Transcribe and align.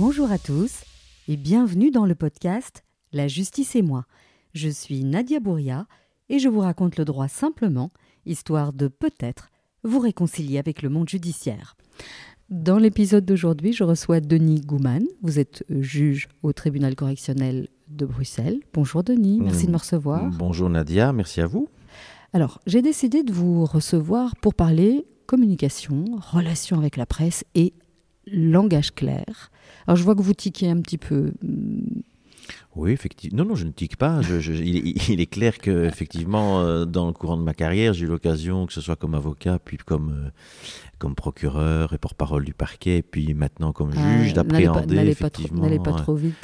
Bonjour 0.00 0.32
à 0.32 0.38
tous 0.38 0.84
et 1.28 1.36
bienvenue 1.36 1.90
dans 1.90 2.06
le 2.06 2.14
podcast 2.14 2.84
La 3.12 3.28
justice 3.28 3.76
et 3.76 3.82
moi. 3.82 4.06
Je 4.54 4.70
suis 4.70 5.04
Nadia 5.04 5.40
Bouria 5.40 5.86
et 6.30 6.38
je 6.38 6.48
vous 6.48 6.60
raconte 6.60 6.96
le 6.96 7.04
droit 7.04 7.28
simplement, 7.28 7.90
histoire 8.24 8.72
de 8.72 8.88
peut-être 8.88 9.50
vous 9.84 9.98
réconcilier 9.98 10.56
avec 10.56 10.80
le 10.80 10.88
monde 10.88 11.10
judiciaire. 11.10 11.76
Dans 12.48 12.78
l'épisode 12.78 13.26
d'aujourd'hui, 13.26 13.74
je 13.74 13.84
reçois 13.84 14.20
Denis 14.20 14.62
Gouman. 14.62 15.04
Vous 15.20 15.38
êtes 15.38 15.66
juge 15.68 16.30
au 16.42 16.54
tribunal 16.54 16.94
correctionnel 16.96 17.68
de 17.88 18.06
Bruxelles. 18.06 18.60
Bonjour 18.72 19.04
Denis, 19.04 19.38
merci 19.38 19.66
de 19.66 19.72
me 19.72 19.76
recevoir. 19.76 20.30
Bonjour 20.30 20.70
Nadia, 20.70 21.12
merci 21.12 21.42
à 21.42 21.46
vous. 21.46 21.68
Alors, 22.32 22.62
j'ai 22.66 22.80
décidé 22.80 23.22
de 23.22 23.34
vous 23.34 23.66
recevoir 23.66 24.34
pour 24.36 24.54
parler 24.54 25.04
communication, 25.26 26.06
relation 26.32 26.78
avec 26.78 26.96
la 26.96 27.04
presse 27.04 27.44
et 27.54 27.74
langage 28.32 28.94
clair. 28.94 29.50
Alors, 29.86 29.96
je 29.96 30.04
vois 30.04 30.14
que 30.14 30.22
vous 30.22 30.34
tiquez 30.34 30.68
un 30.68 30.80
petit 30.80 30.98
peu. 30.98 31.32
Oui, 32.76 32.92
effectivement. 32.92 33.42
Non, 33.42 33.50
non, 33.50 33.54
je 33.56 33.64
ne 33.64 33.72
tique 33.72 33.96
pas. 33.96 34.20
il, 34.22 35.20
est 35.20 35.26
clair 35.26 35.58
que, 35.58 35.84
effectivement, 35.84 36.60
euh, 36.60 36.84
dans 36.84 37.06
le 37.06 37.12
courant 37.12 37.36
de 37.36 37.42
ma 37.42 37.54
carrière, 37.54 37.92
j'ai 37.92 38.04
eu 38.04 38.08
l'occasion, 38.08 38.66
que 38.66 38.72
ce 38.72 38.80
soit 38.80 38.96
comme 38.96 39.14
avocat, 39.14 39.58
puis 39.64 39.76
comme 39.78 40.10
euh, 40.10 40.30
comme 41.00 41.14
procureur 41.14 41.94
et 41.94 41.98
porte-parole 41.98 42.44
du 42.44 42.52
parquet, 42.52 42.98
et 42.98 43.02
puis 43.02 43.32
maintenant 43.32 43.72
comme 43.72 43.90
ah, 43.96 44.18
juge, 44.18 44.34
d'appréhender 44.34 44.98
effectivement. 45.08 45.62
N'allez 45.62 45.78
pas, 45.78 45.92
trop 45.92 46.14
vite. 46.14 46.36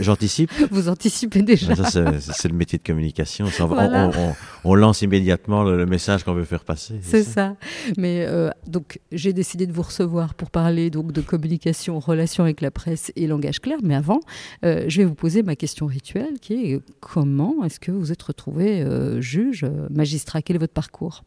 J'anticipe. 0.00 0.50
Vous 0.70 0.88
anticipez 0.88 1.42
déjà. 1.42 1.74
C'est 1.84 2.48
le 2.48 2.54
métier 2.54 2.78
de 2.78 2.82
communication. 2.82 3.46
on, 4.64 4.74
lance 4.74 5.02
immédiatement 5.02 5.62
le, 5.62 5.86
message 5.86 6.24
qu'on 6.24 6.32
veut 6.32 6.44
faire 6.44 6.64
passer. 6.64 6.94
C'est 7.02 7.22
ça. 7.22 7.54
Mais 7.98 8.24
euh, 8.26 8.50
donc 8.66 8.98
j'ai 9.12 9.34
décidé 9.34 9.66
de 9.66 9.72
vous 9.72 9.82
recevoir 9.82 10.34
pour 10.34 10.50
parler 10.50 10.88
donc 10.90 11.12
de 11.12 11.20
communication, 11.20 11.98
relation 11.98 12.44
avec 12.44 12.62
la 12.62 12.70
presse 12.70 13.12
et 13.14 13.26
langage 13.26 13.60
clair. 13.60 13.78
Mais 13.82 13.94
avant, 13.94 14.20
euh, 14.64 14.86
je 14.88 15.02
vais 15.02 15.04
vous 15.04 15.14
poser 15.14 15.42
ma 15.42 15.54
question 15.54 15.84
rituelle, 15.84 16.38
qui 16.40 16.54
est 16.54 16.80
comment 17.00 17.62
est-ce 17.64 17.78
que 17.78 17.92
vous 17.92 18.10
êtes 18.10 18.22
retrouvé 18.22 18.80
euh, 18.80 19.20
juge, 19.20 19.66
magistrat? 19.90 20.40
Quel 20.40 20.56
est 20.56 20.60
votre 20.60 20.72
parcours? 20.72 21.24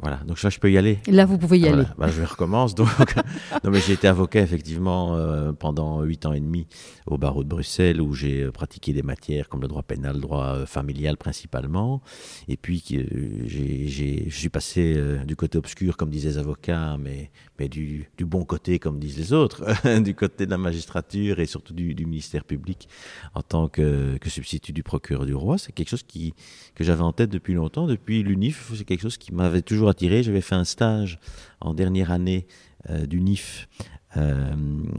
Voilà, 0.00 0.18
donc 0.26 0.40
là 0.42 0.50
je 0.50 0.60
peux 0.60 0.70
y 0.70 0.78
aller. 0.78 1.00
Là 1.08 1.26
vous 1.26 1.38
pouvez 1.38 1.58
y 1.58 1.66
aller. 1.66 1.84
Bah, 1.98 2.08
je 2.08 2.22
recommence. 2.22 2.74
Donc, 2.74 2.88
non, 3.64 3.70
mais 3.70 3.80
j'ai 3.80 3.94
été 3.94 4.06
avocat 4.06 4.40
effectivement 4.40 5.16
euh, 5.16 5.52
pendant 5.52 6.02
huit 6.02 6.24
ans 6.24 6.32
et 6.32 6.40
demi 6.40 6.68
au 7.06 7.18
barreau 7.18 7.42
de 7.42 7.48
Bruxelles 7.48 8.00
où 8.00 8.14
j'ai 8.14 8.42
euh, 8.42 8.52
pratiqué 8.52 8.92
des 8.92 9.02
matières 9.02 9.48
comme 9.48 9.60
le 9.60 9.66
droit 9.66 9.82
pénal, 9.82 10.14
le 10.14 10.20
droit 10.20 10.44
euh, 10.44 10.66
familial 10.66 11.16
principalement. 11.16 12.00
Et 12.46 12.56
puis 12.56 12.84
j'ai, 12.86 14.28
je 14.28 14.38
suis 14.38 14.48
passé 14.48 14.96
du 15.26 15.34
côté 15.34 15.58
obscur 15.58 15.96
comme 15.96 16.10
disaient 16.10 16.28
les 16.28 16.38
avocats, 16.38 16.96
mais, 16.98 17.30
mais 17.58 17.68
du, 17.68 18.08
du 18.16 18.24
bon 18.24 18.44
côté 18.44 18.78
comme 18.78 19.00
disent 19.00 19.18
les 19.18 19.32
autres, 19.32 19.64
du 20.00 20.14
côté 20.14 20.46
de 20.46 20.50
la 20.50 20.58
magistrature 20.58 21.40
et 21.40 21.46
surtout 21.46 21.74
du, 21.74 21.94
du 21.94 22.06
ministère 22.06 22.44
public 22.44 22.88
en 23.34 23.42
tant 23.42 23.68
que, 23.68 24.16
que, 24.18 24.30
substitut 24.30 24.72
du 24.72 24.82
procureur 24.82 25.26
du 25.26 25.34
roi. 25.34 25.58
C'est 25.58 25.72
quelque 25.72 25.88
chose 25.88 26.02
qui, 26.02 26.34
que 26.74 26.84
j'avais 26.84 27.02
en 27.02 27.12
tête 27.12 27.30
depuis 27.30 27.54
longtemps, 27.54 27.86
depuis 27.86 28.22
l'UNIF. 28.22 28.72
C'est 28.76 28.84
quelque 28.84 29.00
chose 29.00 29.16
qui 29.16 29.34
m'avait 29.34 29.62
toujours 29.62 29.87
J'avais 30.00 30.40
fait 30.40 30.54
un 30.54 30.64
stage 30.64 31.18
en 31.60 31.74
dernière 31.74 32.10
année 32.10 32.46
euh, 32.90 33.06
du 33.06 33.20
NIF 33.20 33.68
euh, 34.16 34.54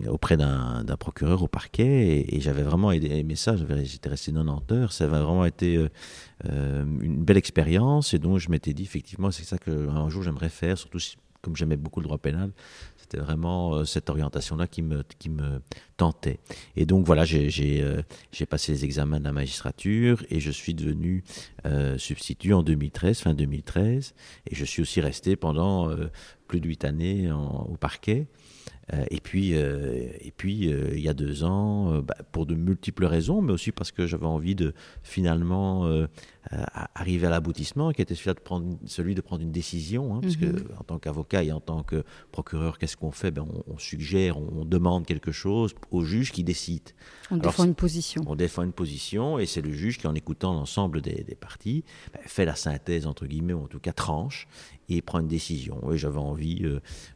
auprès 0.07 0.37
d'un 0.37 0.83
procureur 0.99 1.41
au 1.43 1.47
parquet 1.47 2.25
et, 2.27 2.39
j'avais 2.41 2.63
vraiment 2.63 2.91
aimé 2.91 3.35
ça. 3.35 3.55
J'étais 3.55 4.09
resté 4.09 4.31
90 4.31 4.73
heures. 4.75 4.91
Ça 4.91 5.05
avait 5.05 5.19
vraiment 5.19 5.45
été 5.45 5.77
euh, 6.45 6.85
une 7.01 7.23
belle 7.23 7.37
expérience 7.37 8.13
et 8.13 8.19
donc 8.19 8.39
je 8.39 8.49
m'étais 8.49 8.73
dit 8.73 8.83
effectivement 8.83 9.31
c'est 9.31 9.45
ça 9.45 9.57
qu'un 9.57 10.09
jour 10.09 10.23
j'aimerais 10.23 10.49
faire, 10.49 10.77
surtout 10.77 10.99
comme 11.41 11.55
j'aimais 11.55 11.77
beaucoup 11.77 12.01
le 12.01 12.05
droit 12.05 12.17
pénal, 12.17 12.51
c'était 13.09 13.23
vraiment 13.23 13.73
euh, 13.73 13.85
cette 13.85 14.09
orientation-là 14.09 14.67
qui 14.67 14.83
me, 14.83 15.03
qui 15.17 15.29
me 15.29 15.61
tentait. 15.97 16.39
Et 16.75 16.85
donc 16.85 17.05
voilà, 17.05 17.25
j'ai 17.25 17.81
euh, 17.81 18.03
passé 18.47 18.71
les 18.71 18.85
examens 18.85 19.19
de 19.19 19.23
la 19.23 19.31
magistrature 19.31 20.23
et 20.29 20.39
je 20.39 20.51
suis 20.51 20.75
devenu 20.75 21.23
euh, 21.65 21.97
substitut 21.97 22.53
en 22.53 22.61
2013, 22.61 23.19
fin 23.19 23.33
2013. 23.33 24.13
Et 24.49 24.55
je 24.55 24.65
suis 24.65 24.83
aussi 24.83 25.01
resté 25.01 25.35
pendant 25.35 25.89
plus 26.47 26.59
de 26.59 26.67
huit 26.67 26.85
années 26.85 27.31
au 27.31 27.77
parquet. 27.77 28.27
Et 29.11 29.19
puis, 29.19 29.51
et 29.51 30.33
puis 30.35 30.69
il 30.71 30.99
y 30.99 31.09
a 31.09 31.13
deux 31.13 31.43
ans, 31.43 31.99
bah, 32.01 32.15
pour 32.31 32.47
de 32.47 32.55
multiples 32.55 33.05
raisons, 33.05 33.41
mais 33.41 33.53
aussi 33.53 33.71
parce 33.71 33.91
que 33.91 34.07
j'avais 34.07 34.25
envie 34.25 34.55
de 34.55 34.73
finalement 35.03 35.87
arriver 36.51 37.27
à 37.27 37.29
l'aboutissement, 37.29 37.91
qui 37.91 38.01
était 38.01 38.15
celui 38.15 38.33
de 38.33 38.39
prendre, 38.39 38.77
celui 38.85 39.13
de 39.15 39.21
prendre 39.21 39.43
une 39.43 39.51
décision, 39.51 40.15
hein, 40.15 40.19
parce 40.21 40.35
que 40.35 40.45
mhm. 40.45 40.67
en 40.79 40.83
tant 40.83 40.99
qu'avocat 40.99 41.43
et 41.43 41.51
en 41.51 41.59
tant 41.59 41.83
que 41.83 42.03
procureur, 42.31 42.77
qu'est-ce 42.77 42.97
qu'on 42.97 43.11
fait? 43.11 43.31
Ben, 43.31 43.45
on, 43.67 43.77
suggère, 43.77 44.37
on, 44.37 44.65
demande 44.65 45.05
quelque 45.05 45.31
chose 45.31 45.75
au 45.91 46.03
juge 46.03 46.31
qui 46.31 46.43
décide. 46.43 46.89
On 47.31 47.37
défend 47.37 47.65
une 47.65 47.75
position. 47.75 48.23
On 48.27 48.35
défend 48.35 48.63
une 48.63 48.73
position, 48.73 49.37
et 49.37 49.45
c'est 49.45 49.61
le 49.61 49.71
juge 49.71 49.99
qui, 49.99 50.07
en 50.07 50.15
écoutant 50.15 50.53
l'ensemble 50.53 51.01
des, 51.01 51.37
parties, 51.39 51.83
ben, 52.13 52.21
fait 52.25 52.45
la 52.45 52.55
synthèse, 52.55 53.05
entre 53.05 53.27
guillemets, 53.27 53.53
ou 53.53 53.63
en 53.63 53.67
tout 53.67 53.79
cas 53.79 53.93
tranche, 53.93 54.47
et 54.89 55.01
prend 55.03 55.19
une 55.19 55.27
décision. 55.27 55.91
Et 55.91 55.97
j'avais 55.97 56.17
envie, 56.17 56.65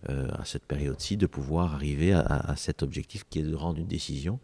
à 0.08 0.46
cette 0.46 0.66
période-ci, 0.66 1.18
de 1.18 1.26
pouvoir 1.26 1.74
arriver 1.74 2.14
à, 2.14 2.54
cet 2.56 2.84
objectif 2.84 3.26
qui 3.30 3.40
est 3.40 3.44
de 3.44 3.56
rendre 3.56 3.80
une 3.80 3.88
décision. 3.88 4.40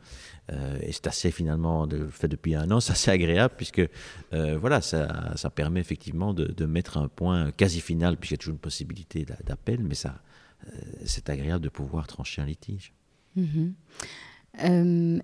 Euh, 0.52 0.78
et 0.82 0.92
c'est 0.92 1.08
assez 1.08 1.32
finalement, 1.32 1.88
de, 1.88 2.08
fait 2.08 2.28
depuis 2.28 2.56
un 2.56 2.72
an, 2.72 2.80
c'est 2.80 2.94
assez 2.94 3.12
agréable 3.12 3.54
puisque 3.56 3.82
euh, 4.34 4.58
voilà, 4.80 5.08
ça, 5.08 5.38
ça, 5.38 5.50
permet 5.50 5.80
effectivement 5.80 6.34
de, 6.34 6.66
mettre 6.66 6.98
un 6.98 7.08
point 7.08 7.52
quasi 7.52 7.82
final, 7.82 8.18
puisqu'il 8.18 8.34
y 8.34 8.36
a 8.36 8.38
toujours 8.38 8.54
une 8.54 8.60
possibilité 8.60 9.26
d'appel, 9.46 9.84
mais 9.84 9.96
ça, 9.96 10.22
euh, 10.68 10.82
c'est 11.06 11.30
agréable 11.30 11.64
de 11.64 11.70
pouvoir 11.70 12.08
trancher 12.08 12.42
un 12.42 12.46
litige. 12.46 12.94
Mhm. 13.36 13.74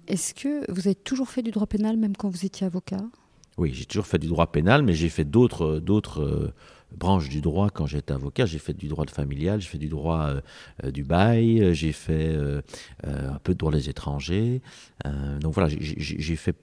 Est-ce 0.07 0.33
que 0.33 0.71
vous 0.71 0.87
avez 0.87 0.95
toujours 0.95 1.29
fait 1.29 1.41
du 1.41 1.51
droit 1.51 1.67
pénal 1.67 1.97
même 1.97 2.15
quand 2.15 2.29
vous 2.29 2.45
étiez 2.45 2.65
avocat? 2.67 3.03
Oui, 3.57 3.71
j'ai 3.73 3.85
toujours 3.85 4.05
fait 4.05 4.19
du 4.19 4.27
droit 4.27 4.51
pénal, 4.51 4.83
mais 4.83 4.93
j'ai 4.93 5.09
fait 5.09 5.25
d'autres 5.25 5.79
d'autres 5.79 6.53
branche 6.95 7.29
du 7.29 7.41
droit 7.41 7.69
quand 7.69 7.85
j'étais 7.85 8.13
avocat. 8.13 8.45
J'ai 8.45 8.59
fait 8.59 8.73
du 8.73 8.87
droit 8.87 9.05
familial, 9.07 9.61
j'ai 9.61 9.67
fait 9.67 9.77
du 9.77 9.87
droit 9.87 10.27
euh, 10.27 10.41
euh, 10.83 10.91
du 10.91 11.03
bail, 11.03 11.73
j'ai 11.73 11.91
fait 11.91 12.29
euh, 12.29 12.61
un 13.03 13.39
peu 13.39 13.53
de 13.53 13.57
droit 13.57 13.71
des 13.71 13.89
étrangers. 13.89 14.61
donc 15.39 15.53
voilà, 15.53 15.69
j'ai 15.69 16.35
fait 16.35 16.55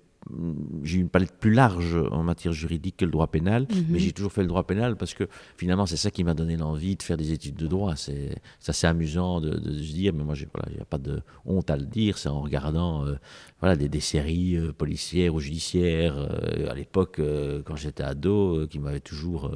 j'ai 0.82 0.98
une 0.98 1.08
palette 1.08 1.32
plus 1.38 1.52
large 1.52 1.96
en 2.10 2.22
matière 2.22 2.52
juridique 2.52 2.96
que 2.98 3.04
le 3.04 3.10
droit 3.10 3.26
pénal, 3.26 3.66
mais 3.70 3.80
mhm. 3.80 3.98
j'ai 3.98 4.12
toujours 4.12 4.32
fait 4.32 4.42
le 4.42 4.48
droit 4.48 4.66
pénal 4.66 4.96
parce 4.96 5.14
que 5.14 5.28
finalement 5.56 5.86
c'est 5.86 5.96
ça 5.96 6.10
qui 6.10 6.24
m'a 6.24 6.34
donné 6.34 6.56
l'envie 6.56 6.96
de 6.96 7.02
faire 7.02 7.16
des 7.16 7.32
études 7.32 7.56
de 7.56 7.66
droit. 7.66 7.96
C'est 7.96 8.36
assez 8.66 8.86
amusant 8.86 9.40
de, 9.40 9.52
se 9.52 9.92
dire, 9.92 10.12
mais 10.14 10.24
moi 10.24 10.34
il 10.38 10.46
voilà, 10.52 10.72
n'y 10.74 10.80
a 10.80 10.84
pas 10.84 10.98
de 10.98 11.22
honte 11.44 11.70
à 11.70 11.76
le 11.76 11.86
dire, 11.86 12.18
c'est 12.18 12.28
en 12.28 12.40
regardant 12.40 13.04
euh, 13.06 13.16
voilà, 13.60 13.76
des, 13.76 13.88
des 13.88 14.00
séries 14.00 14.56
euh, 14.56 14.72
policières 14.72 15.34
ou 15.34 15.40
judiciaires 15.40 16.16
euh, 16.16 16.70
à 16.70 16.74
l'époque 16.74 17.20
quand 17.64 17.76
j'étais 17.76 18.02
ado 18.02 18.66
qui 18.68 18.78
m'avaient 18.78 19.00
toujours 19.00 19.50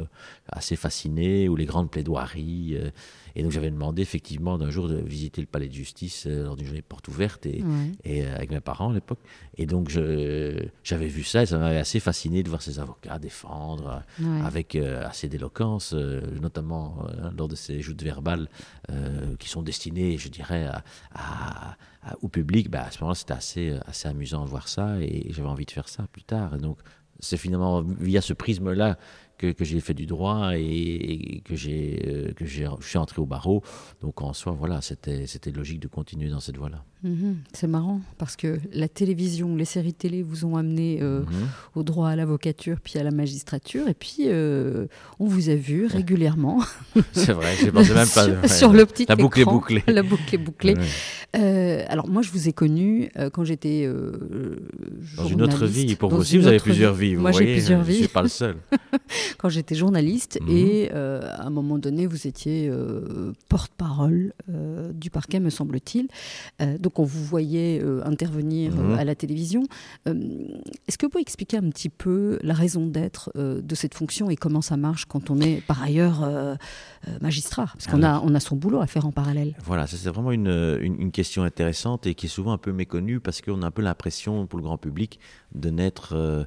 assez 0.48 0.76
fasciné, 0.76 1.48
ou 1.48 1.56
les 1.56 1.64
grandes 1.64 1.90
plaidoiries. 1.90 2.76
Et 3.36 3.42
donc 3.42 3.52
j'avais 3.52 3.70
demandé 3.70 4.00
effectivement 4.00 4.56
d'un 4.56 4.70
jour 4.70 4.88
de 4.88 4.96
visiter 4.96 5.42
le 5.42 5.46
palais 5.46 5.68
de 5.68 5.74
justice 5.74 6.26
euh, 6.26 6.44
lors 6.44 6.56
d'une 6.56 6.66
journée 6.66 6.80
porte 6.80 7.06
ouverte 7.08 7.44
et, 7.44 7.62
et 8.02 8.24
euh, 8.24 8.34
avec 8.34 8.50
mes 8.50 8.60
parents 8.60 8.90
à 8.90 8.94
l'époque. 8.94 9.20
Et 9.58 9.66
donc 9.66 9.90
j'avais 9.90 11.06
vu 11.06 11.22
ça 11.22 11.42
et 11.42 11.46
ça 11.46 11.58
m'avait 11.58 11.76
assez 11.76 12.00
fasciné 12.00 12.42
de 12.42 12.48
voir 12.48 12.62
ces 12.62 12.80
avocats 12.80 13.18
défendre 13.18 14.02
euh, 14.22 14.42
avec 14.42 14.74
assez 14.76 15.28
d'éloquence, 15.28 15.92
notamment 15.92 17.06
lors 17.36 17.48
de 17.48 17.54
ces 17.54 17.82
joutes 17.82 18.02
verbales 18.02 18.48
qui 19.38 19.48
sont 19.48 19.62
destinées, 19.62 20.16
je 20.16 20.28
dirais, 20.28 20.68
à, 21.14 21.76
au 22.22 22.28
public. 22.28 22.70
Bah, 22.70 22.84
à 22.86 22.90
ce 22.90 23.00
moment-là, 23.00 23.14
c'était 23.14 23.32
assez, 23.32 23.74
assez 23.86 24.08
amusant 24.08 24.44
de 24.44 24.48
voir 24.48 24.68
ça 24.68 24.98
et 25.00 25.26
j'avais 25.30 25.48
envie 25.48 25.66
de 25.66 25.70
faire 25.70 25.88
ça 25.88 26.06
plus 26.10 26.22
tard. 26.22 26.54
Et 26.54 26.58
donc 26.58 26.78
c'est 27.20 27.36
finalement 27.36 27.82
via 27.82 28.20
ce 28.20 28.32
prisme-là 28.32 28.98
que, 29.38 29.54
j'ai 29.60 29.80
fait 29.80 29.94
du 29.94 30.06
droit 30.06 30.52
et, 30.56 31.42
que 31.44 31.54
j'ai 31.54 32.02
euh, 32.06 32.32
que 32.32 32.46
je 32.46 32.68
suis 32.80 32.98
entré 32.98 33.20
au 33.20 33.26
barreau. 33.26 33.62
Donc 34.00 34.22
en 34.22 34.32
soi, 34.32 34.52
voilà, 34.52 34.80
c'était 34.80 35.26
c'était 35.26 35.50
logique 35.50 35.80
de 35.80 35.88
continuer 35.88 36.30
dans 36.30 36.40
cette 36.40 36.56
voie-là. 36.56 36.84
Mhm. 37.06 37.36
c'est 37.52 37.66
marrant 37.66 38.00
parce 38.18 38.36
que 38.36 38.58
la 38.72 38.88
télévision, 38.88 39.56
les 39.56 39.64
séries 39.64 39.94
télé 39.94 40.22
vous 40.22 40.44
ont 40.44 40.56
amené 40.56 40.98
euh, 41.00 41.20
mhm. 41.20 41.26
au 41.74 41.82
droit 41.82 42.08
à 42.08 42.16
l'avocature 42.16 42.78
puis 42.82 42.98
à 42.98 43.04
la 43.04 43.10
magistrature 43.10 43.88
et 43.88 43.94
puis 43.94 44.24
euh, 44.26 44.86
on 45.18 45.26
vous 45.26 45.48
a 45.48 45.54
vu 45.54 45.86
régulièrement. 45.86 46.62
c'est 47.12 47.32
vrai, 47.32 47.54
j'ai 47.60 47.70
pensé 47.70 47.94
même 47.94 48.08
pas 48.14 48.48
sur, 48.48 48.72
le 48.72 48.84
petit 48.86 49.06
la 49.08 49.16
boucle 49.16 49.40
est 49.40 49.44
bouclée. 49.44 49.84
La 49.96 50.02
boucle 50.02 50.34
est 50.34 50.38
bouclée. 50.38 50.74
alors 51.32 52.08
moi, 52.08 52.22
je 52.22 52.30
vous 52.30 52.48
ai 52.48 52.52
connu 52.52 53.10
quand 53.32 53.44
j'étais 53.44 53.88
dans 55.16 55.26
une 55.26 55.42
autre 55.42 55.64
vie. 55.66 55.96
Pour 55.96 56.10
vous 56.10 56.18
aussi, 56.18 56.38
vous 56.38 56.46
avez 56.46 56.58
plusieurs 56.58 56.94
vies. 56.94 57.14
Vous 57.14 57.22
moi, 57.22 57.32
j'ai 57.32 57.52
plusieurs 57.52 57.82
vies. 57.82 57.94
Je 57.94 57.98
suis 58.00 58.08
pas 58.08 58.22
le 58.22 58.28
seul. 58.28 58.56
quand 59.38 59.48
j'étais 59.48 59.74
journaliste. 59.74 60.38
Mhm. 60.42 60.56
Et 60.56 60.90
euh, 60.92 61.20
à 61.36 61.46
un 61.46 61.50
moment 61.50 61.78
donné, 61.78 62.06
vous 62.06 62.26
étiez 62.26 62.68
euh, 62.68 63.32
porte-parole 63.48 64.32
euh, 64.50 64.92
du 64.92 65.10
parquet, 65.10 65.40
me 65.40 65.50
semble-t-il. 65.50 66.08
Euh, 66.60 66.78
donc 66.78 66.95
on 66.98 67.04
vous 67.04 67.24
voyait 67.24 67.80
euh, 67.82 68.02
intervenir 68.04 68.72
euh, 68.78 68.82
Mhm. 68.92 68.98
à 68.98 69.04
la 69.04 69.14
télévision. 69.14 69.62
Euh, 70.08 70.14
Est-ce 70.88 70.98
que 70.98 71.06
vous 71.06 71.10
pouvez 71.10 71.22
expliquer 71.22 71.56
un 71.58 71.68
petit 71.70 71.88
peu 71.88 72.38
la 72.42 72.54
raison 72.54 72.86
d'être 72.86 73.32
de 73.36 73.74
cette 73.74 73.94
fonction 73.94 74.30
et 74.30 74.36
comment 74.36 74.62
ça 74.62 74.76
marche 74.76 75.04
quand 75.06 75.30
on 75.30 75.40
est 75.40 75.60
par 75.66 75.82
ailleurs 75.82 76.24
magistrat? 77.20 77.66
Parce 77.72 77.86
qu'on 77.86 78.02
a, 78.02 78.20
on 78.20 78.34
a 78.34 78.40
son 78.40 78.56
boulot 78.56 78.80
à 78.80 78.86
faire 78.86 79.06
en 79.06 79.12
parallèle. 79.12 79.54
Voilà, 79.64 79.86
c'est 79.86 80.08
vraiment 80.08 80.32
une, 80.32 80.48
une, 80.80 81.00
une 81.00 81.10
question 81.12 81.42
intéressante 81.42 82.06
et 82.06 82.14
qui 82.14 82.26
est 82.26 82.30
souvent 82.30 82.52
un 82.52 82.58
peu 82.58 82.72
méconnue 82.72 83.20
parce 83.20 83.40
qu'on 83.40 83.62
a 83.62 83.66
un 83.66 83.70
peu 83.70 83.82
l'impression 83.82 84.46
pour 84.46 84.58
le 84.58 84.62
grand 84.64 84.78
public 84.78 85.18
de 85.54 85.70
n'être, 85.70 86.46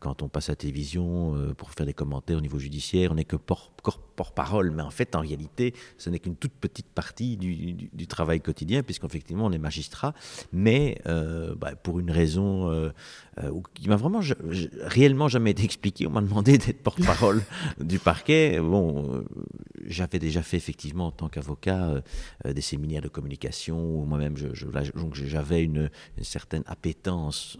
quand 0.00 0.22
on 0.22 0.28
passe 0.28 0.48
à 0.48 0.52
la 0.52 0.56
télévision 0.56 1.34
pour 1.56 1.70
faire 1.70 1.86
des 1.86 1.94
commentaires 1.94 2.38
au 2.38 2.40
niveau 2.40 2.58
judiciaire, 2.58 3.12
on 3.12 3.14
n'est 3.16 3.24
que 3.24 3.36
por- 3.36 3.72
cor- 3.82 4.00
porte-parole. 4.16 4.70
Mais 4.70 4.82
en 4.82 4.90
fait, 4.90 5.14
en 5.14 5.20
réalité, 5.20 5.74
ce 5.98 6.10
n'est 6.10 6.18
qu'une 6.18 6.36
toute 6.36 6.52
petite 6.52 6.86
partie 6.86 7.36
du, 7.36 8.06
travail 8.06 8.40
quotidien 8.40 8.82
puisqu'effectivement, 8.82 9.46
on 9.46 9.52
est 9.52 9.58
magistrat. 9.58 10.14
Mais 10.52 10.98
euh, 11.06 11.54
bah, 11.54 11.74
pour 11.76 12.00
une 12.00 12.10
raison 12.10 12.70
euh, 12.70 12.90
euh, 13.42 13.60
qui 13.74 13.88
m'a 13.88 13.96
vraiment 13.96 14.20
réellement 14.80 15.28
jamais 15.28 15.50
été 15.50 15.64
expliquée, 15.64 16.06
on 16.06 16.10
m'a 16.10 16.20
demandé 16.20 16.56
d'être 16.58 16.82
porte-parole 16.82 17.42
du 17.80 17.98
parquet. 17.98 18.58
Bon, 18.60 19.24
j'avais 19.84 20.18
déjà 20.18 20.42
fait 20.42 20.56
effectivement 20.56 21.06
en 21.08 21.10
tant 21.12 21.28
qu'avocat 21.28 22.02
des 22.44 22.60
séminaires 22.60 23.02
de 23.02 23.08
communication 23.08 23.78
où 23.78 24.04
moi-même 24.04 24.36
j'avais 25.12 25.62
une, 25.62 25.90
certaine 26.22 26.62
appétence 26.66 27.58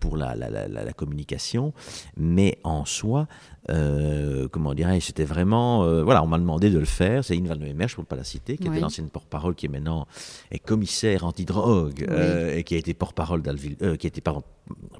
pour 0.00 0.16
la 0.16 0.92
communication, 0.92 1.72
mais 2.16 2.58
en 2.64 2.84
soi, 2.84 3.26
euh, 3.70 4.48
comment 4.48 4.74
dirais-je, 4.74 5.06
c'était 5.06 5.24
vraiment, 5.24 5.84
euh, 5.84 6.02
voilà, 6.02 6.22
on 6.22 6.26
m'a 6.26 6.38
demandé 6.38 6.70
de 6.70 6.78
le 6.78 6.84
faire. 6.84 7.24
C'est 7.24 7.36
Yves 7.36 7.48
Van 7.48 7.56
Memer, 7.56 7.88
je 7.88 7.94
ne 7.94 7.96
peux 7.98 8.04
pas 8.04 8.16
la 8.16 8.24
citer, 8.24 8.56
qui 8.56 8.68
Oui. 8.68 8.76
était 8.76 8.80
l'ancienne 8.82 9.08
porte-parole, 9.08 9.54
qui 9.54 9.66
est 9.66 9.68
maintenant 9.70 10.06
est 10.50 10.58
commissaire 10.58 11.24
antidrogue 11.24 12.04
euh, 12.08 12.56
et 12.56 12.64
qui 12.64 12.74
a 12.74 12.78
été 12.78 12.92
porte-parole 12.94 13.42
d'Alville, 13.42 13.76
euh, 13.82 13.96
qui 13.96 14.06
a 14.06 14.08
été 14.08 14.20
pardon, 14.20 14.42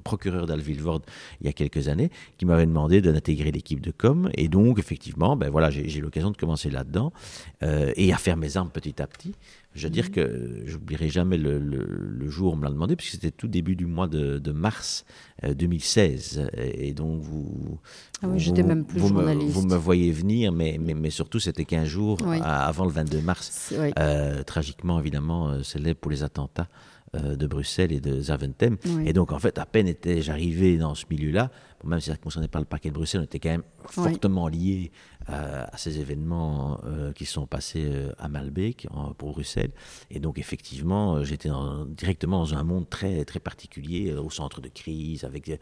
procureur 0.03 0.45
d'Alville-Vorde 0.45 1.03
il 1.41 1.47
y 1.47 1.49
a 1.49 1.53
quelques 1.53 1.87
années, 1.87 2.09
qui 2.37 2.45
m'avait 2.45 2.65
demandé 2.65 3.01
d'intégrer 3.01 3.51
l'équipe 3.51 3.81
de 3.81 3.91
com. 3.91 4.29
Et 4.35 4.47
donc, 4.47 4.79
effectivement, 4.79 5.35
ben 5.35 5.49
voilà, 5.49 5.69
j'ai 5.69 5.87
j'ai 5.87 5.99
eu 5.99 6.01
l'occasion 6.01 6.31
de 6.31 6.37
commencer 6.37 6.69
là-dedans 6.69 7.11
euh, 7.63 7.91
et 7.95 8.13
à 8.13 8.17
faire 8.17 8.37
mes 8.37 8.57
armes 8.57 8.69
petit 8.69 9.01
à 9.01 9.07
petit. 9.07 9.33
Je 9.75 9.83
veux 9.83 9.89
Mhm. 9.89 9.93
dire 9.93 10.11
que 10.11 10.61
j'oublierai 10.65 11.09
jamais 11.09 11.37
le, 11.37 11.59
le- 11.59 11.85
le 11.85 12.29
jour 12.29 12.51
où 12.51 12.53
on 12.53 12.57
me 12.57 12.63
l'a 12.63 12.69
demandé, 12.71 12.95
puisque 12.95 13.11
c'était 13.15 13.31
tout 13.31 13.47
début 13.49 13.75
du 13.75 13.85
mois 13.85 14.07
de, 14.07 14.39
de 14.39 14.51
mars 14.53 15.03
euh, 15.43 15.53
2016. 15.53 16.49
Et 16.57 16.93
donc, 16.93 17.21
vous. 17.21 17.77
Ah 18.23 18.27
oui, 18.29 18.39
j'étais 18.39 18.63
même 18.63 18.85
plus 18.85 18.99
vous 18.99 19.09
me, 19.09 19.19
journaliste. 19.19 19.51
vous 19.51 19.65
me 19.67 19.75
voyez 19.75 20.11
venir, 20.11 20.51
mais, 20.53 20.77
mais, 20.81 20.93
mais 20.93 21.09
surtout, 21.09 21.39
c'était 21.39 21.65
15 21.65 21.87
jours 21.87 22.17
Oui. 22.25 22.39
à- 22.41 22.65
avant 22.67 22.85
le 22.85 22.91
22 22.91 23.21
mars. 23.21 23.73
Oui. 23.77 23.91
Euh, 23.99 24.43
tragiquement, 24.43 24.99
évidemment, 24.99 25.49
euh, 25.49 25.61
célèbre 25.63 25.99
pour 25.99 26.09
les 26.11 26.23
attentats 26.23 26.69
euh, 27.15 27.35
de 27.35 27.47
Bruxelles 27.47 27.91
et 27.93 27.99
de 28.01 28.19
Zaventem. 28.21 28.77
Oui. 28.85 29.03
Et 29.07 29.13
donc, 29.13 29.31
en 29.31 29.39
fait, 29.39 29.57
à 29.57 29.65
peine 29.65 29.87
étais-je 29.87 30.31
arrivé 30.31 30.77
dans 30.77 30.95
ce 30.95 31.05
milieu-là, 31.09 31.49
même 31.85 31.99
si 31.99 32.07
ça 32.07 32.13
ne 32.13 32.17
concernait 32.17 32.47
pas 32.47 32.59
le 32.59 32.65
parquet 32.65 32.89
de 32.89 32.93
Bruxelles, 32.95 33.21
on 33.21 33.25
était 33.25 33.39
quand 33.39 33.49
même 33.51 33.63
fortement 33.89 34.47
lié 34.47 34.91
euh, 35.29 35.65
à 35.71 35.77
ces 35.77 35.99
événements 35.99 36.79
euh, 36.85 37.11
qui 37.13 37.25
sont 37.25 37.47
passés 37.47 37.85
euh, 37.85 38.11
à 38.19 38.27
Malbec, 38.27 38.87
en- 38.91 39.13
pour 39.13 39.31
Bruxelles. 39.31 39.71
Et 40.11 40.19
donc, 40.19 40.37
effectivement, 40.37 41.15
euh, 41.15 41.23
j'étais 41.23 41.49
directement 41.89 42.39
dans 42.39 42.53
un 42.53 42.63
monde 42.63 42.89
très, 42.89 43.25
très 43.25 43.39
particulier, 43.39 44.11
euh, 44.11 44.21
au 44.21 44.29
centre 44.29 44.61
de 44.61 44.69
crise, 44.69 45.23
avec... 45.23 45.59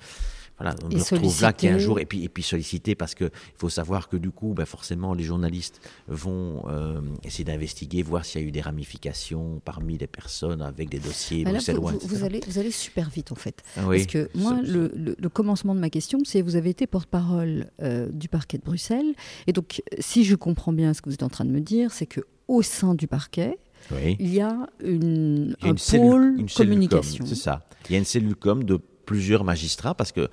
voilà, 0.63 0.75
on 0.83 0.89
Et 0.89 0.95
me 0.95 0.99
retrouve 1.01 1.19
là 1.19 1.29
sollicité. 1.51 1.67
15 1.67 1.77
jours, 1.81 1.99
et 1.99 2.05
puis, 2.05 2.23
et 2.23 2.29
puis 2.29 2.41
sollicité, 2.43 2.95
parce 2.95 3.13
qu'il 3.15 3.29
faut 3.57 3.69
savoir 3.69 4.07
que 4.07 4.15
du 4.17 4.31
coup, 4.31 4.53
ben, 4.53 4.65
forcément, 4.65 5.13
les 5.13 5.23
journalistes 5.23 5.81
vont 6.07 6.63
euh, 6.69 7.01
essayer 7.23 7.43
d'investiguer, 7.43 8.01
voir 8.01 8.23
s'il 8.25 8.41
y 8.41 8.43
a 8.45 8.47
eu 8.47 8.51
des 8.51 8.61
ramifications 8.61 9.61
parmi 9.65 9.97
les 9.97 10.07
personnes 10.07 10.61
avec 10.61 10.89
des 10.89 10.99
dossiers 10.99 11.43
Ah, 11.45 11.49
là, 11.49 11.51
bruxellois, 11.53 11.91
vous, 11.91 11.99
vous- 11.99 12.07
vous 12.17 12.23
allez, 12.23 12.39
vous 12.47 12.59
allez 12.59 12.71
super 12.71 13.09
vite 13.09 13.31
en 13.31 13.35
fait. 13.35 13.61
Oui. 13.85 13.97
Parce 13.97 14.07
que 14.07 14.29
moi, 14.35 14.59
le, 14.63 14.91
le- 14.95 15.15
le 15.19 15.29
commencement 15.29 15.75
de 15.75 15.79
ma 15.79 15.89
question, 15.89 16.19
c'est 16.23 16.41
vous 16.41 16.55
avez 16.55 16.69
été 16.69 16.87
porte-parole 16.87 17.67
euh, 17.81 18.07
du 18.11 18.29
parquet 18.29 18.57
de 18.57 18.63
Bruxelles. 18.63 19.13
Et 19.47 19.53
donc, 19.53 19.81
si 19.99 20.23
je 20.23 20.35
comprends 20.35 20.73
bien 20.73 20.93
ce 20.93 21.01
que 21.01 21.09
vous 21.09 21.13
êtes 21.15 21.23
en 21.23 21.29
train 21.29 21.45
de 21.45 21.51
me 21.51 21.59
dire, 21.61 21.91
c'est 21.91 22.05
que 22.05 22.21
au 22.47 22.61
sein 22.61 22.95
du 22.95 23.07
parquet, 23.07 23.57
Oui. 23.91 24.15
il 24.19 24.33
y 24.33 24.39
a 24.41 24.67
une, 24.83 25.55
Il 25.59 25.65
y 25.65 25.65
a 25.65 25.67
un 25.67 25.71
une 25.71 25.77
cellule- 25.77 26.09
pôle 26.09 26.35
une 26.39 26.49
cellule 26.49 26.69
communication. 26.73 27.17
com, 27.19 27.27
C'est 27.27 27.35
ça. 27.41 27.65
Il 27.89 27.93
y 27.93 27.95
a 27.95 27.99
une 27.99 28.05
cellule 28.05 28.35
com 28.35 28.63
de 28.63 28.79
plusieurs 29.05 29.43
magistrats 29.43 29.93
parce 29.95 30.11
que 30.11 30.29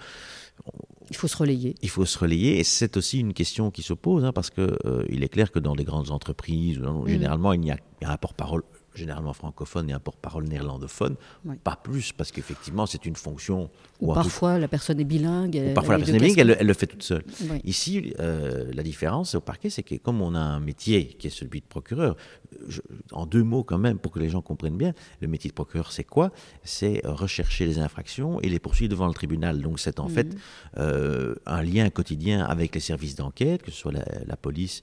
Il 1.11 1.17
faut 1.17 1.28
se 1.28 1.37
relayer. 1.37 1.75
il 1.82 1.88
faut 1.88 2.05
se 2.05 2.19
relayer 2.19 2.58
et 2.61 2.64
c'est 2.64 2.96
aussi 2.96 3.19
une 3.20 3.32
question 3.34 3.70
qui 3.70 3.82
se 3.82 3.94
pose 3.94 4.25
hein, 4.25 4.32
parce 4.32 4.50
que 4.50 4.76
euh, 4.84 5.05
il 5.08 5.25
est 5.25 5.28
clair 5.28 5.50
que 5.50 5.58
dans 5.58 5.75
des 5.75 5.84
grandes 5.84 6.11
entreprises, 6.11 6.78
Mm. 6.78 7.08
généralement 7.08 7.52
il 7.52 7.64
y 7.64 7.70
a, 7.70 7.76
il 8.00 8.05
y 8.05 8.06
a 8.06 8.12
un 8.12 8.17
porte-parole 8.17 8.62
généralement 8.94 9.32
francophone 9.32 9.88
et 9.90 9.92
un 9.92 10.00
porte-parole 10.00 10.44
néerlandophone, 10.44 11.16
Oui. 11.44 11.56
pas 11.62 11.76
plus 11.76 12.12
parce 12.12 12.32
qu'effectivement 12.32 12.87
c'est 12.87 13.06
une 13.06 13.16
fonction 13.16 13.70
Ou 14.00 14.08
tout- 14.08 14.14
parfois 14.14 14.58
la 14.58 14.69
personne 14.69 14.98
est 15.00 15.04
bilingue. 15.04 15.60
ou 15.70 15.75
parfois 15.75 15.94
elle 15.94 16.00
la 16.00 16.06
personne 16.06 16.16
est 16.16 16.19
bilingue, 16.26 16.38
elle, 16.38 16.46
le- 16.48 16.56
elle 16.60 16.66
le 16.66 16.75
fait 16.75 16.87
toute 16.87 17.02
seule. 17.02 17.22
Oui. 17.42 17.60
Ici, 17.64 18.12
euh, 18.19 18.70
la 18.72 18.82
différence 18.82 19.34
au 19.34 19.40
parquet, 19.40 19.70
c'est 19.70 19.82
que 19.82 19.94
comme 19.96 20.20
on 20.20 20.34
a 20.34 20.40
un 20.40 20.60
métier 20.60 21.06
qui 21.06 21.26
est 21.28 21.31
celui 21.31 21.60
de 21.60 21.66
procureur, 21.66 22.16
je- 22.69 22.81
en 23.12 23.26
deux 23.26 23.42
mots 23.44 23.62
quand 23.64 23.78
même, 23.78 23.98
pour 23.98 24.12
que 24.12 24.19
les 24.19 24.28
gens 24.28 24.42
comprennent 24.42 24.76
bien, 24.76 24.92
le 25.20 25.28
métier 25.28 25.48
de 25.50 25.54
procureur, 25.54 25.92
c'est 25.92 26.04
quoi? 26.04 26.31
C'est 26.64 27.00
rechercher 27.04 27.66
les 27.66 27.78
infractions 27.78 28.40
et 28.40 28.48
les 28.48 28.58
poursuivre 28.58 28.90
devant 28.90 29.06
le 29.06 29.14
tribunal. 29.14 29.60
Donc 29.60 29.78
c'est 29.78 30.00
en 30.00 30.08
Mhm. 30.08 30.14
fait 30.14 30.37
euh, 30.78 31.34
un 31.46 31.62
lien 31.62 31.88
quotidien 31.90 32.44
avec 32.44 32.75
les 32.75 32.81
services 32.81 33.14
d'enquête, 33.14 33.62
que 33.62 33.70
ce 33.70 33.76
soit 33.78 33.92
la, 33.92 34.04
la 34.26 34.37
police 34.37 34.82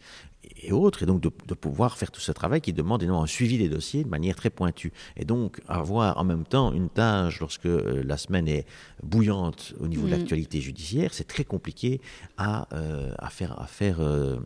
et 0.63 0.71
autres, 0.71 1.03
et 1.03 1.05
donc 1.05 1.21
de, 1.21 1.31
de 1.47 1.53
pouvoir 1.53 1.97
faire 1.97 2.11
tout 2.11 2.19
ce 2.21 2.31
travail 2.31 2.61
qui 2.61 2.73
demande 2.73 3.03
énormément 3.03 3.23
un 3.23 3.27
suivi 3.27 3.57
des 3.57 3.69
dossiers 3.69 4.03
de 4.03 4.09
manière 4.09 4.35
très 4.35 4.49
pointue. 4.49 4.91
Et 5.15 5.25
donc 5.25 5.61
avoir 5.67 6.17
en 6.17 6.23
même 6.23 6.45
temps 6.45 6.71
une 6.73 6.89
tâche 6.89 7.39
lorsque 7.39 7.65
euh, 7.65 8.01
la 8.05 8.17
semaine 8.17 8.47
est 8.47 8.65
bouillante 9.03 9.73
au 9.79 9.87
niveau 9.87 10.03
de 10.03 10.07
Mhm. 10.13 10.17
l'actualité 10.19 10.61
judiciaire, 10.61 11.13
c'est 11.13 11.27
très 11.27 11.43
compliqué 11.43 12.01
à, 12.37 12.67
euh, 12.73 13.13
à 13.19 13.29
faire, 13.29 13.59
à 13.61 13.67
faire 13.67 13.97
euh, 13.99 14.37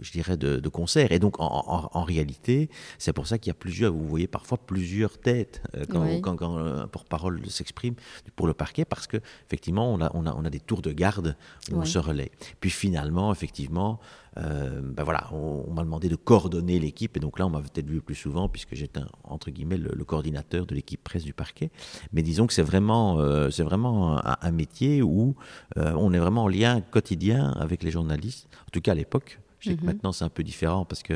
je 0.00 0.12
dirais, 0.12 0.36
de, 0.36 0.56
de 0.60 0.68
concert. 0.68 1.12
Et 1.12 1.18
donc 1.18 1.40
en, 1.40 1.46
en- 1.46 1.90
en 1.92 2.02
réalité, 2.04 2.70
c'est 2.98 3.12
pour 3.12 3.26
ça 3.26 3.38
qu'il 3.38 3.50
y 3.50 3.50
a 3.50 3.54
plusieurs, 3.54 3.92
vous 3.92 4.06
voyez 4.08 4.26
parfois 4.26 4.58
plusieurs 4.58 5.18
têtes 5.18 5.62
quand, 5.90 6.02
Oui. 6.02 6.20
quand, 6.20 6.36
quand 6.36 6.56
un 6.56 6.86
porte-parole 6.86 7.40
s'exprime 7.50 7.94
pour 8.36 8.46
le 8.46 8.54
parquet, 8.54 8.84
parce 8.84 9.06
que 9.06 9.18
effectivement, 9.46 9.92
on 9.92 10.00
a, 10.00 10.10
on 10.14 10.26
a, 10.26 10.34
on 10.34 10.44
a 10.44 10.50
des 10.50 10.60
tours 10.60 10.82
de 10.82 10.92
garde 10.92 11.36
où 11.70 11.76
on 11.76 11.84
se 11.84 11.98
relaie. 11.98 12.30
Puis 12.60 12.70
finalement, 12.70 13.32
effectivement, 13.32 14.00
euh, 14.38 14.80
ben 14.82 15.04
voilà, 15.04 15.28
on, 15.32 15.64
on 15.68 15.72
m'a 15.72 15.82
demandé 15.82 16.08
de 16.08 16.16
coordonner 16.16 16.78
l'équipe, 16.78 17.16
et 17.16 17.20
donc 17.20 17.38
là, 17.38 17.46
on 17.46 17.50
m'a 17.50 17.60
peut-être 17.60 17.88
vu 17.88 18.00
plus 18.00 18.14
souvent, 18.14 18.48
puisque 18.48 18.74
j'étais, 18.74 19.00
entre 19.24 19.50
guillemets, 19.50 19.76
le, 19.76 19.90
le 19.94 20.04
coordinateur 20.04 20.64
de 20.66 20.74
l'équipe 20.74 21.02
presse 21.02 21.24
du 21.24 21.34
parquet. 21.34 21.70
Mais 22.12 22.22
disons 22.22 22.46
que 22.46 22.54
c'est 22.54 22.62
vraiment, 22.62 23.18
euh, 23.18 23.50
c'est 23.50 23.62
vraiment 23.64 24.18
un, 24.24 24.36
un 24.40 24.50
métier 24.50 25.02
où 25.02 25.34
euh, 25.76 25.92
on 25.98 26.12
est 26.12 26.18
vraiment 26.18 26.44
en 26.44 26.48
lien 26.48 26.80
quotidien 26.80 27.50
avec 27.52 27.82
les 27.82 27.90
journalistes, 27.90 28.48
en 28.66 28.70
tout 28.72 28.80
cas 28.80 28.92
à 28.92 28.94
l'époque. 28.94 29.41
Je 29.62 29.68
sais 29.68 29.76
que 29.76 29.80
Mhm. 29.82 29.86
maintenant 29.86 30.10
c'est 30.12 30.24
un 30.24 30.28
peu 30.28 30.42
différent 30.42 30.84
parce 30.84 31.02
que 31.04 31.14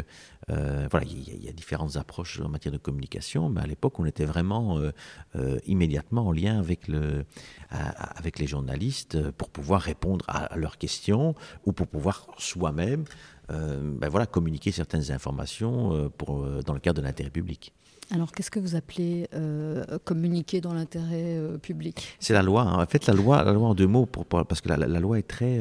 euh, 0.51 0.87
voilà, 0.91 1.05
il 1.05 1.29
y, 1.29 1.31
a- 1.33 1.35
il 1.35 1.45
y 1.45 1.49
a 1.49 1.53
différentes 1.53 1.97
approches 1.97 2.41
en 2.41 2.49
matière 2.49 2.71
de 2.73 2.79
communication, 2.79 3.49
mais 3.49 3.61
à 3.61 3.67
l'époque 3.67 3.99
on 3.99 4.07
était 4.07 4.25
vraiment 4.25 4.79
euh, 4.79 4.93
euh, 5.35 5.59
immédiatement 5.67 6.29
en 6.29 6.33
lien 6.33 6.59
avec 6.59 6.87
le, 6.87 7.25
à- 7.71 8.17
avec 8.19 8.39
les 8.39 8.47
journalistes 8.47 9.31
pour 9.33 9.51
pouvoir 9.51 9.81
répondre 9.83 10.25
à, 10.29 10.45
à 10.45 10.57
leurs 10.57 10.79
questions 10.79 11.35
ou 11.65 11.73
pour 11.73 11.89
pouvoir 11.89 12.29
soi-même, 12.39 13.05
ben 13.49 14.09
voilà, 14.09 14.27
communiquer 14.27 14.73
certaines 14.73 15.11
informations 15.13 16.11
pour 16.19 16.45
dans 16.63 16.73
le 16.75 16.81
cadre 16.81 17.01
de 17.01 17.07
l'intérêt 17.07 17.31
public. 17.31 17.73
Alors, 18.13 18.31
qu'est-ce 18.31 18.53
que 18.53 18.61
vous 18.61 18.77
appelez 18.77 19.27
euh, 19.35 19.85
communiquer 20.05 20.61
dans 20.61 20.73
l'intérêt 20.73 21.37
euh, 21.39 21.59
public? 21.59 22.17
C'est 22.21 22.35
la 22.35 22.43
loi. 22.43 22.63
hein. 22.63 22.83
En 22.83 22.87
fait, 22.87 23.07
la 23.07 23.15
loi, 23.15 23.43
la 23.43 23.53
loi 23.53 23.69
en 23.69 23.75
deux 23.75 23.89
mots, 23.89 24.07
pour, 24.07 24.25
pour- 24.27 24.47
parce 24.47 24.61
que 24.61 24.69
la, 24.69 24.77
la- 24.77 24.87
la 24.87 25.01
loi 25.01 25.19
est 25.19 25.27
très, 25.27 25.59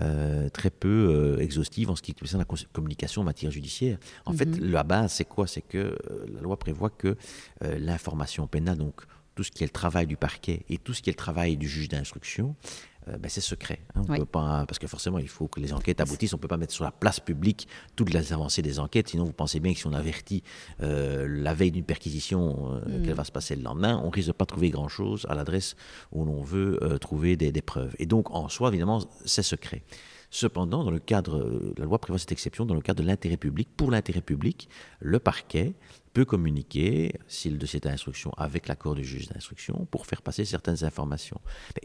euh, 0.00 0.48
très 0.50 0.70
peu 0.70 1.36
exhaustive 1.40 1.90
en 1.90 1.96
ce 1.96 2.02
qui 2.02 2.14
concerne 2.14 2.44
la 2.48 2.56
communication 2.72 3.22
en 3.22 3.24
matière 3.24 3.50
judiciaire. 3.50 3.98
En 4.26 4.32
fait, 4.32 4.48
la 4.60 4.84
base, 4.84 5.12
c'est 5.12 5.24
quoi? 5.24 5.46
C'est 5.48 5.62
que 5.62 5.96
la 6.32 6.40
loi 6.40 6.56
prévoit 6.58 6.90
que 6.90 7.16
l'information 7.60 8.46
pénale, 8.46 8.78
donc 8.78 9.02
tout 9.34 9.42
ce 9.42 9.50
qui 9.50 9.64
est 9.64 9.66
le 9.66 9.72
travail 9.72 10.06
du 10.06 10.16
parquet 10.16 10.64
et 10.68 10.76
tout 10.78 10.92
ce 10.94 11.00
qui 11.02 11.10
est 11.10 11.14
le 11.14 11.16
travail 11.16 11.56
du 11.56 11.66
juge 11.68 11.88
d'instruction, 11.88 12.54
euh, 13.08 13.18
ben, 13.18 13.28
c'est 13.28 13.40
secret. 13.40 13.80
hein. 13.94 14.02
On 14.08 14.12
Oui. 14.12 14.18
peut 14.18 14.24
pas, 14.26 14.64
parce 14.66 14.78
que 14.78 14.86
forcément, 14.86 15.18
il 15.18 15.28
faut 15.28 15.48
que 15.48 15.60
les 15.60 15.72
enquêtes 15.72 16.00
aboutissent. 16.00 16.32
On 16.34 16.36
ne 16.36 16.42
peut 16.42 16.48
pas 16.48 16.56
mettre 16.56 16.72
sur 16.72 16.84
la 16.84 16.90
place 16.92 17.20
publique 17.20 17.68
toutes 17.96 18.12
les 18.12 18.32
avancées 18.32 18.62
des 18.62 18.78
enquêtes. 18.78 19.08
Sinon, 19.08 19.24
vous 19.24 19.32
pensez 19.32 19.60
bien 19.60 19.72
que 19.72 19.78
si 19.78 19.86
on 19.86 19.92
avertit 19.92 20.42
euh, 20.82 21.26
la 21.28 21.54
veille 21.54 21.70
d'une 21.72 21.84
perquisition 21.84 22.74
euh, 22.86 23.04
qu'elle 23.04 23.14
va 23.14 23.24
se 23.24 23.32
passer 23.32 23.56
le 23.56 23.62
lendemain, 23.62 24.00
on 24.04 24.10
risque 24.10 24.28
de 24.28 24.32
pas 24.32 24.46
trouver 24.46 24.70
grand-chose 24.70 25.26
à 25.28 25.34
l'adresse 25.34 25.76
où 26.12 26.24
l'on 26.24 26.42
veut 26.42 26.78
trouver 27.00 27.36
des, 27.36 27.52
des 27.52 27.62
preuves. 27.62 27.94
Et 27.98 28.06
donc, 28.06 28.30
en 28.30 28.48
soi, 28.48 28.68
évidemment, 28.68 29.00
c'est 29.24 29.42
secret. 29.42 29.82
Cependant, 30.34 30.82
dans 30.82 30.90
le 30.90 30.98
cadre, 30.98 31.72
la 31.76 31.84
loi 31.84 31.98
prévoit 31.98 32.18
cette 32.18 32.32
exception, 32.32 32.64
dans 32.64 32.74
le 32.74 32.80
cadre 32.80 33.02
de 33.02 33.06
l'intérêt 33.06 33.36
public, 33.36 33.68
pour 33.76 33.90
l'intérêt 33.90 34.22
public, 34.22 34.66
le 35.00 35.18
parquet 35.18 35.74
peut 36.12 36.24
communiquer, 36.24 37.14
si 37.26 37.48
le 37.48 37.56
dossier 37.56 37.80
d'instruction, 37.80 38.32
avec 38.36 38.68
l'accord 38.68 38.94
du 38.94 39.04
juge 39.04 39.28
d'instruction 39.28 39.86
pour 39.90 40.06
faire 40.06 40.22
passer 40.22 40.44
certaines 40.44 40.84
informations. 40.84 41.40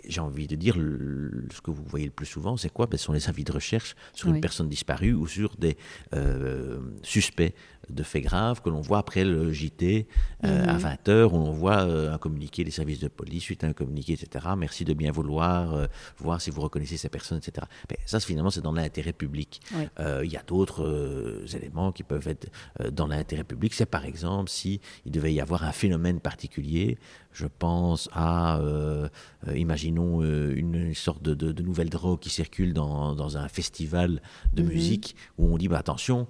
J'ai 0.05 0.21
envie 0.21 0.47
de 0.47 0.55
dire, 0.55 0.75
ce 0.75 1.61
que 1.61 1.71
vous 1.71 1.83
voyez 1.85 2.05
le 2.05 2.11
plus 2.11 2.25
souvent, 2.25 2.57
c'est 2.57 2.71
quoi? 2.71 2.87
Ben, 2.87 2.97
Ce 2.97 3.05
sont 3.05 3.13
les 3.13 3.29
avis 3.29 3.43
de 3.43 3.51
recherche 3.51 3.95
sur 4.13 4.29
une 4.29 4.41
personne 4.41 4.69
disparue 4.69 5.13
ou 5.13 5.27
sur 5.27 5.55
des 5.57 5.77
euh, 6.13 6.79
suspects 7.03 7.53
de 7.89 8.03
faits 8.03 8.23
graves 8.23 8.61
que 8.61 8.69
l'on 8.69 8.81
voit 8.81 8.97
après 8.97 9.23
le 9.23 9.53
JT 9.53 10.07
euh, 10.43 10.65
à 10.65 10.77
20h, 10.77 11.29
mhm. 11.29 11.33
où 11.33 11.37
l'on 11.37 11.51
voit 11.51 11.83
euh, 11.83 12.13
un 12.13 12.17
communiqué 12.17 12.65
des 12.65 12.71
services 12.71 12.99
de 12.99 13.07
police, 13.07 13.43
suite 13.43 13.63
à 13.63 13.67
un 13.67 13.73
communiqué, 13.73 14.13
etc. 14.13 14.45
Merci 14.57 14.83
de 14.83 14.93
bien 14.93 15.11
vouloir 15.11 15.87
voir 16.17 16.41
si 16.41 16.49
vous 16.49 16.61
reconnaissez 16.61 16.97
ces 16.97 17.09
personnes, 17.09 17.37
etc. 17.37 17.65
Mais 17.89 17.97
ça, 18.05 18.19
finalement, 18.19 18.49
c'est 18.49 18.61
dans 18.61 18.73
l'intérêt 18.73 19.13
public. 19.13 19.61
Il 19.99 20.29
y 20.29 20.35
a 20.35 20.43
d'autres 20.45 21.45
éléments 21.55 21.91
qui 21.93 22.03
peuvent 22.03 22.27
être 22.27 22.49
dans 22.91 23.07
l'intérêt 23.07 23.45
public. 23.45 23.73
C'est 23.73 23.85
par 23.85 24.03
exemple 24.03 24.16
si 24.47 24.81
il 25.05 25.11
devait 25.11 25.33
y 25.33 25.41
avoir 25.41 25.63
un 25.63 25.71
phénomène 25.71 26.19
particulier 26.19 26.97
je 27.37 27.45
pense 27.45 28.09
à, 28.13 28.57
euh, 28.59 29.07
euh, 29.47 29.57
imaginons, 29.57 30.23
euh, 30.23 30.55
une 30.55 30.95
sorte 30.95 31.21
de, 31.21 31.61
nouvelle 31.61 31.89
drogue 31.89 32.19
qui 32.19 32.31
circule 32.31 32.73
dans, 32.73 33.37
un 33.37 33.47
festival 33.47 34.21
de 34.53 34.63
mhm. 34.63 34.69
musique 34.69 35.15
où 35.37 35.53
on 35.53 35.57
dit 35.57 35.67
bah, 35.67 35.77
attention, 35.77 36.27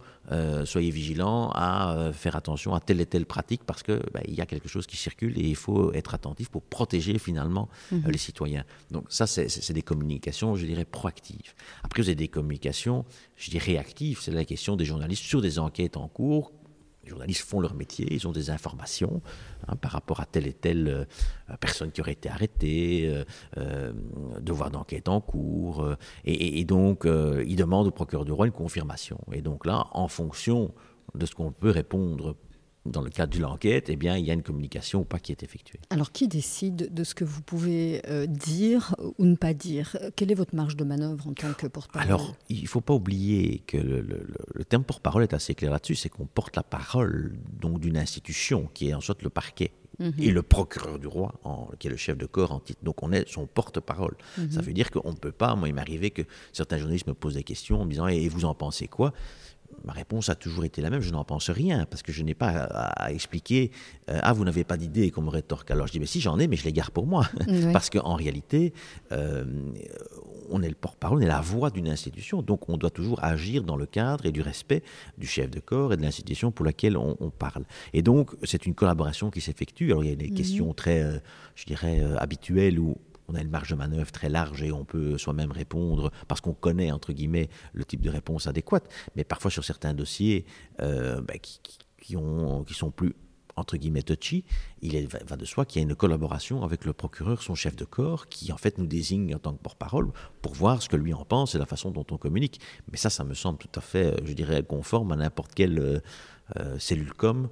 soyez 0.65 0.89
vigilants 0.89 1.51
à 1.53 2.11
faire 2.11 2.35
attention 2.35 2.73
à 2.73 2.81
telle 2.81 2.99
et 2.99 3.05
telle 3.05 3.25
pratique 3.25 3.63
parce 3.63 3.83
qu'il 3.83 4.01
bah, 4.13 4.19
il 4.27 4.33
y 4.33 4.41
a 4.41 4.45
quelque 4.45 4.67
chose 4.67 4.85
qui 4.85 4.97
circule 4.97 5.37
et 5.39 5.43
il 5.43 5.55
faut 5.55 5.93
être 5.93 6.13
attentif 6.13 6.49
pour 6.49 6.63
protéger 6.63 7.17
finalement 7.19 7.69
mhm. 7.91 8.09
les 8.09 8.17
citoyens. 8.17 8.65
Donc 8.91 9.05
ça, 9.09 9.27
c'est 9.27 9.73
des 9.73 9.81
communications, 9.81 10.55
je 10.55 10.65
dirais, 10.65 10.85
proactives. 10.85 11.53
Après, 11.83 12.01
vous 12.01 12.09
avez 12.09 12.15
des 12.15 12.27
communications, 12.27 13.05
je 13.37 13.49
dirais, 13.49 13.73
réactives. 13.73 14.19
C'est 14.21 14.31
la 14.31 14.45
question 14.45 14.75
des 14.75 14.85
journalistes 14.85 15.23
sur 15.23 15.41
des 15.41 15.59
enquêtes 15.59 15.95
en 15.95 16.07
cours 16.07 16.51
les 17.07 17.11
journalistes 17.11 17.47
font 17.47 17.61
leur 17.61 17.73
métier, 17.73 18.05
ils 18.11 18.27
ont 18.27 18.33
des 18.33 18.49
informations 18.49 19.21
hein, 19.67 19.75
par 19.77 19.91
rapport 19.91 20.19
à 20.19 20.25
telle 20.25 20.45
et 20.45 20.53
telle 20.53 20.87
euh, 20.89 21.55
personne 21.59 21.91
qui 21.91 22.01
aurait 22.01 22.11
été 22.11 22.29
arrêtée, 22.29 23.07
euh, 23.07 23.23
euh, 23.57 23.93
devoir 24.41 24.71
d'enquête 24.71 25.07
en 25.07 25.21
cours, 25.21 25.95
et, 26.25 26.65
donc 26.65 27.05
ils 27.05 27.55
demandent 27.55 27.87
au 27.87 27.91
procureur 27.91 28.25
du 28.25 28.31
roi 28.31 28.45
une 28.45 28.51
confirmation. 28.51 29.19
Et 29.31 29.41
donc 29.41 29.65
là, 29.65 29.87
en 29.91 30.07
fonction 30.07 30.73
de 31.15 31.25
ce 31.25 31.33
qu'on 31.33 31.51
peut 31.51 31.71
répondre 31.71 32.35
dans 32.91 33.01
le 33.01 33.09
cadre 33.09 33.35
de 33.35 33.41
l'enquête, 33.41 33.89
eh 33.89 33.95
bien, 33.95 34.17
il 34.17 34.25
y 34.25 34.31
a 34.31 34.33
une 34.33 34.43
communication 34.43 35.01
ou 35.01 35.03
pas 35.03 35.19
qui 35.19 35.31
est 35.31 35.43
effectuée. 35.43 35.79
Alors, 35.89 36.11
qui 36.11 36.27
décide 36.27 36.93
de 36.93 37.03
ce 37.03 37.15
que 37.15 37.23
vous 37.23 37.41
pouvez 37.41 38.01
euh, 38.07 38.25
dire 38.25 38.95
ou 39.17 39.25
ne 39.25 39.35
pas 39.35 39.53
dire? 39.53 39.97
Quelle 40.15 40.31
est 40.31 40.35
votre 40.35 40.55
marge 40.55 40.75
de 40.75 40.83
manœuvre 40.83 41.27
en 41.27 41.33
tant 41.33 41.53
que 41.53 41.67
porte-parole? 41.67 42.07
Alors, 42.07 42.35
il 42.49 42.63
ne 42.63 42.67
faut 42.67 42.81
pas 42.81 42.93
oublier 42.93 43.59
que 43.67 43.77
le, 43.77 44.63
terme 44.65 44.83
porte-parole 44.83 45.23
est 45.23 45.33
assez 45.33 45.55
clair 45.55 45.71
là-dessus, 45.71 45.95
c'est 45.95 46.09
qu'on 46.09 46.25
porte 46.25 46.55
la 46.55 46.63
parole 46.63 47.37
donc 47.59 47.79
d'une 47.79 47.97
institution 47.97 48.69
qui 48.73 48.89
est 48.89 48.93
en 48.93 49.01
sorte 49.01 49.23
le 49.23 49.29
parquet. 49.29 49.71
Mhm. 49.99 50.13
Et 50.19 50.31
le 50.31 50.43
procureur 50.43 50.99
du 50.99 51.07
roi, 51.07 51.33
en, 51.43 51.69
qui 51.79 51.87
est 51.87 51.89
le 51.89 51.97
chef 51.97 52.17
de 52.17 52.27
corps 52.27 52.51
en 52.51 52.59
titre. 52.59 52.79
Donc 52.83 53.01
on 53.01 53.11
est 53.11 53.27
son 53.27 53.47
porte-parole. 53.47 54.15
Mhm. 54.37 54.51
Ça 54.51 54.61
veut 54.61 54.73
dire 54.73 54.91
qu'on 54.91 55.11
ne 55.11 55.17
peut 55.17 55.31
pas, 55.31 55.55
moi 55.55 55.67
il 55.67 55.73
m'est 55.73 55.81
arrivé 55.81 56.11
que 56.11 56.21
certains 56.53 56.77
journalistes 56.77 57.07
me 57.07 57.15
posent 57.15 57.33
des 57.33 57.43
questions 57.43 57.81
en 57.81 57.85
me 57.85 57.89
disant 57.89 58.07
Et 58.07 58.29
vous 58.29 58.45
en 58.45 58.53
pensez 58.53 58.87
quoi? 58.87 59.13
Ma 59.83 59.93
réponse 59.93 60.29
a 60.29 60.35
toujours 60.35 60.65
été 60.65 60.81
la 60.81 60.89
même, 60.89 61.01
je 61.01 61.11
n'en 61.11 61.23
pense 61.23 61.49
rien, 61.49 61.85
parce 61.85 62.01
que 62.01 62.11
je 62.11 62.23
n'ai 62.23 62.33
pas 62.33 62.49
à, 62.49 63.11
expliquer, 63.11 63.71
euh, 64.09 64.19
ah, 64.21 64.33
vous 64.33 64.43
n'avez 64.43 64.63
pas 64.63 64.77
d'idée 64.77 65.11
comme 65.11 65.29
rétorque. 65.29 65.71
Alors 65.71 65.87
je 65.87 65.91
dis, 65.91 65.99
mais 65.99 66.05
si 66.05 66.21
j'en 66.21 66.39
ai, 66.39 66.47
mais 66.47 66.55
je 66.55 66.65
les 66.65 66.73
garde 66.73 66.91
pour 66.91 67.07
moi. 67.07 67.25
parce 67.73 67.89
qu'en 67.89 68.15
réalité, 68.15 68.73
euh, 69.11 69.45
on 70.49 70.61
est 70.61 70.69
le 70.69 70.75
porte-parole, 70.75 71.19
on 71.19 71.21
est 71.21 71.27
la 71.27 71.41
voix 71.41 71.69
d'une 71.69 71.89
institution, 71.89 72.41
donc 72.41 72.69
on 72.69 72.77
doit 72.77 72.89
toujours 72.89 73.23
agir 73.23 73.63
dans 73.63 73.75
le 73.75 73.85
cadre 73.85 74.25
et 74.25 74.31
du 74.31 74.41
respect 74.41 74.83
du 75.17 75.27
chef 75.27 75.49
de 75.49 75.59
corps 75.59 75.93
et 75.93 75.97
de 75.97 76.01
l'institution 76.01 76.51
pour 76.51 76.65
laquelle 76.65 76.97
on, 76.97 77.15
parle. 77.37 77.65
Et 77.93 78.01
donc, 78.01 78.31
c'est 78.43 78.65
une 78.65 78.73
collaboration 78.73 79.29
qui 79.29 79.41
s'effectue. 79.41 79.91
Alors 79.91 80.03
il 80.03 80.09
y 80.09 80.13
a 80.13 80.15
des 80.15 80.29
mhm. 80.29 80.35
questions 80.35 80.73
très, 80.73 81.01
euh, 81.03 81.19
je 81.55 81.65
dirais, 81.65 82.01
habituelles 82.17 82.79
où 82.79 82.97
on 83.27 83.35
a 83.35 83.41
une 83.41 83.49
marge 83.49 83.69
de 83.69 83.75
manœuvre 83.75 84.11
très 84.11 84.29
large 84.29 84.63
et 84.63 84.71
on 84.71 84.85
peut 84.85 85.17
soi-même 85.17 85.51
répondre 85.51 86.11
parce 86.27 86.41
qu'on 86.41 86.53
connaît, 86.53 86.91
entre 86.91 87.13
guillemets, 87.13 87.49
le 87.73 87.85
type 87.85 88.01
de 88.01 88.09
réponse 88.09 88.47
adéquate. 88.47 88.89
Mais 89.15 89.23
parfois, 89.23 89.51
sur 89.51 89.63
certains 89.63 89.93
dossiers 89.93 90.45
euh, 90.81 91.21
ben, 91.21 91.37
qui, 91.39 92.15
ont, 92.15 92.63
qui 92.63 92.73
sont 92.73 92.91
plus 92.91 93.13
entre 93.57 93.75
guillemets 93.75 94.03
touchy, 94.03 94.45
il 94.81 95.07
va 95.07 95.35
de 95.35 95.45
soi 95.45 95.65
qu'il 95.65 95.81
y 95.81 95.83
a 95.83 95.87
une 95.89 95.95
collaboration 95.95 96.63
avec 96.63 96.85
le 96.85 96.93
procureur, 96.93 97.41
son 97.41 97.55
chef 97.55 97.75
de 97.75 97.85
corps, 97.85 98.27
qui 98.27 98.51
en 98.51 98.57
fait 98.57 98.77
nous 98.77 98.85
désigne 98.85 99.33
en 99.33 99.39
tant 99.39 99.51
que 99.51 99.61
porte-parole 99.61 100.11
pour 100.43 100.53
voir 100.53 100.81
ce 100.81 100.87
que 100.87 100.95
lui 100.95 101.11
en 101.11 101.25
pense 101.25 101.55
et 101.55 101.57
la 101.57 101.65
façon 101.65 101.89
dont 101.89 102.05
on 102.11 102.17
communique. 102.17 102.61
Mais 102.91 102.97
ça, 102.97 103.09
ça 103.09 103.23
me 103.23 103.33
semble 103.33 103.57
tout 103.57 103.71
à 103.75 103.81
fait, 103.81 104.15
je 104.23 104.33
dirais, 104.33 104.61
conforme 104.61 105.11
à 105.11 105.15
n'importe 105.15 105.55
quelle 105.55 105.79
euh, 105.79 105.99
euh, 106.57 106.77
cellule 106.77 107.13
com 107.13 107.49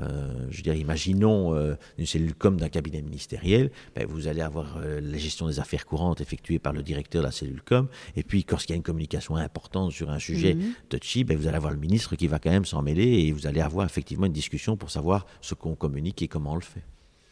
euh, 0.00 0.46
je 0.50 0.62
dirais, 0.62 0.78
imaginons 0.78 1.54
euh, 1.54 1.74
une 1.98 2.06
cellule 2.06 2.34
comme 2.34 2.58
d'un 2.58 2.68
cabinet 2.68 3.02
ministériel, 3.02 3.70
ben, 3.94 4.06
vous 4.06 4.28
allez 4.28 4.40
avoir 4.40 4.78
euh, 4.78 5.00
la 5.00 5.18
gestion 5.18 5.48
des 5.48 5.60
affaires 5.60 5.86
courantes 5.86 6.20
effectuée 6.20 6.58
par 6.58 6.72
le 6.72 6.82
directeur 6.82 7.22
de 7.22 7.26
la 7.26 7.32
cellule 7.32 7.62
com, 7.62 7.88
et 8.16 8.22
puis 8.22 8.44
lorsqu'il 8.48 8.72
y 8.72 8.74
a 8.74 8.76
une 8.76 8.82
communication 8.82 9.36
importante 9.36 9.92
sur 9.92 10.10
un 10.10 10.18
sujet 10.18 10.54
mhm. 10.54 10.72
touchy, 10.88 11.24
ben, 11.24 11.36
vous 11.36 11.46
allez 11.46 11.56
avoir 11.56 11.72
le 11.72 11.78
ministre 11.78 12.16
qui 12.16 12.26
va 12.26 12.38
quand 12.38 12.50
même 12.50 12.64
s'en 12.64 12.82
mêler, 12.82 13.06
et 13.06 13.32
vous 13.32 13.46
allez 13.46 13.60
avoir 13.60 13.86
effectivement 13.86 14.26
une 14.26 14.32
discussion 14.32 14.76
pour 14.76 14.90
savoir 14.90 15.26
ce 15.40 15.54
qu'on 15.54 15.74
communique 15.74 16.22
et 16.22 16.28
comment 16.28 16.52
on 16.52 16.56
le 16.56 16.60
fait. 16.62 16.82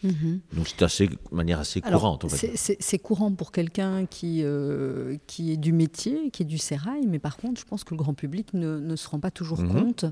Mhm. 0.02 0.40
Donc 0.52 0.68
c'est 0.68 0.82
assez, 0.82 1.08
de 1.08 1.16
manière 1.32 1.60
assez 1.60 1.80
courante. 1.80 2.26
C'est 2.30 2.98
courant 2.98 3.32
pour 3.32 3.52
quelqu'un 3.52 4.06
qui, 4.06 4.40
euh, 4.42 5.16
qui 5.26 5.52
est 5.52 5.56
du 5.56 5.72
métier, 5.72 6.30
qui 6.30 6.42
est 6.42 6.46
du 6.46 6.58
sérail, 6.58 7.06
mais 7.06 7.18
par 7.18 7.36
contre, 7.36 7.60
je 7.60 7.66
pense 7.66 7.84
que 7.84 7.94
le 7.94 7.98
grand 7.98 8.14
public 8.14 8.52
ne, 8.54 8.78
ne 8.78 8.96
se 8.96 9.08
rend 9.08 9.20
pas 9.20 9.30
toujours 9.30 9.60
mhm. 9.60 9.72
compte 9.72 10.04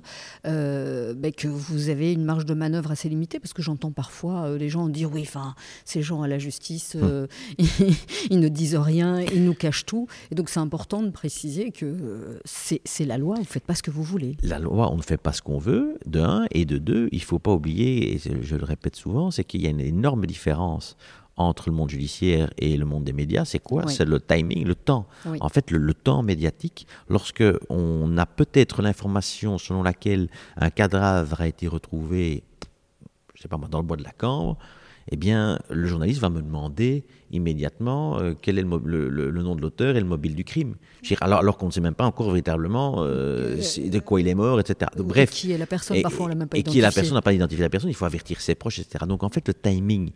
euh, 0.46 1.14
ben, 1.14 1.32
que 1.32 1.48
vous 1.48 1.88
avez 1.88 2.12
une 2.12 2.24
marge 2.24 2.46
de 2.46 2.54
manœuvre 2.54 2.90
assez 2.90 3.08
limitée, 3.08 3.40
parce 3.40 3.52
que 3.52 3.62
j'entends 3.62 3.92
parfois 3.92 4.44
euh, 4.44 4.58
les 4.58 4.68
gens 4.68 4.88
dire 4.88 5.10
oui, 5.12 5.22
enfin, 5.22 5.54
ces 5.84 6.02
gens 6.02 6.22
à 6.22 6.28
la 6.28 6.38
justice, 6.38 6.94
hum. 7.00 7.26
ils, 8.30 8.40
ne 8.40 8.48
disent 8.48 8.76
rien, 8.76 9.20
ils 9.20 9.44
nous 9.44 9.54
cachent 9.54 9.86
tout. 9.86 10.06
Et 10.30 10.34
donc 10.34 10.48
c'est 10.48 10.60
important 10.60 11.02
de 11.02 11.10
préciser 11.10 11.70
que 11.70 12.38
c'est 12.44 13.04
la 13.04 13.18
loi, 13.18 13.36
vous 13.36 13.42
ne 13.42 13.46
faites 13.46 13.64
pas 13.64 13.74
ce 13.74 13.82
que 13.82 13.90
vous 13.90 14.02
voulez. 14.02 14.36
La 14.42 14.58
loi, 14.58 14.90
on 14.92 14.96
ne 14.96 15.02
fait 15.02 15.16
pas 15.16 15.32
ce 15.32 15.42
qu'on 15.42 15.58
veut, 15.58 15.98
de 16.06 16.20
un, 16.20 16.46
et 16.50 16.64
de 16.64 16.78
deux, 16.78 17.08
il 17.12 17.18
ne 17.18 17.24
faut 17.24 17.38
pas 17.38 17.52
oublier, 17.52 18.14
et 18.14 18.18
je 18.18 18.56
le 18.56 18.64
répète 18.64 18.96
souvent, 18.96 19.30
c'est 19.30 19.44
qu'il 19.44 19.62
y 19.62 19.66
a 19.66 19.73
une 19.74 19.86
énorme 19.86 20.26
différence 20.26 20.96
entre 21.36 21.68
le 21.68 21.74
monde 21.74 21.90
judiciaire 21.90 22.52
et 22.58 22.76
le 22.76 22.84
monde 22.84 23.04
des 23.04 23.12
médias, 23.12 23.44
c'est 23.44 23.58
quoi? 23.58 23.88
C'est 23.88 24.04
le 24.04 24.20
timing, 24.20 24.64
le 24.64 24.74
temps. 24.74 25.06
En 25.40 25.48
fait, 25.48 25.70
le, 25.70 25.94
temps 25.94 26.22
médiatique, 26.22 26.86
lorsque 27.08 27.44
on 27.68 28.16
a 28.18 28.26
peut-être 28.26 28.82
l'information 28.82 29.58
selon 29.58 29.82
laquelle 29.82 30.28
un 30.56 30.70
cadavre 30.70 31.40
a 31.40 31.48
été 31.48 31.66
retrouvé, 31.66 32.44
je 33.34 33.42
sais 33.42 33.48
pas 33.48 33.56
moi, 33.56 33.68
dans 33.68 33.78
le 33.78 33.84
bois 33.84 33.96
de 33.96 34.04
la 34.04 34.12
Cambre, 34.12 34.56
eh 35.10 35.16
bien, 35.16 35.58
le 35.70 35.86
journaliste 35.86 36.20
va 36.20 36.30
me 36.30 36.40
demander 36.40 37.04
immédiatement 37.34 38.18
euh, 38.18 38.34
quel 38.40 38.58
est 38.58 38.62
le, 38.62 39.42
nom 39.42 39.54
de 39.54 39.60
l'auteur 39.60 39.96
et 39.96 40.00
le 40.00 40.06
mobile 40.06 40.34
du 40.34 40.44
crime. 40.44 40.76
Alors, 41.20 41.40
alors 41.40 41.58
qu'on 41.58 41.66
ne 41.66 41.70
sait 41.70 41.80
même 41.80 41.94
pas 41.94 42.06
encore 42.06 42.28
véritablement 42.28 43.02
euh, 43.02 43.56
euh, 43.78 43.88
de 43.88 43.98
quoi 43.98 44.20
il 44.20 44.28
est 44.28 44.34
mort, 44.34 44.60
etc. 44.60 44.90
bref. 44.96 45.30
Qui 45.30 45.52
est 45.52 45.58
la 45.58 45.66
personne, 45.66 46.00
parfois 46.00 46.26
on 46.26 46.28
l'a 46.28 46.34
même 46.34 46.48
pas 46.48 46.56
Et 46.56 46.62
qui 46.62 46.78
est 46.78 46.82
la 46.82 46.92
personne, 46.92 47.14
n'a 47.14 47.22
pas 47.22 47.32
identifié 47.32 47.62
la 47.62 47.68
personne, 47.68 47.90
il 47.90 47.94
faut 47.94 48.04
avertir 48.04 48.40
ses 48.40 48.54
proches, 48.54 48.78
etc. 48.78 49.04
Donc 49.06 49.22
en 49.22 49.28
fait, 49.28 49.46
le 49.46 49.54
timing 49.54 50.12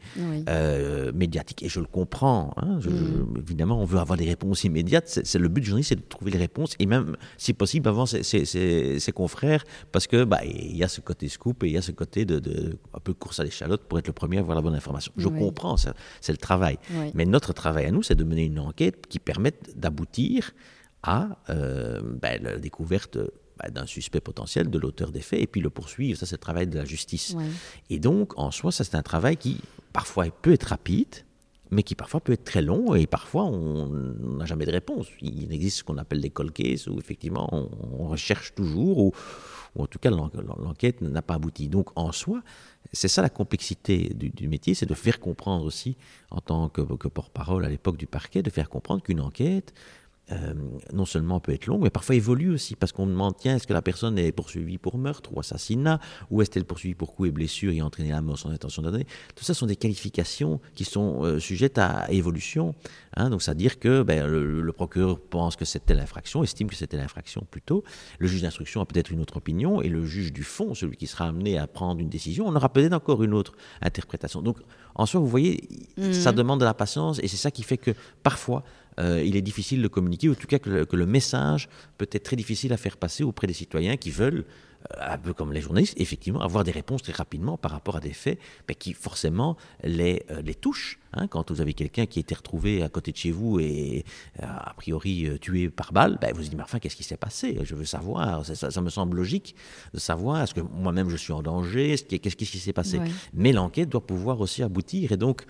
médiatique, 1.15 1.63
et 1.63 1.69
je 1.69 1.81
le 1.81 1.87
comprends, 1.87 2.55
hein, 2.57 2.79
mm. 2.79 3.39
évidemment, 3.39 3.81
on 3.81 3.85
veut 3.85 3.99
avoir 3.99 4.17
des 4.17 4.27
réponses 4.27 4.65
immédiates, 4.65 5.21
c'est 5.23 5.39
le 5.39 5.49
but 5.49 5.61
du 5.61 5.69
journaliste, 5.69 5.91
c'est 5.91 5.97
de 5.97 6.09
trouver 6.09 6.31
les 6.31 6.39
réponses, 6.39 6.75
et 6.79 6.87
même, 6.87 7.17
si 7.37 7.53
possible, 7.53 7.89
avant 7.89 8.07
ses, 8.07 8.23
ses, 8.23 9.13
confrères, 9.13 9.65
parce 9.91 10.07
que 10.07 10.25
bah, 10.25 10.41
il 10.45 10.77
y 10.77 10.85
a 10.85 10.89
ce 10.89 11.01
côté 11.01 11.29
scoop 11.29 11.65
et 11.65 11.69
il 11.69 11.73
y 11.73 11.79
a 11.79 11.83
ce 11.83 11.93
côté 11.93 12.25
de, 12.25 12.39
de 12.39 12.77
un 12.95 13.01
peu 13.01 13.15
course 13.15 13.41
à 13.41 13.45
l'échalote 13.45 13.83
pour 13.85 13.99
être 13.99 14.07
le 14.07 14.13
premier 14.13 14.37
à 14.37 14.41
avoir 14.41 14.55
la 14.55 14.63
bonne 14.63 14.75
information. 14.75 15.13
Je 15.17 15.29
comprends, 15.29 15.77
c'est 15.77 16.33
le 16.33 16.39
travail. 16.39 16.79
Mais 17.15 17.27
notre 17.27 17.53
travail 17.53 17.87
à 17.87 17.91
nous, 17.91 18.03
c'est 18.03 18.15
de 18.15 18.25
mener 18.25 18.45
une 18.45 18.59
enquête 18.59 19.07
qui 19.07 19.19
permette 19.19 19.79
d'aboutir 19.79 20.53
à 21.03 21.39
euh, 21.51 22.01
ben, 22.03 22.43
la 22.43 22.59
découverte 22.59 23.19
ben, 23.59 23.71
d'un 23.71 23.87
suspect 23.87 24.21
potentiel, 24.21 24.71
de 24.71 24.79
l'auteur 24.79 25.13
des 25.13 25.21
faits, 25.21 25.41
et 25.41 25.47
puis 25.47 25.61
le 25.61 25.71
poursuivre. 25.71 26.19
Ça, 26.19 26.27
c'est 26.27 26.37
le 26.37 26.41
travail 26.41 26.67
de 26.67 26.77
la 26.77 26.85
justice. 26.85 27.37
Et 27.91 27.99
donc, 27.99 28.39
en 28.39 28.51
soi, 28.51 28.73
ça, 28.73 28.85
c'est 28.85 28.97
un 28.97 29.03
travail 29.03 29.37
qui, 29.37 29.61
parfois, 29.93 30.27
peut 30.43 30.53
être 30.53 30.65
rapide, 30.65 31.25
mais 31.71 31.83
qui 31.83 31.95
parfois 31.95 32.21
peut 32.21 32.33
être 32.33 32.45
très 32.45 32.63
long 32.63 32.95
et 32.95 33.07
parfois 33.07 33.45
on 33.45 33.89
n'a 33.89 34.47
jamais 34.47 34.65
de 34.65 34.71
réponse. 34.71 35.07
Il 35.21 35.53
existe 35.53 35.79
ce 35.79 35.85
qu'on 35.85 35.99
appelle 35.99 36.21
des 36.21 36.31
cold 36.31 36.53
cases 36.53 36.87
où 36.87 36.99
effectivement 36.99 37.49
on, 37.53 38.09
recherche 38.09 38.55
toujours 38.55 38.99
ou, 38.99 39.13
ou, 39.75 39.83
en 39.83 39.87
tout 39.87 39.99
cas 39.99 40.11
l'enquête 40.11 41.01
n'a 41.01 41.23
pas 41.23 41.35
abouti. 41.35 41.69
Donc 41.69 41.91
en 41.97 42.13
soi, 42.13 42.43
c'est 42.93 43.09
ça 43.09 43.23
la 43.23 43.29
complexité 43.29 44.13
du, 44.15 44.49
métier, 44.49 44.75
c'est 44.75 44.87
de 44.87 44.95
faire 44.95 45.21
comprendre 45.21 45.65
aussi, 45.65 45.97
en 46.31 46.41
tant 46.41 46.69
que, 46.69 46.81
porte-parole 47.09 47.65
à 47.65 47.69
l'époque 47.69 47.97
du 47.97 48.07
parquet, 48.07 48.43
de 48.43 48.51
faire 48.51 48.69
comprendre 48.69 49.03
qu'une 49.03 49.21
enquête, 49.21 49.75
euh, 50.33 50.53
non 50.93 51.07
seulement 51.07 51.41
peut 51.41 51.53
être 51.53 51.67
longue, 51.67 51.83
mais 51.83 51.91
parfois 51.91 52.15
évolue 52.15 52.51
aussi, 52.51 52.77
parce 52.77 52.93
qu'on 52.93 53.07
demande, 53.07 53.35
tiens, 53.39 53.57
est-ce 53.57 53.67
que 53.67 53.73
la 53.73 53.81
personne 53.81 54.19
est 54.19 54.31
poursuivie 54.33 54.77
pour 54.77 54.99
meurtre 54.99 55.31
ou 55.35 55.41
assassinat, 55.41 56.01
ou 56.31 56.43
est-elle 56.43 56.67
poursuivie 56.67 56.95
pour 56.95 57.15
coups 57.15 57.31
et 57.31 57.33
blessures 57.33 57.73
et 57.73 57.81
entraîné 57.81 58.11
la 58.11 58.21
mort 58.21 58.39
sans 58.39 58.51
intention 58.51 58.83
donner 58.83 59.07
Tout 59.35 59.45
ça 59.45 59.55
sont 59.55 59.65
des 59.67 59.77
qualifications 59.77 60.61
qui 60.75 60.85
sont 60.85 61.25
euh, 61.25 61.39
sujettes 61.39 61.79
à 61.79 62.11
évolution. 62.11 62.75
Hein, 63.17 63.31
donc, 63.31 63.43
c'est-à-dire 63.43 63.79
que 63.79 64.03
ben, 64.03 64.27
le, 64.27 64.73
procureur 64.73 65.19
pense 65.19 65.57
que 65.57 65.65
c'était 65.65 65.95
l'infraction, 65.95 66.45
estime 66.45 66.69
que 66.69 66.77
c'était 66.77 66.99
l'infraction 66.99 67.47
plutôt. 67.51 67.83
Le 68.19 68.29
juge 68.29 68.43
d'instruction 68.43 68.81
a 68.81 68.87
peut-être 68.87 69.11
une 69.11 69.21
autre 69.21 69.39
opinion, 69.39 69.81
et 69.81 69.89
le 69.89 70.05
juge 70.05 70.33
du 70.33 70.43
fond, 70.43 70.75
celui 70.75 70.97
qui 70.97 71.07
sera 71.07 71.27
amené 71.27 71.59
à 71.59 71.67
prendre 71.67 72.01
une 72.01 72.11
décision, 72.11 72.47
on 72.47 72.55
aura 72.55 72.69
peut-être 72.69 72.93
encore 72.93 73.23
une 73.23 73.33
autre 73.33 73.55
interprétation. 73.81 74.43
Donc, 74.43 74.59
en 74.95 75.07
soi, 75.07 75.21
vous 75.21 75.27
voyez, 75.27 75.69
ça 76.13 76.33
mhm. 76.33 76.39
demande 76.39 76.61
de 76.61 76.65
la 76.65 76.75
patience, 76.75 77.19
et 77.23 77.29
c'est 77.29 77.37
ça 77.37 77.51
qui 77.51 77.63
fait 77.63 77.79
que 77.79 77.93
parfois, 78.23 78.63
euh, 78.99 79.23
il 79.25 79.37
est 79.37 79.43
difficile 79.43 79.83
de 79.83 79.89
communiquer, 79.89 80.29
ou 80.29 80.33
en 80.33 80.35
tout 80.35 80.47
cas 80.47 80.59
que 80.59 80.97
le, 80.97 81.07
message 81.07 81.69
peut 81.97 82.09
être 82.11 82.25
très 82.25 82.37
difficile 82.37 82.73
à 82.73 82.77
faire 82.77 82.97
passer 82.97 83.23
auprès 83.25 83.47
des 83.47 83.53
citoyens 83.53 83.97
qui 83.97 84.11
veulent, 84.11 84.45
euh, 84.93 84.97
un 85.01 85.19
peu 85.19 85.33
comme 85.33 85.53
les 85.53 85.61
journalistes, 85.61 85.95
effectivement, 85.99 86.41
avoir 86.41 86.65
des 86.65 86.71
réponses 86.71 87.03
très 87.03 87.13
rapidement 87.13 87.57
par 87.57 87.71
rapport 87.71 87.97
à 87.97 88.01
des 88.01 88.13
faits 88.13 88.39
mais 88.69 88.75
qui 88.75 88.93
forcément 88.93 89.57
les, 89.83 90.23
euh, 90.31 90.43
les 90.43 90.55
touchent. 90.55 90.99
Hein. 91.15 91.27
quand 91.27 91.51
vous 91.51 91.63
avez 91.63 91.73
quelqu'un 91.73 92.05
qui 92.05 92.19
a 92.19 92.21
été 92.21 92.35
retrouvé 92.35 92.83
à 92.83 92.91
côté 92.91 93.13
de 93.13 93.17
chez 93.17 93.31
vous 93.31 93.59
et 93.61 94.05
a 94.41 94.75
priori 94.75 95.27
tué 95.41 95.71
par 95.71 95.95
balle, 95.95 96.19
ben, 96.21 96.33
vous 96.33 96.37
vous 96.37 96.43
dites, 96.43 96.55
mais 96.55 96.63
enfin, 96.63 96.79
qu'est-ce 96.79 96.97
qui 96.97 97.03
s'est 97.03 97.17
passé? 97.17 97.59
Je 97.63 97.75
veux 97.75 97.87
savoir. 97.87 98.45
Ça, 98.45 98.81
me 98.83 98.91
semble 98.91 99.17
logique 99.17 99.55
de 99.95 99.99
savoir, 99.99 100.43
est-ce 100.43 100.53
que 100.53 100.61
moi-même 100.61 101.09
je 101.09 101.17
suis 101.17 101.33
en 101.33 101.41
danger? 101.41 101.97
Qu'est-ce 101.97 102.37
qui 102.37 102.45
s'est 102.45 102.75
passé? 102.75 103.01
Mais 103.33 103.53
l'enquête 103.53 103.89
doit 103.89 104.07
pouvoir 104.07 104.39
aussi 104.43 104.63
aboutir. 104.63 105.13
Et 105.13 105.17
donc, 105.17 105.47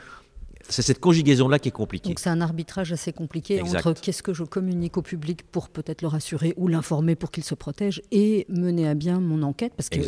c'est 0.68 0.82
cette 0.82 1.00
conjugaison-là 1.00 1.58
qui 1.58 1.68
est 1.68 1.72
compliquée. 1.72 2.08
Donc 2.08 2.18
c'est 2.18 2.30
un 2.30 2.40
arbitrage 2.40 2.92
assez 2.92 3.12
compliqué 3.12 3.62
entre 3.62 3.94
qu'est-ce 3.94 4.22
que 4.22 4.34
je 4.34 4.44
communique 4.44 4.96
au 4.96 5.02
public 5.02 5.42
pour 5.44 5.68
peut-être 5.68 6.02
le 6.02 6.08
rassurer 6.08 6.54
ou 6.56 6.68
l'informer 6.68 7.16
pour 7.16 7.30
qu'il 7.30 7.44
se 7.44 7.54
protège 7.54 8.02
et 8.10 8.46
mener 8.48 8.88
à 8.88 8.94
bien 8.94 9.20
mon 9.20 9.42
enquête 9.42 9.72
parce 9.76 9.88
que 9.88 10.00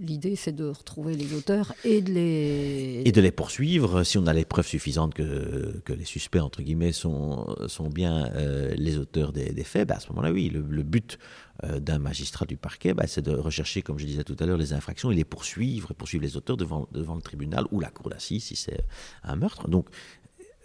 l'idée 0.00 0.36
c'est 0.36 0.54
de 0.54 0.66
retrouver 0.66 1.14
les 1.14 1.34
auteurs 1.34 1.74
et 1.84 2.00
de 2.00 2.12
les 2.12 3.02
et 3.04 3.12
de 3.12 3.20
les 3.20 3.30
poursuivre 3.30 4.02
si 4.04 4.18
on 4.18 4.26
a 4.26 4.32
les 4.32 4.44
preuves 4.44 4.66
suffisantes 4.66 5.14
que, 5.14 5.80
que 5.84 5.92
les 5.92 6.04
suspects 6.04 6.40
entre 6.40 6.62
guillemets 6.62 6.92
sont 6.92 7.46
sont 7.66 7.88
bien 7.88 8.30
euh, 8.34 8.74
les 8.76 8.98
auteurs 8.98 9.32
des, 9.32 9.64
faits. 9.64 9.88
Ben 9.88 9.96
à 9.96 10.00
ce 10.00 10.08
moment-là, 10.08 10.32
oui, 10.32 10.48
le, 10.48 10.60
le 10.68 10.82
but 10.82 11.18
d'un 11.62 11.98
magistrat 11.98 12.46
du 12.46 12.56
parquet, 12.56 12.94
bah, 12.94 13.06
c'est 13.06 13.22
de 13.22 13.32
rechercher, 13.32 13.82
comme 13.82 13.98
je 13.98 14.06
disais 14.06 14.22
tout 14.22 14.36
à 14.38 14.46
l'heure, 14.46 14.58
les 14.58 14.72
infractions 14.72 15.10
et 15.10 15.14
les 15.14 15.24
poursuivre, 15.24 15.92
poursuivre 15.92 16.22
les 16.22 16.36
auteurs 16.36 16.56
devant, 16.56 16.88
devant 16.92 17.16
le 17.16 17.22
tribunal 17.22 17.64
ou 17.72 17.80
la 17.80 17.90
cour 17.90 18.10
d'assises 18.10 18.44
si 18.44 18.56
c'est 18.56 18.84
un 19.24 19.34
meurtre. 19.34 19.68
Donc, 19.68 19.88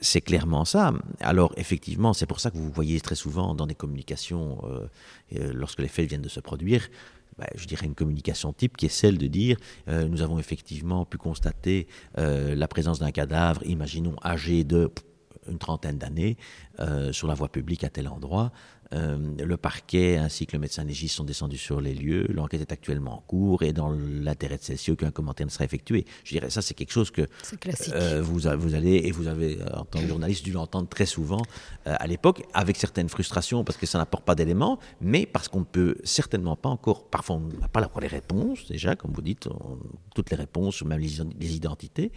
c'est 0.01 0.21
clairement 0.21 0.65
ça. 0.65 0.93
Alors, 1.19 1.53
effectivement, 1.57 2.13
c'est 2.13 2.27
pour 2.27 2.39
ça 2.39 2.51
que 2.51 2.57
vous 2.57 2.69
voyez 2.69 3.00
très 3.01 3.15
souvent 3.15 3.55
dans 3.55 3.65
des 3.65 3.73
communications, 3.73 4.59
euh, 4.65 4.88
euh, 5.35 5.51
lorsque 5.53 5.79
les 5.79 5.88
faits 5.88 6.07
viennent 6.07 6.21
de 6.21 6.29
se 6.29 6.39
produire, 6.39 6.88
bah, 7.39 7.47
je 7.55 7.65
dirais 7.65 7.88
une 7.88 7.95
communication 7.95 8.53
type 8.53 8.77
qui 8.77 8.85
est 8.85 8.89
celle 8.89 9.17
de 9.17 9.25
dire 9.25 9.57
nous 9.88 10.21
avons 10.21 10.38
effectivement 10.38 11.03
pu 11.03 11.17
constater 11.17 11.88
la 12.15 12.67
présence 12.67 13.00
d'un 13.00 13.09
cadavre, 13.09 13.65
imaginons 13.65 14.15
âgé 14.23 14.63
de 14.63 14.91
une 15.50 15.57
trentaine 15.57 15.97
d'années, 15.97 16.38
sur 17.12 17.27
la 17.27 17.33
voie 17.33 17.50
publique 17.50 17.83
à 17.83 17.89
tel 17.89 18.07
endroit. 18.07 18.51
Euh, 18.93 19.17
le 19.43 19.57
parquet 19.57 20.17
ainsi 20.17 20.45
que 20.45 20.53
le 20.53 20.59
médecin 20.59 20.83
légiste 20.83 21.15
sont 21.15 21.23
descendus 21.23 21.57
sur 21.57 21.81
les 21.81 21.93
lieux. 21.93 22.27
L'enquête 22.29 22.62
est 22.62 22.71
actuellement 22.71 23.17
en 23.17 23.21
cours 23.21 23.63
et 23.63 23.73
dans 23.73 23.91
l'intérêt 23.91 24.57
de 24.57 24.63
celle-ci, 24.63 24.91
aucun 24.91 25.12
commentaire 25.12 25.47
ne 25.47 25.51
sera 25.51 25.65
effectué. 25.65 26.05
Je 26.23 26.33
dirais, 26.33 26.50
ça, 26.50 26.62
c'est 26.62 26.73
quelque 26.73 26.91
chose 26.91 27.09
que 27.09 27.23
euh, 27.93 28.21
vous, 28.21 28.39
vous, 28.57 28.75
allez, 28.75 29.01
et 29.05 29.12
vous 29.12 29.27
avez, 29.27 29.59
euh, 29.59 29.65
en 29.73 29.85
tant 29.85 30.00
que 30.00 30.07
journaliste, 30.07 30.43
dû 30.43 30.51
l'entendre 30.51 30.88
très 30.88 31.05
souvent 31.05 31.41
à 31.85 32.07
l'époque, 32.07 32.43
avec 32.53 32.77
certaines 32.77 33.09
frustrations 33.09 33.63
parce 33.63 33.77
que 33.77 33.85
ça 33.85 33.97
n'apporte 33.97 34.23
pas 34.23 34.35
d'éléments, 34.35 34.79
mais 35.01 35.25
parce 35.25 35.47
qu'on 35.47 35.59
ne 35.59 35.65
peut 35.65 35.95
certainement 36.03 36.55
pas 36.55 36.69
encore, 36.69 37.09
parfois 37.09 37.38
on 37.38 37.59
n'a 37.59 37.67
pas 37.67 37.81
la 37.81 37.89
les 38.01 38.07
réponses, 38.07 38.67
déjà, 38.67 38.95
comme 38.95 39.12
vous 39.12 39.21
dites, 39.21 39.47
toutes 40.15 40.29
les 40.31 40.35
réponses, 40.35 40.83
même 40.83 41.00
les, 41.00 41.55
identités. 41.55 42.12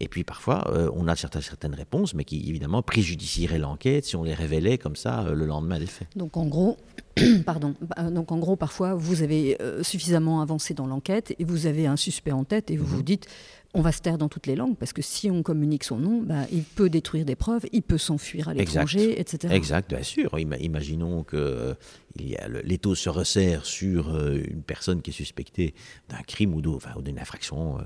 Et 0.00 0.08
puis 0.08 0.24
parfois, 0.24 0.72
on 0.94 1.06
a 1.06 1.14
certaines, 1.16 1.42
certaines 1.42 1.74
réponses, 1.74 2.14
mais 2.14 2.24
qui 2.24 2.48
évidemment 2.48 2.82
préjudicieraient 2.82 3.58
l'enquête 3.58 4.04
si 4.04 4.16
on 4.16 4.22
les 4.22 4.34
révélait 4.34 4.78
comme 4.78 4.96
ça 4.96 5.24
le 5.30 5.46
lendemain 5.46 5.78
des 5.78 5.86
faits. 5.86 6.08
Donc 6.18 6.36
en 6.36 6.46
gros, 6.46 6.76
pardon, 7.46 7.74
euh, 7.98 8.10
donc 8.10 8.32
en 8.32 8.38
gros, 8.38 8.56
parfois, 8.56 8.94
vous 8.94 9.22
avez 9.22 9.60
euh, 9.62 9.82
suffisamment 9.82 10.40
avancé 10.40 10.74
dans 10.74 10.86
l'enquête 10.86 11.34
et 11.38 11.44
vous 11.44 11.66
avez 11.66 11.86
un 11.86 11.96
suspect 11.96 12.32
en 12.32 12.44
tête 12.44 12.70
et 12.70 12.76
vous 12.76 12.84
vous 12.84 12.98
mhm. 12.98 13.04
dites, 13.04 13.26
on 13.74 13.82
va 13.82 13.92
se 13.92 14.00
taire 14.00 14.16
dans 14.16 14.28
toutes 14.28 14.46
les 14.46 14.56
langues 14.56 14.76
parce 14.76 14.94
que 14.94 15.02
si 15.02 15.30
on 15.30 15.42
communique 15.42 15.84
son 15.84 15.98
nom, 15.98 16.22
bah, 16.22 16.46
il 16.50 16.62
peut 16.62 16.88
détruire 16.88 17.26
des 17.26 17.36
preuves, 17.36 17.66
il 17.72 17.82
peut 17.82 17.98
s'enfuir 17.98 18.48
à 18.48 18.54
l'étranger, 18.54 19.20
etc. 19.20 19.54
Exact, 19.54 19.90
bien 19.90 20.02
sûr. 20.02 20.38
Imaginons 20.38 21.22
que 21.22 21.36
euh, 21.36 21.74
l'étau 22.64 22.94
se 22.94 23.10
resserre 23.10 23.66
sur 23.66 24.18
une 24.18 24.62
personne 24.62 25.02
qui 25.02 25.10
est 25.10 25.14
suspectée 25.14 25.74
d'un 26.08 26.22
crime 26.26 26.54
ou 26.54 26.62
d'une 26.62 27.18
infraction 27.18 27.78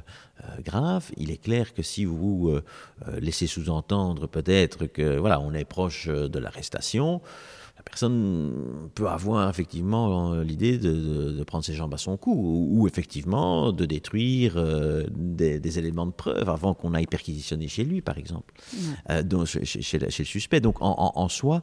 grave. 0.64 1.10
Il 1.16 1.32
est 1.32 1.42
clair 1.42 1.74
que 1.74 1.82
si 1.82 2.04
vous 2.04 2.50
laissez 3.20 3.48
sous-entendre 3.48 4.28
peut-être 4.28 4.86
que 4.86 5.18
voilà, 5.18 5.40
on 5.40 5.52
est 5.52 5.66
proche 5.66 6.06
de 6.06 6.38
l'arrestation, 6.38 7.20
la 7.76 7.82
personne 7.82 8.90
peut 8.94 9.08
avoir 9.08 9.48
effectivement 9.48 10.34
euh, 10.34 10.44
l'idée 10.44 10.78
de, 10.78 11.42
prendre 11.44 11.64
ses 11.64 11.74
jambes 11.74 11.94
à 11.94 11.98
son 11.98 12.16
cou 12.16 12.68
ou, 12.70 12.86
effectivement 12.86 13.72
de 13.72 13.84
détruire 13.84 14.54
euh, 14.56 15.04
des, 15.10 15.78
éléments 15.78 16.06
de 16.06 16.12
preuve 16.12 16.48
avant 16.48 16.74
qu'on 16.74 16.94
aille 16.94 17.06
perquisitionner 17.06 17.68
chez 17.68 17.84
lui, 17.84 18.00
par 18.00 18.18
exemple, 18.18 18.54
euh, 19.10 19.22
donc, 19.22 19.46
chez, 19.46 19.98
le 19.98 20.10
suspect. 20.10 20.60
Donc 20.60 20.76
en, 20.80 21.28
soi, 21.28 21.62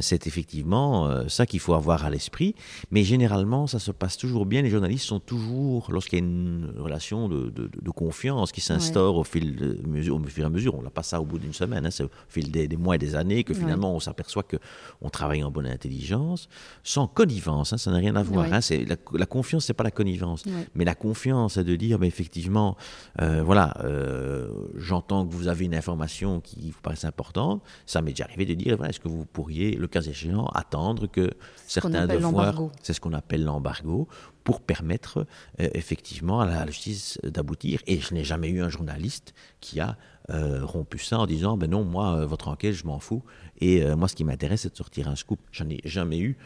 c'est 0.00 0.26
effectivement 0.26 1.28
ça 1.28 1.46
qu'il 1.46 1.60
faut 1.60 1.74
avoir 1.74 2.04
à 2.04 2.10
l'esprit. 2.10 2.54
Mais 2.90 3.04
généralement, 3.04 3.66
ça 3.66 3.78
se 3.78 3.92
passe 3.92 4.16
toujours 4.16 4.46
bien. 4.46 4.62
Les 4.62 4.70
journalistes 4.70 5.06
sont 5.06 5.20
toujours, 5.20 5.90
lorsqu'il 5.90 6.18
y 6.18 6.22
a 6.22 6.24
une 6.24 6.72
relation 6.78 7.28
de, 7.28 7.90
confiance 7.90 8.52
qui 8.52 8.60
s'instaure 8.60 9.16
au, 9.16 9.24
fil 9.24 9.56
de 9.56 9.86
mesure, 9.86 10.16
au 10.16 10.24
fur 10.24 10.44
et 10.44 10.46
à 10.46 10.50
mesure, 10.50 10.74
on 10.74 10.82
n'a 10.82 10.90
pas 10.90 11.02
ça 11.02 11.20
au 11.20 11.24
bout 11.24 11.38
d'une 11.38 11.52
semaine, 11.52 11.86
hein, 11.86 11.90
c'est 11.90 12.04
au 12.04 12.10
fil 12.28 12.50
des, 12.50 12.68
mois 12.76 12.94
et 12.94 12.98
des 12.98 13.14
années 13.14 13.44
que 13.44 13.52
finalement 13.52 13.94
on 13.94 14.00
s'aperçoit 14.00 14.42
qu'on 14.42 15.08
travaille 15.20 15.44
en 15.44 15.50
bonne 15.50 15.66
intelligence, 15.66 16.48
sans 16.82 17.06
connivence, 17.06 17.74
hein, 17.74 17.78
ça 17.78 17.90
n'a 17.90 17.98
rien 17.98 18.16
à 18.16 18.22
voir. 18.22 18.50
Hein, 18.50 18.62
c'est 18.62 18.84
la, 18.86 18.96
la, 19.12 19.26
confiance, 19.26 19.66
c'est 19.66 19.74
pas 19.74 19.84
la 19.84 19.90
connivence, 19.90 20.44
mais 20.74 20.84
la 20.86 20.94
confiance, 20.94 21.54
c'est 21.54 21.64
de 21.64 21.76
dire, 21.76 21.98
mais 21.98 22.06
effectivement, 22.06 22.76
euh, 23.20 23.42
voilà, 23.42 23.74
euh, 23.84 24.48
j'entends 24.76 25.26
que 25.26 25.34
vous 25.34 25.48
avez 25.48 25.66
une 25.66 25.74
information 25.74 26.40
qui 26.40 26.70
vous 26.70 26.80
paraît 26.80 27.04
importante. 27.04 27.62
Ça 27.84 28.00
m'est 28.00 28.12
déjà 28.12 28.24
arrivé 28.24 28.46
de 28.46 28.54
dire, 28.54 28.76
voilà, 28.76 28.90
est-ce 28.90 29.00
que 29.00 29.08
vous 29.08 29.26
pourriez, 29.26 29.72
le 29.72 29.88
cas 29.88 30.00
échéant, 30.00 30.46
attendre 30.46 31.06
que 31.06 31.30
certains 31.66 32.06
devoirs, 32.06 32.70
c'est 32.82 32.94
ce 32.94 33.00
qu'on 33.00 33.12
appelle 33.12 33.44
l'embargo, 33.44 34.08
pour 34.44 34.62
permettre 34.62 35.26
euh, 35.60 35.68
effectivement 35.74 36.40
à 36.40 36.46
la 36.46 36.66
justice 36.66 37.18
d'aboutir. 37.22 37.80
Et 37.86 38.00
je 38.00 38.14
n'ai 38.14 38.24
jamais 38.24 38.48
eu 38.48 38.62
un 38.62 38.70
journaliste 38.70 39.34
qui 39.60 39.80
a 39.80 39.98
euh, 40.28 40.64
rompu 40.64 40.98
ça 40.98 41.18
en 41.18 41.26
disant 41.26 41.56
ben 41.56 41.70
non, 41.70 41.84
moi, 41.84 42.16
euh, 42.16 42.26
votre 42.26 42.48
enquête, 42.48 42.74
je 42.74 42.86
m'en 42.86 42.98
fous. 42.98 43.22
Et 43.60 43.82
euh, 43.82 43.96
moi, 43.96 44.06
ce 44.06 44.14
qui 44.14 44.24
m'intéresse, 44.24 44.62
c'est 44.62 44.72
de 44.72 44.76
sortir 44.76 45.08
un 45.08 45.16
scoop. 45.16 45.40
J'en 45.50 45.68
ai 45.68 45.80
jamais 45.84 46.18
eu. 46.18 46.36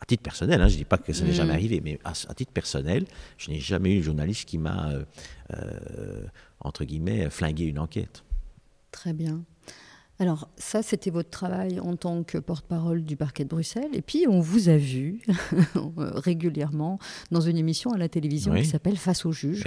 À 0.00 0.06
titre 0.06 0.22
personnel, 0.22 0.60
hein, 0.62 0.68
je 0.68 0.74
ne 0.74 0.78
dis 0.78 0.84
pas 0.84 0.96
que 0.96 1.12
ça 1.12 1.24
n'est 1.24 1.32
jamais 1.32 1.52
mm. 1.52 1.56
arrivé, 1.56 1.80
mais 1.84 1.98
à, 2.04 2.12
titre 2.12 2.52
personnel, 2.52 3.04
je 3.36 3.50
n'ai 3.50 3.58
jamais 3.58 3.96
eu 3.96 3.98
un 3.98 4.02
journaliste 4.02 4.48
qui 4.48 4.56
m'a, 4.56 4.92
entre 6.60 6.84
guillemets, 6.84 7.28
flingué 7.30 7.64
une 7.64 7.80
enquête. 7.80 8.22
Très 8.92 9.12
bien. 9.12 9.42
Alors 10.20 10.48
ça, 10.56 10.82
c'était 10.82 11.10
votre 11.10 11.30
travail 11.30 11.78
en 11.80 11.96
tant 11.96 12.24
que 12.24 12.38
porte-parole 12.38 13.04
du 13.04 13.16
parquet 13.16 13.44
de 13.44 13.48
Bruxelles. 13.48 13.90
Et 13.92 14.02
puis, 14.02 14.26
on 14.28 14.40
vous 14.40 14.68
a 14.68 14.76
vu 14.76 15.20
régulièrement 15.96 16.98
dans 17.30 17.40
une 17.40 17.56
émission 17.56 17.92
à 17.92 17.98
la 17.98 18.08
télévision 18.08 18.54
qui 18.54 18.64
s'appelle 18.64 18.96
Face 18.96 19.24
au 19.24 19.32
juge, 19.32 19.64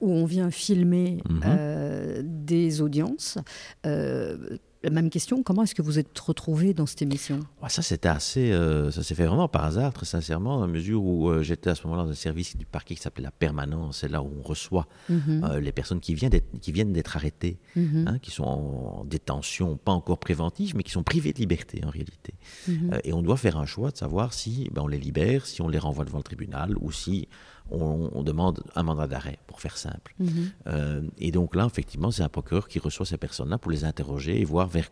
où 0.00 0.10
on 0.10 0.26
vient 0.26 0.50
filmer 0.50 1.22
mhm. 1.28 1.40
euh, 1.46 2.22
des 2.24 2.82
audiences. 2.82 3.38
Euh, 3.86 4.58
la 4.84 4.90
même 4.90 5.08
question, 5.08 5.42
comment 5.42 5.62
est-ce 5.62 5.74
que 5.74 5.80
vous 5.80 5.98
êtes 5.98 6.16
retrouvé 6.18 6.74
dans 6.74 6.84
cette 6.84 7.00
émission? 7.00 7.40
Ça, 7.68 7.80
c'était 7.80 8.08
assez. 8.08 8.52
Euh, 8.52 8.90
ça 8.90 9.02
s'est 9.02 9.14
fait 9.14 9.24
vraiment 9.24 9.48
par 9.48 9.64
hasard, 9.64 9.94
très 9.94 10.04
sincèrement, 10.04 10.56
dans 10.56 10.66
la 10.66 10.72
mesure 10.72 11.02
où 11.02 11.30
euh, 11.30 11.42
j'étais 11.42 11.70
à 11.70 11.74
ce 11.74 11.86
moment-là 11.86 12.04
dans 12.04 12.10
un 12.10 12.14
service 12.14 12.56
du 12.56 12.66
parquet 12.66 12.94
qui 12.94 13.00
s'appelait 13.00 13.24
la 13.24 13.30
permanence. 13.30 14.00
C'est 14.00 14.08
là 14.08 14.22
où 14.22 14.30
on 14.38 14.42
reçoit 14.42 14.86
mhm. 15.08 15.42
euh, 15.42 15.60
les 15.60 15.72
personnes 15.72 16.00
qui 16.00 16.14
viennent 16.14 16.30
d'être, 16.30 16.60
qui 16.60 16.70
viennent 16.70 16.92
d'être 16.92 17.16
arrêtées, 17.16 17.56
mhm. 17.76 18.04
hein, 18.06 18.18
qui 18.18 18.30
sont 18.30 18.44
en 18.44 19.04
détention, 19.04 19.78
pas 19.78 19.92
encore 19.92 20.18
préventive, 20.18 20.76
mais 20.76 20.82
qui 20.82 20.92
sont 20.92 21.02
privées 21.02 21.32
de 21.32 21.38
liberté 21.38 21.80
en 21.84 21.90
réalité. 21.90 22.34
Mhm. 22.68 23.00
et 23.04 23.12
on 23.12 23.22
doit 23.22 23.36
faire 23.36 23.56
un 23.56 23.66
choix 23.66 23.90
de 23.90 23.96
savoir 23.96 24.34
si 24.34 24.68
ben, 24.72 24.82
on 24.82 24.86
les 24.86 24.98
libère, 24.98 25.46
si 25.46 25.62
on 25.62 25.68
les 25.68 25.78
renvoie 25.78 26.04
devant 26.04 26.18
le 26.18 26.24
tribunal 26.24 26.76
ou 26.80 26.92
si 26.92 27.28
on, 27.70 28.22
demande 28.22 28.62
un 28.74 28.82
mandat 28.82 29.06
d'arrêt, 29.06 29.38
pour 29.46 29.60
faire 29.60 29.76
simple. 29.76 30.14
Mhm. 30.18 30.50
Euh, 30.66 31.02
et 31.18 31.30
donc 31.30 31.54
là, 31.54 31.66
effectivement, 31.66 32.10
c'est 32.10 32.22
un 32.22 32.28
procureur 32.28 32.68
qui 32.68 32.78
reçoit 32.78 33.06
ces 33.06 33.18
personnes-là 33.18 33.58
pour 33.58 33.70
les 33.70 33.84
interroger 33.84 34.40
et 34.40 34.44
voir 34.44 34.68
vers, 34.68 34.90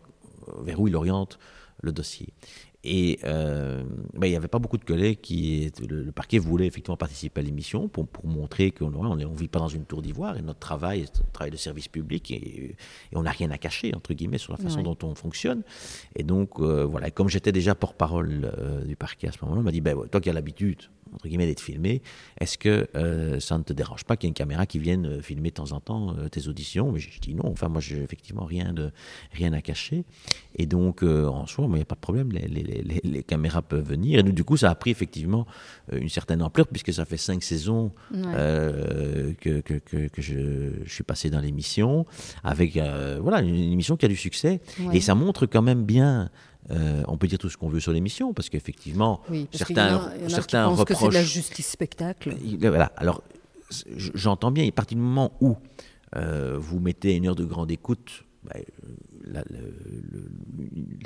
vers 0.61 0.79
où 0.79 0.87
il 0.87 0.95
oriente 0.95 1.39
le 1.81 1.91
dossier. 1.91 2.33
Et 2.85 3.19
euh, 3.23 3.81
ben, 4.13 4.27
il 4.27 4.31
n'y 4.31 4.35
avait 4.35 4.49
pas 4.49 4.59
beaucoup 4.59 4.77
de 4.77 4.83
collègues 4.83 5.21
qui. 5.21 5.71
Le, 5.87 6.11
parquet 6.11 6.37
voulait 6.37 6.67
effectivement 6.67 6.97
participer 6.97 7.39
à 7.39 7.43
l'émission 7.43 7.87
pour, 7.87 8.05
pour, 8.07 8.27
montrer 8.27 8.71
qu'on 8.71 8.89
ne 8.89 9.25
on 9.25 9.33
vit 9.33 9.47
pas 9.47 9.59
dans 9.59 9.69
une 9.69 9.85
tour 9.85 10.01
d'ivoire 10.01 10.37
et 10.37 10.41
notre 10.41 10.59
travail 10.59 11.01
est 11.01 11.21
un 11.21 11.31
travail 11.31 11.51
de 11.51 11.57
service 11.57 11.87
public 11.87 12.29
et, 12.31 12.75
on 13.13 13.23
n'a 13.23 13.31
rien 13.31 13.51
à 13.51 13.57
cacher, 13.57 13.93
entre 13.95 14.13
guillemets, 14.13 14.37
sur 14.37 14.51
la 14.51 14.57
façon 14.57 14.81
dont 14.81 14.97
on 15.03 15.15
fonctionne. 15.15 15.63
Et 16.15 16.23
donc, 16.23 16.59
euh, 16.59 16.83
voilà, 16.83 17.09
comme 17.09 17.29
j'étais 17.29 17.53
déjà 17.53 17.73
porte-parole 17.73 18.51
euh, 18.57 18.83
du 18.83 18.97
parquet 18.97 19.29
à 19.29 19.31
ce 19.31 19.37
moment-là, 19.43 19.61
on 19.61 19.63
m'a 19.63 19.71
dit 19.71 19.81
ben, 19.81 19.95
toi 20.11 20.19
qui 20.19 20.29
as 20.29 20.33
l'habitude 20.33 20.81
entre 21.13 21.27
guillemets, 21.27 21.45
d'être 21.45 21.61
filmé. 21.61 22.01
Est-ce 22.39 22.57
que 22.57 22.87
euh, 22.95 23.39
ça 23.39 23.57
ne 23.57 23.63
te 23.63 23.73
dérange 23.73 24.03
pas 24.03 24.17
qu'il 24.17 24.27
y 24.27 24.29
ait 24.29 24.31
une 24.31 24.35
caméra 24.35 24.65
qui 24.65 24.79
vienne 24.79 25.05
euh, 25.05 25.21
filmer 25.21 25.49
de 25.49 25.55
temps 25.55 25.71
en 25.71 25.79
temps 25.79 26.15
euh, 26.17 26.29
tes 26.29 26.47
auditions? 26.47 26.91
Mais 26.91 26.99
je 26.99 27.19
dis 27.19 27.35
non. 27.35 27.47
Enfin, 27.47 27.69
moi, 27.69 27.81
j'ai 27.81 28.01
effectivement 28.01 28.45
rien, 28.45 28.73
de, 28.73 28.91
rien 29.31 29.53
à 29.53 29.61
cacher. 29.61 30.05
Et 30.55 30.65
donc, 30.65 31.03
en 31.03 31.45
soi, 31.47 31.65
il 31.67 31.73
n'y 31.73 31.81
a 31.81 31.85
pas 31.85 31.95
de 31.95 31.99
problème. 31.99 32.31
Les, 32.31 32.47
les, 32.47 33.01
les, 33.03 33.23
caméras 33.23 33.61
peuvent 33.61 33.87
venir. 33.87 34.19
Et 34.19 34.23
du 34.23 34.43
coup, 34.43 34.57
ça 34.57 34.69
a 34.69 34.75
pris 34.75 34.91
effectivement 34.91 35.45
une 35.91 36.09
certaine 36.09 36.41
ampleur, 36.41 36.67
puisque 36.67 36.93
ça 36.93 37.05
fait 37.05 37.17
cinq 37.17 37.43
saisons 37.43 37.91
que, 38.11 39.33
que, 39.61 39.79
que, 39.79 40.21
je, 40.21 40.83
je, 40.85 40.93
suis 40.93 41.03
passé 41.03 41.29
dans 41.29 41.39
l'émission, 41.39 42.05
avec 42.43 42.77
voilà, 43.21 43.41
une, 43.41 43.55
émission 43.55 43.97
qui 43.97 44.05
a 44.05 44.09
du 44.09 44.15
succès. 44.15 44.61
Et 44.91 45.01
ça 45.01 45.15
montre 45.15 45.45
quand 45.45 45.61
même 45.61 45.83
bien 45.83 46.29
euh, 46.71 47.03
on 47.07 47.17
peut 47.17 47.27
dire 47.27 47.39
tout 47.39 47.49
ce 47.49 47.57
qu'on 47.57 47.69
veut 47.69 47.79
sur 47.79 47.91
l'émission, 47.91 48.33
parce 48.33 48.49
qu'effectivement, 48.49 49.21
certains, 49.51 50.11
certains 50.29 50.67
reprochent. 50.67 50.85
que 50.85 50.95
c'est 50.95 51.09
de 51.09 51.13
la 51.13 51.23
justice 51.23 51.67
spectacle. 51.67 52.35
Voilà. 52.59 52.91
Alors, 52.97 53.21
j'entends 53.97 54.51
bien. 54.51 54.67
à 54.67 54.71
partir 54.71 54.97
du 54.97 55.03
moment 55.03 55.33
où 55.41 55.57
euh, 56.15 56.55
vous 56.57 56.79
mettez 56.79 57.15
une 57.15 57.27
heure 57.27 57.35
de 57.35 57.45
grande 57.45 57.71
écoute, 57.71 58.23
bah, 58.43 58.55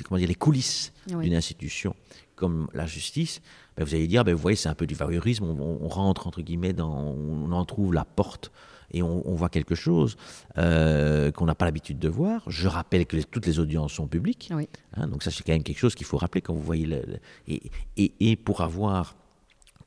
comment 0.04 0.18
dire, 0.18 0.28
les 0.28 0.36
coulisses 0.36 0.94
d'une 1.08 1.36
institution 1.36 1.96
comme 2.36 2.68
la 2.74 2.86
justice, 2.86 3.42
bah, 3.76 3.84
vous 3.84 3.96
allez 3.96 4.08
dire, 4.08 4.24
bah, 4.24 4.34
vous 4.34 4.40
voyez, 4.40 4.56
c'est 4.56 4.70
un 4.70 4.76
peu 4.76 4.86
du 4.86 4.94
voyeurisme. 4.94 5.46
On, 5.46 5.88
rentre 5.88 6.28
entre 6.28 6.42
guillemets 6.42 6.74
dans, 6.74 6.94
on 6.94 7.52
en 7.52 7.66
trouve 7.66 7.94
la 7.94 8.06
porte 8.06 8.52
et 8.92 9.04
on, 9.04 9.36
voit 9.36 9.50
quelque 9.50 9.76
chose 9.76 10.16
euh, 10.58 11.32
qu'on 11.32 11.46
n'a 11.46 11.56
pas 11.56 11.66
l'habitude 11.66 12.00
de 12.00 12.08
voir. 12.08 12.44
Je 12.48 12.68
rappelle 12.68 13.06
que 13.06 13.18
toutes 13.22 13.46
les 13.46 13.60
audiences 13.60 13.94
sont 13.94 14.08
publiques. 14.08 14.52
Hein, 14.96 15.08
donc 15.08 15.24
ça, 15.24 15.32
c'est 15.32 15.44
quand 15.44 15.54
même 15.54 15.64
quelque 15.64 15.80
chose 15.80 15.96
qu'il 15.96 16.06
faut 16.06 16.18
rappeler 16.18 16.42
quand 16.42 16.54
vous 16.54 16.62
voyez... 16.62 16.86
Le, 16.86 17.04
et, 17.48 17.62
et, 17.98 18.36
pour 18.38 18.62
avoir, 18.62 19.16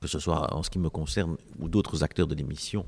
que 0.01 0.07
ce 0.07 0.19
soit 0.19 0.55
en 0.55 0.63
ce 0.63 0.71
qui 0.71 0.79
me 0.79 0.91
concerne 0.91 1.37
ou 1.59 1.69
d'autres 1.69 2.05
acteurs 2.05 2.27
de 2.27 2.35
l'émission, 2.35 2.85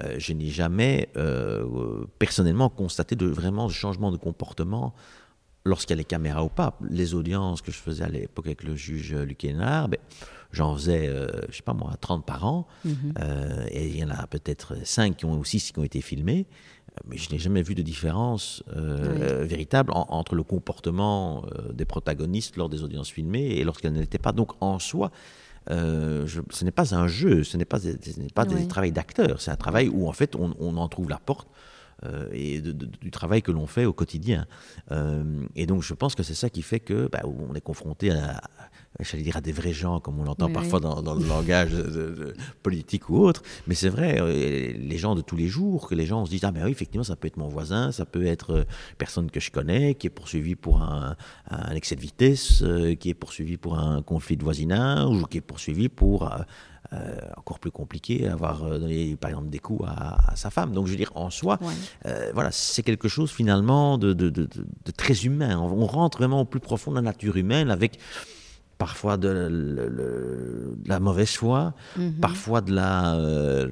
euh, 0.00 0.14
je 0.18 0.32
n'ai 0.32 0.48
jamais 0.48 1.08
euh, 1.16 2.04
personnellement 2.20 2.68
constaté 2.68 3.16
de 3.16 3.26
vraiment 3.26 3.66
de 3.66 3.72
changement 3.72 4.12
de 4.12 4.16
comportement 4.16 4.94
lorsqu'il 5.64 5.90
y 5.90 5.94
a 5.94 5.96
les 5.98 6.04
caméras 6.04 6.44
ou 6.44 6.48
pas. 6.48 6.78
Les 6.88 7.14
audiences 7.14 7.62
que 7.62 7.72
je 7.72 7.78
faisais 7.78 8.04
à 8.04 8.08
l'époque 8.08 8.46
avec 8.46 8.62
le 8.62 8.76
juge 8.76 9.12
Luc 9.12 9.44
Hénard, 9.44 9.88
ben, 9.88 9.98
j'en 10.52 10.74
faisais, 10.74 11.06
je 11.06 11.12
euh, 11.12 11.40
je 11.50 11.56
sais 11.56 11.62
pas 11.62 11.74
moi, 11.74 11.94
30 12.00 12.24
par 12.24 12.44
an. 12.44 12.66
Mhm. 12.84 13.14
Euh, 13.20 13.66
et 13.70 13.88
il 13.88 13.96
y 13.96 14.04
en 14.04 14.10
a 14.10 14.26
peut-être 14.26 14.76
5 14.84 15.16
qui 15.16 15.24
ont, 15.24 15.38
ou 15.38 15.44
6 15.44 15.72
qui 15.72 15.78
ont 15.78 15.84
été 15.84 16.00
filmés. 16.00 16.46
Mais 17.06 17.16
je 17.16 17.30
n'ai 17.30 17.38
jamais 17.38 17.62
vu 17.62 17.76
de 17.76 17.82
différence 17.82 18.64
euh, 18.76 19.44
véritable 19.44 19.92
entre 19.94 20.34
le 20.34 20.42
comportement 20.42 21.44
des 21.72 21.84
protagonistes 21.84 22.56
lors 22.56 22.68
des 22.68 22.82
audiences 22.82 23.10
filmées 23.10 23.50
et 23.50 23.62
lorsqu'elles 23.62 23.92
n'étaient 23.92 24.18
pas. 24.18 24.32
Donc 24.32 24.52
en 24.60 24.80
soi, 24.80 25.12
ce 25.68 26.64
n'est 26.64 26.72
pas 26.72 26.96
un 26.96 27.06
jeu, 27.06 27.44
ce 27.44 27.56
n'est 27.56 27.64
pas, 27.64 27.78
ce 27.78 27.90
des 27.92 28.66
travail 28.66 28.90
d'acteur, 28.90 29.40
c'est 29.40 29.52
un 29.52 29.56
travail 29.56 29.88
où 29.88 30.08
en 30.08 30.12
fait 30.12 30.34
on, 30.34 30.56
on 30.58 30.76
en 30.76 30.88
trouve 30.88 31.08
la 31.08 31.18
porte 31.18 31.46
euh, 32.04 32.28
et 32.32 32.60
du 32.60 33.10
travail 33.10 33.42
que 33.42 33.50
l'on 33.50 33.66
fait 33.66 33.84
au 33.84 33.92
quotidien. 33.92 34.46
Euh, 34.92 35.44
et 35.56 35.66
donc 35.66 35.82
je 35.82 35.94
pense 35.94 36.14
que 36.14 36.22
c'est 36.22 36.34
ça 36.34 36.48
qui 36.48 36.62
fait 36.62 36.78
que 36.78 37.08
bah, 37.10 37.22
on 37.24 37.54
est 37.54 37.60
confronté 37.60 38.12
à, 38.12 38.40
j'allais 39.00 39.22
dire 39.22 39.36
à 39.36 39.40
des 39.40 39.52
vrais 39.52 39.72
gens, 39.72 40.00
comme 40.00 40.18
on 40.18 40.24
l'entend 40.24 40.50
parfois 40.50 40.80
dans, 40.80 41.14
le 41.14 41.26
langage 41.26 41.70
politique 42.62 43.08
ou 43.10 43.18
autre. 43.18 43.42
Mais 43.66 43.74
c'est 43.74 43.88
vrai, 43.88 44.20
euh, 44.20 44.72
les 44.76 44.98
gens 44.98 45.14
de 45.14 45.22
tous 45.22 45.36
les 45.36 45.48
jours, 45.48 45.88
que 45.88 45.94
les 45.94 46.06
gens 46.06 46.24
se 46.24 46.30
disent 46.30 46.44
ah 46.44 46.52
mais 46.52 46.62
oui 46.64 46.70
effectivement 46.70 47.04
ça 47.04 47.16
peut 47.16 47.28
être 47.28 47.36
mon 47.36 47.48
voisin, 47.48 47.92
ça 47.92 48.04
peut 48.04 48.26
être 48.26 48.66
personne 48.98 49.30
que 49.30 49.40
je 49.40 49.50
connais 49.50 49.94
qui 49.94 50.06
est 50.06 50.10
poursuivi 50.10 50.54
pour 50.54 50.82
un, 50.82 51.16
un 51.50 51.74
excès 51.74 51.96
de 51.96 52.00
vitesse, 52.00 52.64
qui 52.98 53.10
est 53.10 53.14
poursuivi 53.14 53.56
pour 53.56 53.78
un 53.78 54.02
conflit 54.02 54.36
de 54.36 54.44
voisinage 54.44 55.08
ou 55.08 55.24
qui 55.26 55.38
est 55.38 55.42
poursuivi 55.42 55.88
pour 55.88 56.28
euh, 56.94 57.18
encore 57.36 57.58
plus 57.58 57.70
compliqué, 57.70 58.26
avoir 58.28 58.64
euh, 58.64 58.78
donné 58.78 59.14
par 59.14 59.28
exemple 59.28 59.50
des 59.50 59.58
coups 59.58 59.86
à, 59.86 60.34
sa 60.36 60.48
femme. 60.48 60.72
Donc 60.72 60.86
je 60.86 60.92
veux 60.92 60.96
dire, 60.96 61.12
en 61.16 61.28
soi, 61.28 61.58
euh, 62.06 62.30
voilà, 62.32 62.50
c'est 62.50 62.82
quelque 62.82 63.08
chose 63.08 63.30
finalement 63.30 63.98
de, 63.98 64.14
de, 64.14 64.30
de, 64.30 64.48
très 64.96 65.26
humain. 65.26 65.58
On, 65.58 65.84
rentre 65.84 66.16
vraiment 66.16 66.40
au 66.40 66.44
plus 66.46 66.60
profond 66.60 66.90
de 66.92 66.96
la 66.96 67.02
nature 67.02 67.36
humaine 67.36 67.70
avec 67.70 67.98
parfois 68.78 69.16
de, 69.16 70.76
la 70.86 71.00
mauvaise 71.00 71.32
foi, 71.32 71.74
mhm. 71.96 72.14
parfois 72.20 72.60
de 72.60 72.72
la... 72.72 73.16
de, 73.16 73.70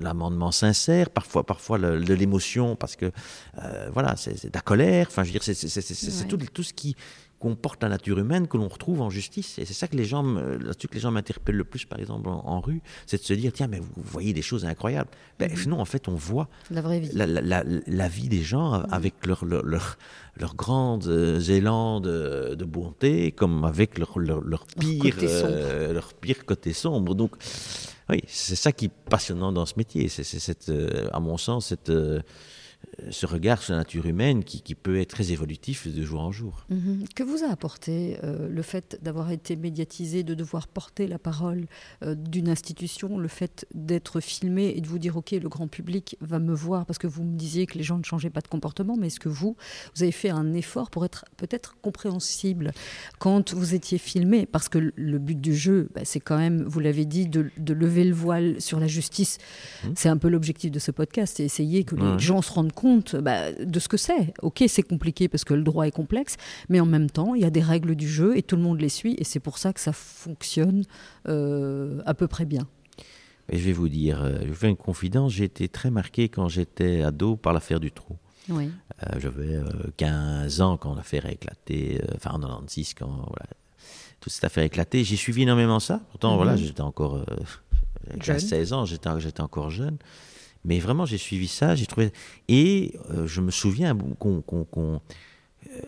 l'amendement 0.00 0.52
sincère, 0.52 1.10
parfois, 1.10 1.44
parfois 1.44 1.78
de 1.78 2.14
l'émotion, 2.14 2.76
parce 2.76 2.96
que 2.96 3.10
voilà, 3.92 4.16
c'est 4.16 4.46
de 4.46 4.50
la 4.54 4.60
colère. 4.60 5.06
Enfin, 5.08 5.22
je 5.22 5.28
veux 5.32 5.38
dire, 5.38 5.42
c'est 5.42 6.28
tout, 6.28 6.38
tout, 6.38 6.62
ce 6.62 6.72
qui 6.72 6.96
comporte 7.42 7.82
la 7.82 7.88
nature 7.88 8.20
humaine 8.20 8.46
que 8.46 8.56
l'on 8.56 8.68
retrouve 8.68 9.00
en 9.00 9.10
justice. 9.10 9.58
Et 9.58 9.64
c'est 9.64 9.74
ça 9.74 9.88
que 9.88 9.96
les 9.96 10.04
gens, 10.04 10.22
là-dessus 10.22 10.86
que 10.86 10.94
les 10.94 11.00
gens 11.00 11.10
m'interpellent 11.10 11.56
le 11.56 11.64
plus, 11.64 11.84
par 11.84 11.98
exemple, 11.98 12.28
en, 12.28 12.60
rue, 12.60 12.80
c'est 13.04 13.20
de 13.20 13.24
se 13.24 13.34
dire, 13.34 13.52
tiens, 13.52 13.66
mais 13.66 13.80
vous 13.80 14.02
voyez 14.04 14.32
des 14.32 14.42
choses 14.42 14.64
incroyables. 14.64 15.10
Ben, 15.40 15.50
mhm. 15.50 15.70
Non, 15.70 15.80
en 15.80 15.84
fait, 15.84 16.06
on 16.06 16.14
voit 16.14 16.48
la, 16.70 16.80
vraie 16.82 17.00
vie. 17.00 17.10
La, 17.12 18.08
vie 18.08 18.28
des 18.28 18.42
gens 18.42 18.74
avec 18.98 19.26
leur, 19.26 19.44
leur, 19.44 19.98
leur, 20.36 20.54
grand 20.54 21.04
euh, 21.08 21.40
élan 21.40 22.00
de, 22.00 22.64
bonté, 22.64 23.32
comme 23.32 23.64
avec 23.64 23.98
leur, 23.98 24.20
leur, 24.20 24.66
pire, 24.78 25.16
euh, 25.20 25.92
leur 25.92 26.14
pire 26.14 26.44
côté 26.46 26.72
sombre. 26.72 27.16
Donc, 27.16 27.32
oui, 28.08 28.22
c'est 28.28 28.54
ça 28.54 28.70
qui 28.70 28.84
est 28.84 28.92
passionnant 29.10 29.50
dans 29.50 29.66
ce 29.66 29.74
métier. 29.76 30.06
C'est, 30.06 30.22
cette, 30.22 30.68
euh, 30.68 31.08
à 31.12 31.18
mon 31.18 31.36
sens, 31.38 31.66
cette 31.66 31.90
ce 33.10 33.26
regard 33.26 33.62
sur 33.62 33.72
la 33.72 33.78
nature 33.78 34.06
humaine 34.06 34.44
qui, 34.44 34.62
qui, 34.62 34.74
peut 34.74 34.98
être 35.00 35.10
très 35.10 35.32
évolutif 35.32 35.88
de 35.88 36.02
jour 36.02 36.20
en 36.20 36.32
jour. 36.32 36.66
Mhm. 36.70 37.04
Que 37.14 37.22
vous 37.22 37.44
a 37.44 37.50
apporté 37.50 38.18
euh, 38.22 38.48
le 38.48 38.62
fait 38.62 38.98
d'avoir 39.02 39.30
été 39.30 39.56
médiatisé, 39.56 40.22
de 40.22 40.34
devoir 40.34 40.68
porter 40.68 41.06
la 41.06 41.18
parole 41.18 41.66
euh, 42.02 42.14
d'une 42.14 42.48
institution, 42.48 43.18
le 43.18 43.28
fait 43.28 43.66
d'être 43.74 44.20
filmé 44.20 44.74
et 44.76 44.80
de 44.80 44.86
vous 44.86 44.98
dire 44.98 45.16
ok 45.16 45.32
le 45.32 45.48
grand 45.48 45.68
public 45.68 46.16
va 46.20 46.38
me 46.38 46.54
voir 46.54 46.86
parce 46.86 46.98
que 46.98 47.06
vous 47.06 47.22
me 47.22 47.36
disiez 47.36 47.66
que 47.66 47.78
les 47.78 47.84
gens 47.84 47.98
ne 47.98 48.04
changeaient 48.04 48.30
pas 48.30 48.40
de 48.40 48.48
comportement, 48.48 48.96
mais 48.96 49.08
est-ce 49.08 49.20
que 49.20 49.28
vous 49.28 49.56
vous 49.94 50.02
avez 50.02 50.12
fait 50.12 50.30
un 50.30 50.52
effort 50.52 50.90
pour 50.90 51.04
être 51.04 51.24
peut-être 51.36 51.76
compréhensible 51.82 52.72
quand 53.18 53.54
vous 53.54 53.74
étiez 53.74 53.98
filmé? 53.98 54.46
Parce 54.46 54.68
que 54.68 54.92
le 54.94 55.18
but 55.18 55.40
du 55.40 55.54
jeu 55.54 55.88
bah, 55.94 56.02
c'est 56.04 56.20
quand 56.20 56.38
même 56.38 56.62
vous 56.62 56.80
l'avez 56.80 57.04
dit 57.04 57.26
de, 57.26 57.50
de, 57.56 57.74
lever 57.74 58.04
le 58.04 58.14
voile 58.14 58.60
sur 58.60 58.78
la 58.78 58.86
justice. 58.86 59.38
Mmh. 59.84 59.88
C'est 59.96 60.08
un 60.08 60.16
peu 60.16 60.28
l'objectif 60.28 60.70
de 60.70 60.78
ce 60.78 60.90
podcast, 60.90 61.34
c'est 61.36 61.44
essayer 61.44 61.84
que 61.84 61.96
les 61.96 62.18
gens 62.18 62.42
se 62.42 62.52
rendent 62.52 62.71
compte 62.72 63.16
bah, 63.16 63.52
de 63.52 63.78
ce 63.78 63.88
que 63.88 63.96
c'est. 63.96 64.34
Ok, 64.42 64.64
c'est 64.66 64.82
compliqué 64.82 65.28
parce 65.28 65.44
que 65.44 65.54
le 65.54 65.62
droit 65.62 65.86
est 65.86 65.92
complexe, 65.92 66.36
mais 66.68 66.80
en 66.80 66.86
même 66.86 67.10
temps, 67.10 67.34
il 67.34 67.42
y 67.42 67.44
a 67.44 67.50
des 67.50 67.60
règles 67.60 67.94
du 67.94 68.08
jeu 68.08 68.36
et 68.36 68.42
tout 68.42 68.56
le 68.56 68.62
monde 68.62 68.80
les 68.80 68.88
suit, 68.88 69.14
et 69.18 69.24
c'est 69.24 69.40
pour 69.40 69.58
ça 69.58 69.72
que 69.72 69.80
ça 69.80 69.92
fonctionne 69.92 70.84
euh, 71.28 72.00
à 72.06 72.14
peu 72.14 72.26
près 72.26 72.44
bien. 72.44 72.66
je 73.50 73.58
vais 73.58 73.72
vous 73.72 73.88
dire, 73.88 74.22
euh, 74.22 74.38
je 74.42 74.48
vous 74.48 74.54
fais 74.54 74.68
une 74.68 74.76
confidence, 74.76 75.32
j'ai 75.32 75.44
été 75.44 75.68
très 75.68 75.90
marqué 75.90 76.28
quand 76.28 76.48
j'étais 76.48 77.02
ado 77.02 77.36
par 77.36 77.52
l'affaire 77.52 77.80
du 77.80 77.92
trou. 77.92 78.16
Oui. 78.48 78.70
Euh, 79.02 79.20
j'avais 79.20 79.60
15 79.96 80.60
ans 80.60 80.76
quand 80.76 80.94
l'affaire 80.94 81.26
a 81.26 81.30
éclaté, 81.30 82.00
enfin 82.16 82.30
en 82.30 82.40
96 82.40 82.94
quand 82.94 83.06
voilà, 83.06 83.46
toute 84.20 84.32
cette 84.32 84.44
affaire 84.44 84.62
a 84.62 84.66
éclaté. 84.66 85.04
J'ai 85.04 85.16
suivi 85.16 85.42
énormément 85.42 85.78
ça. 85.78 86.00
Pourtant, 86.10 86.36
voilà, 86.36 86.52
mhm. 86.52 86.58
j'étais 86.58 86.80
encore, 86.80 87.24
j'avais 88.20 88.40
16 88.40 88.72
ans, 88.72 88.84
j'étais 88.84 89.40
encore 89.40 89.70
jeune. 89.70 89.98
Mais 90.64 90.78
vraiment, 90.78 91.04
j'ai 91.04 91.18
suivi 91.18 91.48
ça, 91.48 91.74
j'ai 91.74 91.86
trouvé. 91.86 92.12
Et 92.48 92.94
euh, 93.10 93.26
je 93.26 93.40
me 93.40 93.50
souviens 93.50 93.96
qu'on. 94.18 95.00
Euh, 95.68 95.80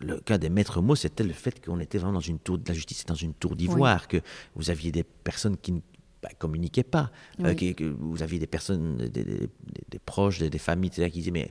le 0.00 0.20
cas 0.20 0.36
des 0.38 0.50
maîtres 0.50 0.82
mots, 0.82 0.94
c'était 0.94 1.24
le 1.24 1.32
fait 1.32 1.64
qu'on 1.64 1.80
était 1.80 1.98
vraiment 1.98 2.14
dans 2.14 2.20
une 2.20 2.38
tour 2.38 2.58
de 2.58 2.68
la 2.68 2.74
justice, 2.74 3.04
dans 3.06 3.14
une 3.14 3.34
tour 3.34 3.56
d'ivoire, 3.56 4.06
que 4.06 4.18
vous 4.54 4.70
aviez 4.70 4.92
des 4.92 5.04
personnes 5.04 5.56
qui 5.56 5.72
ne 5.72 5.80
bah, 6.22 6.28
communiquaient 6.38 6.84
pas, 6.84 7.10
euh, 7.40 7.54
que, 7.54 7.84
vous 7.84 8.22
aviez 8.22 8.38
des 8.38 8.46
personnes, 8.46 8.96
des, 8.96 9.98
proches, 10.04 10.38
des, 10.38 10.58
familles, 10.58 10.90
qui 10.90 11.10
disaient 11.10 11.30
mais 11.30 11.50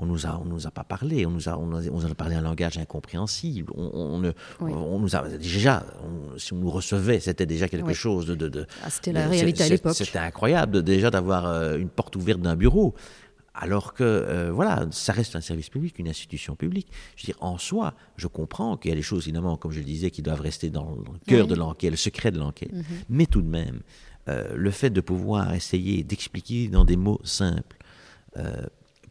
on 0.00 0.06
nous 0.06 0.26
a, 0.26 0.40
on 0.42 0.46
nous 0.46 0.66
a 0.66 0.70
pas 0.70 0.82
parlé, 0.82 1.26
on 1.26 1.30
nous 1.30 1.48
a, 1.48 1.58
on 1.58 1.66
nous 1.66 2.06
a, 2.06 2.14
parlé 2.14 2.34
un 2.34 2.40
langage 2.40 2.78
incompréhensible. 2.78 3.70
On, 3.76 4.32
on, 4.60 4.98
nous 4.98 5.14
a 5.14 5.28
déjà, 5.28 5.84
si 6.38 6.54
on 6.54 6.56
nous 6.56 6.70
recevait, 6.70 7.20
c'était 7.20 7.44
déjà 7.44 7.68
quelque 7.68 7.92
chose 7.92 8.26
de. 8.26 8.48
de, 8.48 8.66
ah, 8.82 8.88
c'était 8.88 9.12
la 9.12 9.28
réalité 9.28 9.62
à 9.62 9.68
l'époque. 9.68 9.94
C'était 9.94 10.18
incroyable 10.18 10.82
déjà 10.82 11.10
d'avoir 11.10 11.46
euh, 11.46 11.76
une 11.76 11.90
porte 11.90 12.16
ouverte 12.16 12.40
d'un 12.40 12.56
bureau. 12.56 12.94
Alors 13.52 13.92
que, 13.92 14.04
euh, 14.04 14.50
voilà, 14.50 14.86
ça 14.90 15.12
reste 15.12 15.36
un 15.36 15.42
service 15.42 15.68
public, 15.68 15.98
une 15.98 16.08
institution 16.08 16.56
publique. 16.56 16.88
Je 17.16 17.26
veux 17.26 17.32
dire, 17.34 17.42
en 17.42 17.58
soi, 17.58 17.94
je 18.16 18.26
comprends 18.26 18.78
qu'il 18.78 18.90
y 18.90 18.92
a 18.92 18.96
des 18.96 19.02
choses, 19.02 19.24
évidemment, 19.24 19.58
comme 19.58 19.72
je 19.72 19.80
le 19.80 19.84
disais, 19.84 20.10
qui 20.10 20.22
doivent 20.22 20.40
rester 20.40 20.70
dans, 20.70 20.96
le 20.96 21.18
cœur 21.26 21.46
de 21.46 21.54
l'enquête, 21.54 21.90
le 21.90 21.96
secret 21.96 22.30
de 22.30 22.38
l'enquête. 22.38 22.72
Mhm. 22.72 22.84
Mais 23.10 23.26
tout 23.26 23.42
de 23.42 23.48
même, 23.48 23.80
euh, 24.28 24.54
le 24.54 24.70
fait 24.70 24.88
de 24.88 25.02
pouvoir 25.02 25.52
essayer 25.52 26.04
d'expliquer 26.04 26.68
dans 26.68 26.86
des 26.86 26.96
mots 26.96 27.20
simples, 27.22 27.76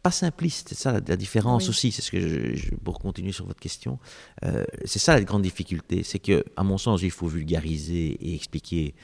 pas 0.02 0.10
simpliste. 0.10 0.68
C'est 0.70 0.78
ça 0.78 0.92
la, 0.92 1.16
différence 1.16 1.68
aussi. 1.68 1.92
C'est 1.92 2.02
ce 2.02 2.10
que 2.10 2.20
je, 2.56 2.74
pour 2.76 2.98
continuer 2.98 3.32
sur 3.32 3.46
votre 3.46 3.60
question, 3.60 3.98
euh, 4.44 4.64
c'est 4.84 4.98
ça 4.98 5.14
la 5.14 5.22
grande 5.22 5.42
difficulté, 5.42 6.02
c'est 6.02 6.18
que 6.18 6.44
à 6.56 6.62
mon 6.62 6.78
sens, 6.78 7.02
il 7.02 7.10
faut 7.10 7.28
vulgariser 7.28 8.16
et 8.20 8.34
expliquer 8.34 8.94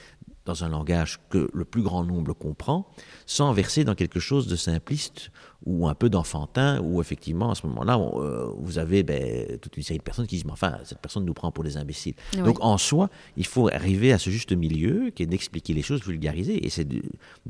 dans 0.46 0.64
un 0.64 0.68
langage 0.68 1.20
que 1.28 1.50
le 1.52 1.64
plus 1.64 1.82
grand 1.82 2.04
nombre 2.04 2.32
comprend, 2.32 2.88
sans 3.26 3.52
verser 3.52 3.84
dans 3.84 3.94
quelque 3.94 4.20
chose 4.20 4.46
de 4.46 4.56
simpliste 4.56 5.30
ou 5.64 5.88
un 5.88 5.94
peu 5.94 6.08
d'enfantin, 6.08 6.80
où 6.80 7.00
effectivement, 7.00 7.50
à 7.50 7.54
ce 7.54 7.66
moment-là, 7.66 7.98
euh, 7.98 8.50
vous 8.58 8.78
avez 8.78 9.02
ben, 9.02 9.58
toute 9.58 9.76
une 9.76 9.82
série 9.82 9.98
de 9.98 10.04
personnes 10.04 10.26
qui 10.26 10.36
disent, 10.36 10.44
mais 10.44 10.52
enfin, 10.52 10.78
cette 10.84 11.00
personne 11.00 11.24
nous 11.24 11.34
prend 11.34 11.50
pour 11.50 11.64
des 11.64 11.76
imbéciles. 11.76 12.14
Donc, 12.44 12.58
en 12.60 12.78
soi, 12.78 13.10
il 13.36 13.46
faut 13.46 13.68
arriver 13.68 14.12
à 14.12 14.18
ce 14.18 14.30
juste 14.30 14.52
milieu, 14.52 15.10
qui 15.10 15.24
est 15.24 15.26
d'expliquer 15.26 15.74
les 15.74 15.82
choses, 15.82 16.02
vulgariser. 16.02 16.64
Et 16.64 16.70
c'est 16.70 16.84
de, 16.84 17.02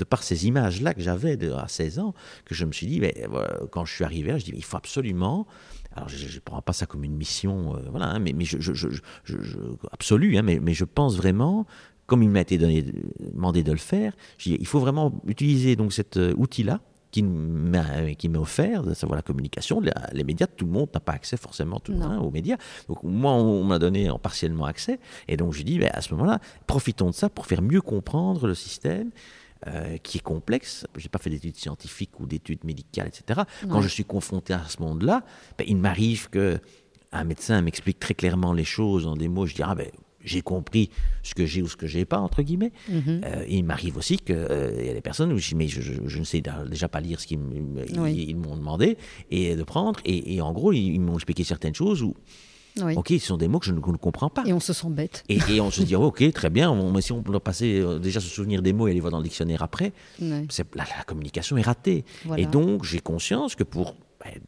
par 0.04 0.22
ces 0.22 0.46
images-là 0.46 0.94
que 0.94 1.02
j'avais 1.02 1.38
à 1.52 1.68
16 1.68 1.98
ans, 1.98 2.14
que 2.46 2.54
je 2.54 2.64
me 2.64 2.72
suis 2.72 2.86
dit, 2.86 3.00
ben, 3.00 3.12
quand 3.70 3.84
je 3.84 3.94
suis 3.94 4.04
arrivé 4.04 4.32
là, 4.32 4.38
je 4.38 4.44
dis, 4.44 4.52
il 4.54 4.64
faut 4.64 4.78
absolument 4.78 5.46
alors 5.96 6.08
je 6.10 6.34
ne 6.34 6.40
prends 6.40 6.60
pas 6.60 6.74
ça 6.74 6.84
comme 6.84 7.04
une 7.04 7.16
mission, 7.16 7.74
euh, 7.74 7.80
voilà, 7.90 8.06
hein, 8.06 8.18
mais, 8.18 8.34
mais 8.34 8.44
je, 8.44 8.60
je, 8.60 8.74
je, 8.74 8.88
absolue, 9.90 10.36
hein, 10.36 10.42
mais, 10.42 10.60
mais 10.60 10.74
je 10.74 10.84
pense 10.84 11.16
vraiment 11.16 11.66
comme 12.06 12.22
il 12.22 12.30
m'a 12.30 12.40
été 12.40 12.58
donné, 12.58 12.84
demandé 13.20 13.62
de 13.62 13.72
le 13.72 13.78
faire, 13.78 14.16
il 14.44 14.66
faut 14.66 14.78
vraiment 14.78 15.20
utiliser 15.26 15.76
donc 15.76 15.92
cet 15.92 16.16
euh, 16.16 16.34
outil-là 16.36 16.80
qui 17.10 17.22
m'est 17.22 18.38
offert, 18.38 18.82
de 18.82 18.92
savoir 18.92 19.16
la 19.16 19.22
communication. 19.22 19.80
Les, 20.12 20.24
médias, 20.24 20.46
tout 20.46 20.66
le 20.66 20.72
monde 20.72 20.90
n'a 20.92 21.00
pas 21.00 21.12
accès 21.12 21.36
forcément 21.36 21.80
tout, 21.80 21.94
hein, 22.02 22.18
aux 22.18 22.30
médias. 22.30 22.56
Donc 22.88 23.02
moi, 23.04 23.32
on, 23.32 23.64
m'a 23.64 23.78
donné 23.78 24.10
en 24.10 24.18
partiellement 24.18 24.66
accès. 24.66 24.98
Et 25.28 25.36
donc 25.36 25.54
je 25.54 25.62
dis, 25.62 25.78
ben, 25.78 25.90
à 25.92 26.02
ce 26.02 26.12
moment-là, 26.14 26.40
profitons 26.66 27.08
de 27.08 27.14
ça 27.14 27.30
pour 27.30 27.46
faire 27.46 27.62
mieux 27.62 27.80
comprendre 27.80 28.46
le 28.46 28.54
système. 28.54 29.10
Euh, 29.68 29.96
qui 29.96 30.18
est 30.18 30.20
complexe. 30.20 30.86
Je 30.96 31.04
n'ai 31.04 31.08
pas 31.08 31.18
fait 31.18 31.30
d'études 31.30 31.56
scientifiques 31.56 32.20
ou 32.20 32.26
d'études 32.26 32.62
médicales, 32.62 33.08
etc. 33.08 33.40
Quand 33.70 33.80
je 33.80 33.88
suis 33.88 34.04
confronté 34.04 34.52
à 34.52 34.62
ce 34.68 34.82
monde-là, 34.82 35.24
ben, 35.56 35.64
il 35.66 35.78
m'arrive 35.78 36.28
que 36.28 36.60
un 37.10 37.24
médecin 37.24 37.62
m'explique 37.62 37.98
très 37.98 38.12
clairement 38.12 38.52
les 38.52 38.64
choses 38.64 39.06
en 39.06 39.16
des 39.16 39.28
mots. 39.28 39.46
Je 39.46 39.54
dis, 39.54 39.62
ah 39.62 39.74
ben, 39.74 39.90
j'ai 40.26 40.42
compris 40.42 40.90
ce 41.22 41.34
que 41.34 41.46
j'ai 41.46 41.62
ou 41.62 41.68
ce 41.68 41.76
que 41.76 41.86
j'ai 41.86 42.04
pas, 42.04 42.18
entre 42.18 42.42
guillemets. 42.42 42.72
Mhm. 42.90 43.22
Euh, 43.24 43.44
il 43.48 43.64
m'arrive 43.64 43.96
aussi 43.96 44.18
qu'il 44.18 44.34
euh, 44.36 44.84
y 44.84 44.90
a 44.90 44.94
des 44.94 45.00
personnes 45.00 45.32
où 45.32 45.38
je 45.38 45.54
mais 45.54 45.66
ne 45.66 46.24
sais 46.24 46.42
déjà 46.68 46.88
pas 46.88 47.00
lire 47.00 47.20
ce 47.20 47.26
qu'ils 47.26 47.38
m'ont 47.38 48.56
demandé 48.56 48.98
et 49.30 49.56
de 49.56 49.62
prendre. 49.62 50.00
Et, 50.04 50.40
en 50.40 50.52
gros, 50.52 50.72
ils, 50.72 50.98
m'ont 50.98 51.14
expliqué 51.14 51.44
certaines 51.44 51.74
choses 51.74 52.02
où. 52.02 52.14
Ok, 52.94 53.08
ce 53.08 53.18
sont 53.20 53.38
des 53.38 53.48
mots 53.48 53.58
que 53.58 53.64
je 53.64 53.72
ne, 53.72 53.80
comprends 53.80 54.28
pas. 54.28 54.42
Et 54.44 54.52
on 54.52 54.60
se 54.60 54.74
sent 54.74 54.90
bête. 54.90 55.24
Et, 55.30 55.60
on 55.60 55.70
se 55.70 55.82
dit, 55.82 55.96
oh, 55.96 56.04
ok, 56.06 56.30
très 56.32 56.50
bien, 56.50 56.70
on, 56.70 57.00
si 57.00 57.12
on 57.12 57.22
doit 57.22 57.42
passer, 57.42 57.80
euh, 57.80 57.98
déjà 57.98 58.20
se 58.20 58.28
souvenir 58.28 58.60
des 58.60 58.74
mots 58.74 58.88
et 58.88 58.92
les 58.92 59.00
voir 59.00 59.12
dans 59.12 59.18
le 59.18 59.24
dictionnaire 59.24 59.62
après, 59.62 59.92
la, 60.20 60.42
la, 60.74 61.04
communication 61.06 61.56
est 61.56 61.62
ratée. 61.62 62.04
Et 62.36 62.44
donc, 62.44 62.84
j'ai 62.84 63.00
conscience 63.00 63.54
que 63.54 63.64
pour 63.64 63.94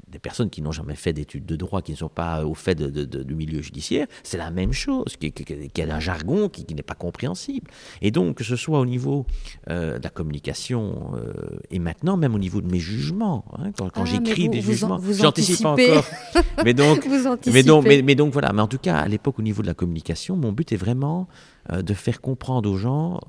des 0.09 0.19
personnes 0.19 0.51
qui 0.51 0.63
n'ont 0.63 0.73
jamais 0.73 0.95
fait 0.95 1.13
d'études 1.13 1.47
de 1.47 1.57
droit, 1.57 1.83
qui 1.83 1.93
ne 1.93 1.97
sont 1.97 2.09
pas 2.09 2.45
au 2.45 2.55
fait 2.55 2.75
du 2.81 3.35
milieu 3.35 3.63
judiciaire, 3.63 4.07
c'est 4.23 4.39
la 4.39 4.51
même 4.51 4.73
chose, 4.73 5.17
qu'il 5.17 5.33
y 5.77 5.83
a 5.83 5.95
un 5.95 6.01
jargon 6.01 6.49
qui, 6.49 6.75
n'est 6.75 6.83
pas 6.83 6.95
compréhensible. 6.95 7.71
Et 8.03 8.11
donc, 8.11 8.37
que 8.37 8.45
ce 8.45 8.57
soit 8.57 8.81
au 8.81 8.87
niveau 8.87 9.27
euh, 9.69 9.99
de 9.99 10.05
la 10.05 10.11
communication 10.11 11.13
euh, 11.15 11.59
et 11.71 11.79
maintenant 11.79 12.17
même 12.17 12.35
au 12.35 12.39
niveau 12.39 12.61
de 12.61 12.71
mes 12.71 12.79
jugements, 12.79 13.45
hein, 13.59 13.73
quand, 13.77 13.91
ah, 13.95 14.05
j'écris 14.05 14.49
des 14.49 14.61
jugements, 14.61 15.01
j'anticipe 15.11 15.63
pas 15.63 15.73
encore. 15.73 16.05
mais 16.65 16.75
donc, 16.75 17.07
mais 17.47 17.63
donc, 17.63 17.87
mais, 17.87 18.15
donc 18.15 18.33
voilà. 18.33 18.53
Mais 18.53 18.63
en 18.63 18.69
tout 18.69 18.79
cas, 18.79 18.99
à 18.99 19.09
l'époque, 19.09 19.39
au 19.39 19.43
niveau 19.43 19.63
de 19.63 19.67
la 19.67 19.75
communication, 19.75 20.37
mon 20.37 20.53
but 20.53 20.73
est 20.73 20.77
vraiment 20.77 21.29
euh, 21.73 21.83
de 21.83 21.95
faire 21.95 22.21
comprendre 22.21 22.71
aux 22.71 22.77
gens, 22.77 23.21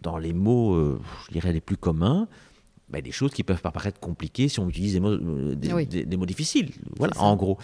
dans 0.00 0.18
les 0.18 0.32
mots, 0.32 0.98
je 1.26 1.32
dirais 1.32 1.52
les 1.52 1.60
plus 1.60 1.76
communs, 1.78 2.28
ben, 2.90 3.00
des 3.02 3.12
choses 3.12 3.32
qui 3.32 3.42
peuvent 3.42 3.62
paraître 3.62 4.00
compliquées 4.00 4.48
si 4.48 4.58
on 4.60 4.68
utilise 4.68 4.94
des 4.94 5.00
mots, 5.00 5.12
euh, 5.12 5.54
des 5.54 6.16
mots 6.16 6.26
difficiles. 6.26 6.70
Voilà, 6.96 7.14
en 7.20 7.36
gros 7.36 7.58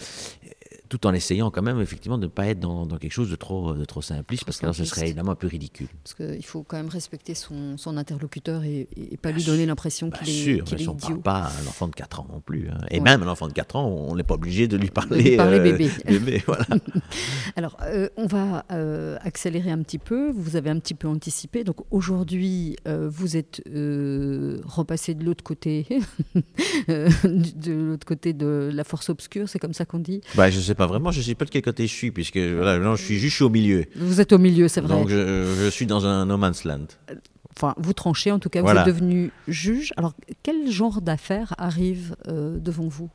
tout 0.89 1.05
en 1.07 1.13
essayant 1.13 1.51
quand 1.51 1.61
même 1.61 1.79
effectivement 1.81 2.17
de 2.17 2.25
ne 2.25 2.31
pas 2.31 2.47
être 2.47 2.59
dans, 2.59 2.85
quelque 2.97 3.11
chose 3.11 3.29
de 3.29 3.35
trop, 3.35 3.73
de 3.73 3.85
trop 3.85 4.01
simpliste, 4.01 4.45
parce 4.45 4.57
que 4.57 4.65
là, 4.65 4.73
ce 4.73 4.85
serait 4.85 5.07
évidemment 5.07 5.31
un 5.31 5.35
peu 5.35 5.47
ridicule. 5.47 5.87
Parce 6.03 6.13
qu'il 6.13 6.45
faut 6.45 6.63
quand 6.63 6.77
même 6.77 6.89
respecter 6.89 7.35
son, 7.35 7.77
son 7.77 7.97
interlocuteur 7.97 8.63
et, 8.63 8.87
et, 8.95 9.17
pas 9.17 9.31
lui 9.31 9.43
donner 9.43 9.65
l'impression 9.65 10.09
qu'il 10.09 10.29
est, 10.29 10.63
qu 10.63 10.73
est 10.73 10.81
idiot. 10.81 10.91
On 10.91 10.95
ne 10.95 10.99
parle 10.99 11.21
pas 11.21 11.39
à 11.39 11.47
un 11.47 11.67
enfant 11.67 11.87
de 11.87 11.95
4 11.95 12.21
ans 12.21 12.27
non 12.31 12.39
plus. 12.39 12.69
Hein. 12.69 12.77
Et 12.89 12.99
même 12.99 13.23
un 13.23 13.27
enfant 13.27 13.47
de 13.47 13.53
4 13.53 13.75
ans, 13.75 13.87
on 13.87 14.15
n'est 14.15 14.23
pas 14.23 14.35
obligé 14.35 14.67
de 14.67 14.77
lui 14.77 14.89
parler, 14.89 15.31
lui 15.31 15.37
parler 15.37 15.59
bébé. 15.59 15.89
Euh, 15.89 16.19
bébé 16.19 16.43
voilà. 16.47 16.65
Alors, 17.55 17.77
euh, 17.83 18.09
on 18.17 18.27
va 18.27 18.65
euh, 18.71 19.17
accélérer 19.21 19.71
un 19.71 19.81
petit 19.81 19.99
peu. 19.99 20.31
Vous 20.31 20.55
avez 20.55 20.69
un 20.69 20.79
petit 20.79 20.93
peu 20.93 21.07
anticipé. 21.07 21.63
Donc 21.63 21.77
aujourd'hui, 21.91 22.75
vous 22.85 23.37
êtes 23.37 23.61
repassé 23.65 25.13
de 25.13 25.23
l'autre 25.23 25.43
côté, 25.43 25.87
de 26.87 27.71
l'autre 27.71 28.05
côté 28.05 28.33
de 28.33 28.69
la 28.73 28.83
force 28.83 29.09
obscure, 29.09 29.49
c'est 29.49 29.59
comme 29.59 29.73
ça 29.73 29.85
qu'on 29.85 29.99
dit 29.99 30.21
bah, 30.35 30.49
Je 30.49 30.59
sais 30.59 30.75
pas 30.77 30.87
vraiment, 30.87 31.11
je 31.11 31.19
ne 31.19 31.23
sais 31.23 31.35
pas 31.35 31.45
de 31.45 31.49
quel 31.49 31.61
côté 31.61 31.87
je 31.87 31.93
suis, 31.93 32.11
puisque 32.11 32.37
voilà, 32.37 32.77
non, 32.77 32.95
je 32.95 33.03
suis 33.03 33.17
juste 33.17 33.41
au 33.41 33.49
milieu. 33.49 33.85
Vous 33.95 34.21
êtes 34.21 34.31
au 34.31 34.37
milieu, 34.37 34.67
c'est 34.67 34.81
vrai. 34.81 34.95
Donc 34.95 35.09
je, 35.09 35.69
suis 35.69 35.85
dans 35.85 36.05
un 36.05 36.25
no 36.25 36.37
man's 36.37 36.63
land. 36.63 36.87
Enfin, 37.55 37.73
vous 37.77 37.93
tranchez, 37.93 38.31
en 38.31 38.39
tout 38.39 38.49
cas, 38.49 38.61
vous 38.61 38.69
êtes 38.69 38.85
devenu 38.85 39.31
juge. 39.47 39.91
Alors, 39.97 40.13
quel 40.43 40.69
genre 40.71 41.01
d'affaires 41.01 41.55
arrive 41.57 42.15
euh, 42.27 42.57
devant 42.59 42.87
vous? 42.87 43.09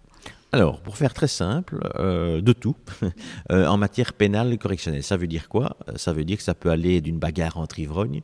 Alors, 0.51 0.81
pour 0.81 0.99
faire 0.99 1.15
très 1.15 1.29
simple, 1.29 1.79
euh, 1.99 2.43
de 2.43 2.53
tout, 2.53 2.77
euh, 3.53 3.67
en 3.67 3.79
matière 3.79 4.13
pénale 4.13 4.53
et 4.53 4.59
correctionnelle. 4.59 5.03
Ça 5.03 5.17
veut 5.17 5.29
dire 5.29 5.49
quoi? 5.49 5.77
Ça 5.97 6.13
veut 6.13 6.25
dire 6.25 6.37
que 6.37 6.43
ça 6.43 6.55
peut 6.55 6.71
aller 6.71 7.01
d'une 7.01 7.19
bagarre 7.19 7.57
entre 7.57 7.79
ivrognes 7.79 8.23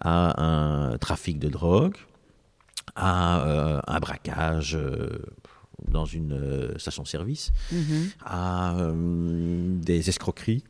à 0.00 0.42
un 0.42 0.98
trafic 0.98 1.38
de 1.38 1.48
drogue, 1.48 1.96
à 2.96 3.82
un 3.86 4.00
braquage 4.00 4.76
dans 5.86 6.04
une 6.04 6.32
euh, 6.32 6.78
station-service, 6.78 7.52
mhm. 7.72 8.10
à 8.24 8.78
euh, 8.78 9.76
des 9.78 10.08
escroqueries, 10.08 10.64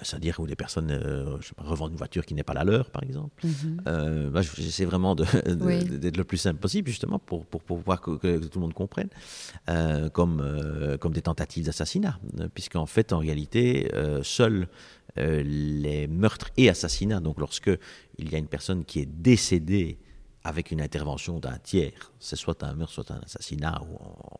c'est-à-dire 0.00 0.40
où 0.40 0.46
des 0.46 0.56
personnes 0.56 0.90
euh, 0.90 1.36
revendent 1.58 1.92
une 1.92 1.98
voiture 1.98 2.24
qui 2.24 2.34
n'est 2.34 2.42
pas 2.42 2.54
la 2.54 2.64
leur, 2.64 2.90
par 2.90 3.02
exemple. 3.02 3.46
Mhm. 3.46 4.32
J'essaie 4.56 4.84
vraiment 4.84 5.14
d'être 5.14 6.16
le 6.16 6.24
plus 6.24 6.38
simple 6.38 6.58
possible, 6.58 6.88
justement, 6.88 7.18
pour, 7.18 7.46
pour, 7.46 7.62
pouvoir 7.62 8.00
que, 8.00 8.38
tout 8.38 8.58
le 8.58 8.60
monde 8.60 8.74
comprenne, 8.74 9.08
comme, 10.12 10.96
comme 10.98 11.12
des 11.12 11.22
tentatives 11.22 11.66
d'assassinat, 11.66 12.18
puisqu'en 12.54 12.86
fait, 12.86 13.12
en 13.12 13.18
réalité, 13.18 13.90
seuls 14.22 14.66
les 15.16 16.08
meurtres 16.08 16.50
et 16.56 16.70
assassinats, 16.70 17.20
donc 17.20 17.38
lorsque 17.38 17.70
il 18.18 18.32
y 18.32 18.34
a 18.34 18.38
une 18.38 18.46
personne 18.46 18.84
qui 18.84 19.00
est 19.00 19.08
décédée 19.08 19.98
avec 20.44 20.70
une 20.70 20.80
intervention 20.80 21.38
d'un 21.38 21.58
tiers. 21.58 22.12
C'est 22.18 22.36
soit 22.36 22.62
un 22.62 22.74
meurtre, 22.74 22.94
soit 22.94 23.10
un 23.10 23.20
assassinat, 23.20 23.80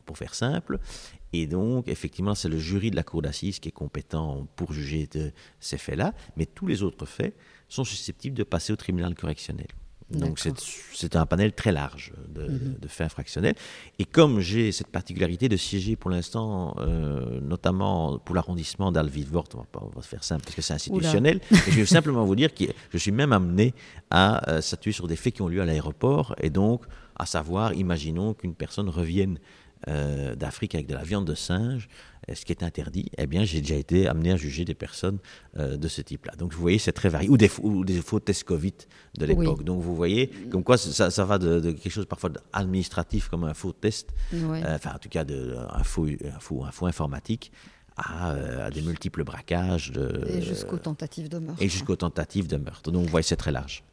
pour 0.05 0.17
faire 0.17 0.35
simple. 0.35 0.79
Et 1.31 1.47
donc, 1.47 1.87
effectivement, 1.87 2.35
c'est 2.35 2.49
le 2.49 2.59
jury 2.59 2.91
de 2.91 2.95
la 2.95 3.03
cour 3.03 3.21
d'assises 3.21 3.59
qui 3.59 3.69
est 3.69 3.73
compétent 3.73 4.47
pour 4.55 4.73
juger 4.73 5.07
de 5.07 5.31
ces 5.59 5.77
faits-là. 5.77 6.13
Mais 6.35 6.45
tous 6.45 6.67
les 6.67 6.83
autres 6.83 7.05
faits 7.05 7.35
sont 7.67 7.83
susceptibles 7.83 8.37
de 8.37 8.43
passer 8.43 8.73
au 8.73 8.75
tribunal 8.75 9.15
correctionnel. 9.15 9.67
Donc 10.13 10.39
c'est 10.93 11.15
un 11.15 11.25
panel 11.25 11.53
très 11.53 11.71
large 11.71 12.13
de, 12.29 12.43
mhm. 12.43 12.77
faits 12.87 13.05
infractionnels. 13.05 13.55
Et 13.99 14.05
comme 14.05 14.39
j'ai 14.39 14.71
cette 14.71 14.87
particularité 14.87 15.49
de 15.49 15.57
siéger 15.57 15.95
pour 15.95 16.09
l'instant, 16.09 16.75
euh, 16.79 17.39
notamment 17.41 18.19
pour 18.19 18.35
l'arrondissement 18.35 18.91
d'Alvivort, 18.91 19.45
on, 19.55 19.65
on, 19.79 19.89
va 19.89 20.01
se 20.01 20.07
faire 20.07 20.23
simple 20.23 20.43
parce 20.43 20.55
que 20.55 20.61
c'est 20.61 20.73
institutionnel, 20.73 21.39
je 21.51 21.71
vais 21.71 21.85
simplement 21.85 22.25
vous 22.25 22.35
dire 22.35 22.53
que 22.53 22.65
je 22.91 22.97
suis 22.97 23.11
même 23.11 23.33
amené 23.33 23.73
à 24.09 24.49
euh, 24.49 24.61
statuer 24.61 24.91
sur 24.91 25.07
des 25.07 25.15
faits 25.15 25.35
qui 25.35 25.41
ont 25.41 25.47
lieu 25.47 25.61
à 25.61 25.65
l'aéroport. 25.65 26.35
Et 26.41 26.49
donc, 26.49 26.83
à 27.15 27.25
savoir, 27.25 27.73
imaginons 27.73 28.33
qu'une 28.33 28.55
personne 28.55 28.89
revienne 28.89 29.39
euh, 29.89 30.35
d'Afrique 30.35 30.75
avec 30.75 30.87
de 30.87 30.93
la 30.93 31.03
viande 31.03 31.25
de 31.25 31.35
singe, 31.35 31.89
euh, 32.29 32.35
ce 32.35 32.45
qui 32.45 32.51
est 32.53 32.63
interdit, 32.63 33.09
eh 33.17 33.27
bien, 33.27 33.43
j'ai 33.43 33.59
déjà 33.59 33.75
été 33.75 34.07
amené 34.07 34.31
à 34.31 34.37
juger 34.37 34.63
des 34.63 34.73
personnes 34.73 35.17
euh, 35.57 35.75
de 35.75 35.87
ce 35.87 36.01
type-là. 36.01 36.33
Donc, 36.37 36.53
vous 36.53 36.61
voyez, 36.61 36.79
c'est 36.79 36.93
très 36.93 37.09
varié. 37.09 37.29
Ou 37.29 37.37
des, 37.37 37.51
ou 37.61 37.83
des 37.83 38.01
faux 38.01 38.19
tests 38.19 38.45
Covid 38.45 38.73
de 39.17 39.25
l'époque. 39.25 39.63
Donc, 39.63 39.81
vous 39.81 39.95
voyez, 39.95 40.27
comme 40.51 40.63
quoi 40.63 40.77
ça, 40.77 41.11
ça 41.11 41.25
va 41.25 41.37
de, 41.37 41.59
quelque 41.71 41.89
chose 41.89 42.05
parfois 42.05 42.31
administratif, 42.53 43.27
comme 43.27 43.43
un 43.43 43.53
faux 43.53 43.73
test, 43.73 44.09
enfin, 44.33 44.93
en 44.95 44.99
tout 44.99 45.09
cas, 45.09 45.25
de, 45.25 45.55
un, 45.69 45.83
faux, 45.83 46.07
un, 46.07 46.39
faux, 46.39 46.63
un 46.63 46.71
faux 46.71 46.87
informatique, 46.87 47.51
à, 47.97 48.69
des 48.71 48.81
multiples 48.81 49.23
braquages. 49.23 49.91
De, 49.91 50.25
et 50.29 50.41
jusqu'aux 50.41 50.77
tentatives 50.77 51.29
de 51.29 51.39
meurtre. 51.39 51.61
Et 51.61 51.69
jusqu'aux 51.69 51.95
tentatives 51.95 52.47
de 52.47 52.57
meurtre. 52.57 52.91
Donc, 52.91 53.03
vous 53.03 53.11
voyez, 53.11 53.23
c'est 53.23 53.35
très 53.35 53.51
large. 53.51 53.83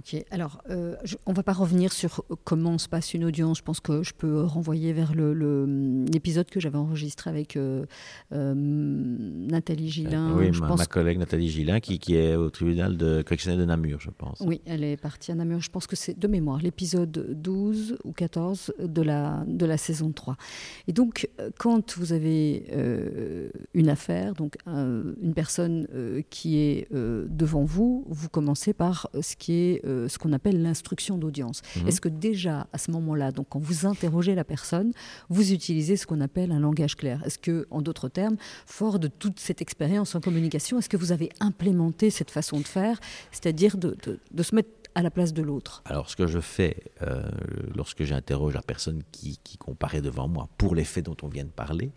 Ok, 0.00 0.24
alors 0.30 0.62
euh, 0.70 0.94
on 1.26 1.32
ne 1.32 1.36
va 1.36 1.42
pas 1.42 1.52
revenir 1.52 1.92
sur 1.92 2.24
comment 2.44 2.78
se 2.78 2.88
passe 2.88 3.14
une 3.14 3.24
audience. 3.24 3.58
Je 3.58 3.62
pense 3.64 3.80
que 3.80 4.04
je 4.04 4.12
peux 4.14 4.42
renvoyer 4.44 4.92
vers 4.92 5.12
l'épisode 5.14 6.46
le, 6.46 6.52
que 6.54 6.60
j'avais 6.60 6.78
enregistré 6.78 7.28
avec 7.30 7.56
euh, 7.56 7.84
euh, 8.32 8.54
Nathalie 8.56 9.90
Gillin. 9.90 10.34
oui, 10.36 10.50
je 10.52 10.60
ma, 10.60 10.68
pense 10.68 10.78
ma 10.78 10.86
collègue 10.86 11.18
Nathalie 11.18 11.48
Gillin, 11.48 11.80
qui, 11.80 11.98
qui 11.98 12.14
est 12.14 12.36
au 12.36 12.48
tribunal 12.50 12.96
de 12.96 13.22
correctionnel 13.22 13.58
de 13.58 13.64
Namur, 13.64 14.00
je 14.00 14.10
pense. 14.10 14.40
Oui, 14.40 14.60
elle 14.66 14.84
est 14.84 14.96
partie 14.96 15.32
à 15.32 15.34
Namur. 15.34 15.60
Je 15.60 15.70
pense 15.70 15.86
que 15.86 15.96
c'est 15.96 16.16
de 16.18 16.28
mémoire 16.28 16.58
l'épisode 16.62 17.32
12 17.34 17.98
ou 18.04 18.12
14 18.12 18.74
de 18.82 19.02
la, 19.02 19.44
de 19.48 19.66
la 19.66 19.76
saison 19.78 20.12
3. 20.12 20.36
Et 20.86 20.92
donc, 20.92 21.28
euh, 21.40 21.50
quand 21.58 21.96
vous 21.98 22.12
avez 22.12 22.66
euh, 22.72 23.48
une 23.74 23.88
affaire, 23.88 24.34
donc 24.34 24.56
un- 24.66 25.02
une 25.20 25.34
personne 25.34 25.88
euh, 25.92 26.22
qui 26.30 26.58
est 26.58 26.86
euh, 26.94 27.26
devant 27.28 27.64
vous, 27.64 28.04
vous 28.08 28.28
commencez 28.28 28.72
par 28.72 29.10
ce 29.20 29.34
qui 29.36 29.54
est 29.54 29.84
euh, 29.88 30.08
ce 30.08 30.18
qu'on 30.18 30.32
appelle 30.32 30.62
l'instruction 30.62 31.18
d'audience. 31.18 31.62
Mhm. 31.76 31.88
Est-ce 31.88 32.00
que 32.00 32.08
déjà 32.08 32.66
à 32.72 32.78
ce 32.78 32.90
moment-là, 32.90 33.32
donc 33.32 33.46
quand 33.50 33.58
vous 33.60 33.86
interrogez 33.86 34.34
la 34.34 34.44
personne, 34.44 34.92
vous 35.28 35.52
utilisez 35.52 35.96
ce 35.96 36.06
qu'on 36.06 36.20
appelle 36.20 36.52
un 36.52 36.60
langage 36.60 36.96
clair? 36.96 37.22
Est-ce 37.24 37.38
que, 37.38 37.66
en 37.70 37.82
d'autres 37.82 38.08
termes, 38.08 38.36
fort 38.66 38.98
de 38.98 39.08
toute 39.08 39.38
cette 39.40 39.60
expérience 39.62 40.14
en 40.14 40.20
communication, 40.20 40.78
est-ce 40.78 40.88
que 40.88 40.96
vous 40.96 41.12
avez 41.12 41.30
implémenté 41.40 42.10
cette 42.10 42.30
façon 42.30 42.58
de 42.60 42.66
faire, 42.66 43.00
c'est-à-dire 43.32 43.76
de, 43.76 43.96
de- 44.04 44.18
de 44.30 44.42
se 44.42 44.54
mettre 44.54 44.68
à 44.94 45.02
la 45.02 45.10
place 45.10 45.32
de 45.32 45.42
l'autre? 45.42 45.82
Alors, 45.84 46.10
ce 46.10 46.16
que 46.16 46.26
je 46.26 46.40
fais 46.40 46.76
euh, 47.02 47.22
lorsque 47.76 48.02
j'interroge 48.04 48.54
la 48.54 48.62
personne 48.62 49.02
qui, 49.12 49.38
qui 49.44 49.56
comparaît 49.56 50.00
devant 50.02 50.28
moi 50.28 50.48
pour 50.58 50.74
les 50.74 50.84
faits 50.84 51.04
dont 51.06 51.16
on 51.22 51.28
vient 51.28 51.44
de 51.44 51.50
parler, 51.50 51.92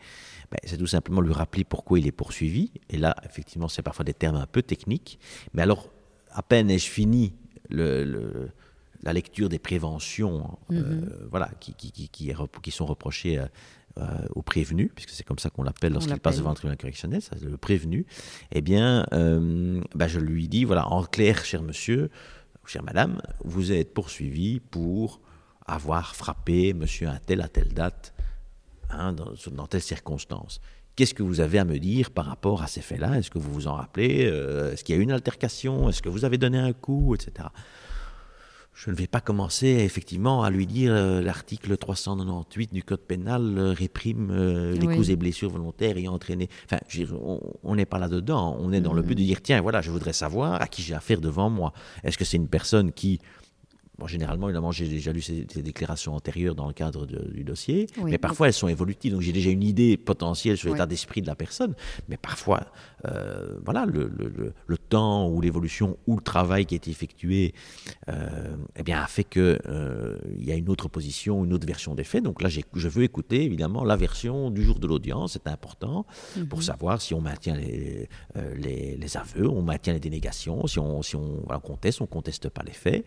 ben, 0.51 0.58
c'est 0.65 0.77
tout 0.77 0.88
simplement 0.88 1.21
lui 1.21 1.34
rappeler 1.34 1.63
pourquoi 1.63 1.99
il 1.99 2.06
est 2.08 2.12
poursuivi. 2.12 2.71
Et 2.89 2.97
là, 2.97 3.15
effectivement, 3.25 3.67
c'est 3.67 3.82
parfois 3.82 4.06
des 4.06 4.13
termes 4.13 4.36
un 4.36 4.45
peu 4.45 4.62
techniques. 4.62 5.19
Mais 5.54 5.62
alors, 5.62 5.89
à 6.32 6.43
peine 6.43 6.69
ai-je 6.69 6.88
fini 6.89 7.34
le- 7.72 8.04
le- 8.04 8.50
la 9.04 9.14
lecture 9.14 9.50
des 9.50 9.58
préventions 9.60 10.58
euh, 10.72 11.28
voilà, 11.32 11.50
qui, 11.60 11.74
qui, 11.74 11.92
qui, 11.92 12.08
qui 12.10 12.30
est 12.30 12.34
rep- 12.34 12.62
qui 12.62 12.70
sont 12.72 12.86
reprochées 12.86 13.40
euh, 13.40 13.46
euh, 13.98 14.06
au 14.36 14.42
prévenu, 14.42 14.90
puisque 14.96 15.10
c'est 15.10 15.24
comme 15.24 15.40
ça 15.40 15.50
qu'on 15.50 15.64
l'appelle 15.64 15.92
lorsqu'il 15.94 16.14
passe 16.20 16.36
devant 16.38 16.50
le 16.52 16.56
tribunal 16.56 16.78
correctionnel, 16.78 17.22
ça, 17.22 17.36
le 17.44 17.58
prévenu, 17.58 18.06
eh 18.52 18.62
bien, 18.62 19.06
euh, 19.14 19.82
ben, 19.96 20.08
je 20.08 20.20
lui 20.20 20.48
dis, 20.48 20.64
voilà, 20.66 20.88
en 20.88 21.04
clair, 21.04 21.44
cher 21.44 21.62
monsieur, 21.64 22.10
chère 22.66 22.84
madame, 22.84 23.22
vous 23.44 23.72
êtes 23.72 23.94
poursuivi 23.94 24.60
pour 24.60 25.20
avoir 25.66 26.16
frappé 26.16 26.74
monsieur 26.74 27.08
un 27.08 27.20
tel 27.26 27.42
à 27.42 27.48
telle 27.48 27.74
date, 27.74 28.14
hein, 28.92 29.14
dans, 29.14 29.34
dans 29.52 29.68
telles 29.68 29.82
circonstances. 29.82 30.62
Qu'est-ce 30.95 31.13
que 31.13 31.23
vous 31.23 31.39
avez 31.39 31.58
à 31.58 31.65
me 31.65 31.80
dire 31.80 32.12
par 32.12 32.25
rapport 32.25 32.62
à 32.62 32.67
ces 32.67 32.82
faits-là? 32.82 33.17
Est-ce 33.17 33.32
que 33.32 33.39
vous 33.39 33.51
vous 33.54 33.67
en 33.67 33.75
rappelez? 33.75 34.25
Euh, 34.25 34.73
Est-ce 34.73 34.84
qu'il 34.84 34.93
y 34.95 34.97
a 34.97 35.01
eu 35.01 35.04
une 35.04 35.12
altercation? 35.12 35.89
Est-ce 35.89 36.01
que 36.01 36.10
vous 36.10 36.25
avez 36.25 36.38
donné 36.38 36.58
un 36.60 36.73
coup? 36.73 37.15
Etc. 37.15 37.47
Je 38.73 38.89
ne 38.89 38.95
vais 38.95 39.08
pas 39.08 39.19
commencer 39.21 39.67
effectivement 39.67 40.43
à 40.43 40.49
lui 40.49 40.65
dire 40.65 40.93
euh, 40.93 41.21
l'article 41.21 41.75
398 41.77 42.73
du 42.73 42.84
Code 42.84 43.01
pénal 43.01 43.58
euh, 43.58 43.71
réprime 43.73 44.32
les 44.73 44.88
Oui. 44.88 44.95
coups 44.95 45.10
et 45.10 45.15
blessures 45.15 45.49
volontaires 45.49 45.97
ayant 45.97 46.13
entraîné. 46.13 46.49
Enfin, 46.65 46.80
on 47.21 47.39
on 47.63 47.75
n'est 47.75 47.86
pas 47.86 47.99
là-dedans. 47.99 48.58
On 48.60 48.71
est 48.73 48.82
dans 48.82 48.93
le 48.93 49.01
but 49.01 49.15
de 49.15 49.23
dire 49.23 49.41
tiens, 49.41 49.62
voilà, 49.62 49.82
je 49.82 49.91
voudrais 49.91 50.13
savoir 50.13 50.62
à 50.62 50.67
qui 50.67 50.82
j'ai 50.82 50.93
affaire 50.93 51.21
devant 51.21 51.49
moi. 51.49 51.73
Est-ce 52.04 52.17
que 52.17 52.25
c'est 52.25 52.38
une 52.38 52.47
personne 52.49 52.91
qui. 52.91 53.19
Bon, 53.97 54.08
généralement, 54.08 54.47
évidemment, 54.47 54.71
j'ai 54.71 54.88
déjà 54.88 55.12
lu 55.12 55.21
ces, 55.21 55.45
ces 55.51 55.62
déclarations 55.62 56.15
antérieures 56.15 56.56
dans 56.56 56.65
le 56.65 56.73
cadre 56.73 57.06
de- 57.06 57.30
du 57.32 57.43
dossier, 57.43 57.88
Oui. 58.01 58.10
mais 58.12 58.17
parfois 58.17 58.47
elles 58.47 58.54
sont 58.54 58.67
évolutives, 58.69 59.12
donc 59.12 59.21
j'ai 59.21 59.34
déjà 59.34 59.49
une 59.51 59.62
idée 59.62 59.95
potentielle 59.95 60.58
sur 60.58 60.69
Oui. 60.69 60.73
l'état 60.73 60.88
d'esprit 60.88 61.21
de 61.21 61.27
la 61.27 61.36
personne, 61.36 61.75
mais 62.10 62.17
parfois, 62.17 62.62
euh, 63.06 63.58
voilà, 63.63 63.86
le, 63.86 64.08
le- 64.17 64.30
le- 64.30 64.54
le 64.65 64.77
temps 64.77 65.27
ou 65.30 65.39
l'évolution 65.41 65.97
ou 66.08 66.15
le 66.15 66.21
travail 66.23 66.65
qui 66.65 66.73
a 66.73 66.77
été 66.77 66.89
effectué 66.89 67.54
euh, 68.10 68.56
eh 68.75 68.82
bien, 68.84 69.01
a 69.01 69.08
fait 69.08 69.23
qu'il 69.25 69.60
y 70.39 70.51
a 70.51 70.56
une 70.56 70.69
autre 70.69 70.88
position, 70.88 71.45
une 71.45 71.54
autre 71.54 71.67
version 71.67 71.93
des 71.93 72.04
faits. 72.06 72.23
Donc 72.23 72.41
là, 72.41 72.49
je 72.49 72.88
veux 72.88 73.04
écouter 73.04 73.43
évidemment 73.43 73.84
la 73.84 73.97
version 73.97 74.49
du 74.49 74.63
jour 74.63 74.80
de 74.80 74.88
l'audience, 74.88 75.34
c'est 75.34 75.47
important 75.47 76.06
pour 76.49 76.63
savoir 76.63 77.01
si 77.01 77.13
on 77.13 77.21
maintient 77.21 77.56
les, 77.56 78.08
euh, 78.38 78.56
les, 78.56 78.95
les 78.97 79.17
aveux, 79.17 79.47
on 79.47 79.62
maintient 79.62 79.93
les 79.93 79.99
dénégations, 79.99 80.65
si 80.65 80.80
on, 80.80 81.01
si 81.04 81.15
on 81.15 81.41
voilà, 81.45 81.60
conteste, 81.60 82.01
on 82.01 82.08
conteste 82.08 82.49
pas 82.49 82.63
les 82.63 82.71
faits, 82.73 83.06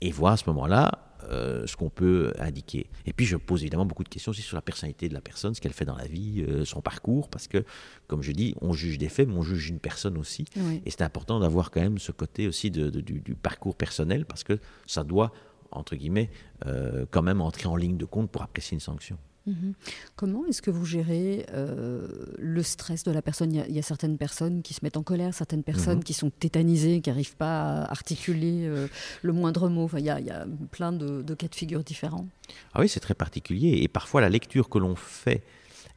et 0.00 0.10
voir 0.10 0.32
à 0.34 0.36
ce 0.36 0.44
moment-là 0.50 0.98
euh, 1.30 1.66
ce 1.66 1.74
qu'on 1.76 1.88
peut 1.88 2.32
indiquer. 2.38 2.90
Et 3.06 3.14
puis 3.14 3.24
je 3.24 3.36
pose 3.38 3.62
évidemment 3.62 3.86
beaucoup 3.86 4.04
de 4.04 4.08
questions 4.10 4.30
aussi 4.30 4.42
sur 4.42 4.56
la 4.56 4.62
personnalité 4.62 5.08
de 5.08 5.14
la 5.14 5.22
personne, 5.22 5.54
ce 5.54 5.60
qu'elle 5.60 5.72
fait 5.72 5.86
dans 5.86 5.96
la 5.96 6.06
vie, 6.06 6.44
euh, 6.46 6.64
son 6.66 6.82
parcours, 6.82 7.30
parce 7.30 7.48
que, 7.48 7.64
comme 8.08 8.20
je 8.22 8.32
dis, 8.32 8.54
on 8.60 8.74
juge 8.74 8.98
des 8.98 9.08
faits, 9.08 9.28
mais 9.28 9.34
on 9.34 9.42
juge 9.42 9.70
une 9.70 9.78
personne 9.80 10.18
aussi. 10.18 10.44
Oui. 10.56 10.82
Et 10.84 10.90
c'est 10.90 11.00
important 11.02 11.40
d'avoir 11.40 11.70
quand 11.70 11.80
même 11.80 11.98
ce 11.98 12.12
côté 12.12 12.46
aussi 12.46 12.70
de- 12.70 12.90
de- 12.90 13.00
du, 13.00 13.20
du 13.20 13.34
parcours 13.34 13.74
personnel, 13.74 14.26
parce 14.26 14.44
que 14.44 14.58
ça 14.86 15.02
doit, 15.02 15.32
entre 15.70 15.96
guillemets, 15.96 16.30
euh, 16.66 17.06
quand 17.10 17.22
même 17.22 17.40
entrer 17.40 17.68
en 17.68 17.76
ligne 17.76 17.96
de 17.96 18.04
compte 18.04 18.30
pour 18.30 18.42
apprécier 18.42 18.74
une 18.74 18.80
sanction. 18.80 19.16
Mhm. 19.46 19.74
Comment 20.16 20.46
est-ce 20.46 20.62
que 20.62 20.70
vous 20.70 20.86
gérez 20.86 21.44
euh, 21.52 22.08
le 22.38 22.62
stress 22.62 23.04
de 23.04 23.10
la 23.12 23.20
personne? 23.20 23.52
Il 23.52 23.56
y, 23.58 23.60
a, 23.60 23.66
il 23.68 23.74
y 23.74 23.78
a 23.78 23.82
certaines 23.82 24.16
personnes 24.16 24.62
qui 24.62 24.72
se 24.72 24.80
mettent 24.82 24.96
en 24.96 25.02
colère, 25.02 25.34
certaines 25.34 25.62
personnes 25.62 26.02
qui 26.02 26.14
sont 26.14 26.30
tétanisées, 26.30 27.00
qui 27.02 27.10
n'arrivent 27.10 27.36
pas 27.36 27.82
à 27.82 27.90
articuler 27.90 28.64
euh, 28.66 28.86
le 29.22 29.32
moindre 29.32 29.68
mot. 29.68 29.84
Enfin, 29.84 29.98
il, 29.98 30.06
y 30.06 30.10
a, 30.10 30.18
il 30.20 30.26
y 30.26 30.30
a 30.30 30.46
plein 30.70 30.92
de, 30.92 31.20
de 31.22 31.34
cas 31.34 31.48
de 31.48 31.54
figure 31.54 31.84
différents. 31.84 32.26
Ah 32.72 32.80
oui, 32.80 32.88
c'est 32.88 33.00
très 33.00 33.14
particulier. 33.14 33.80
Et 33.82 33.88
parfois, 33.88 34.20
la 34.22 34.30
lecture 34.30 34.68
que 34.70 34.78
l'on 34.78 34.96
fait 34.96 35.42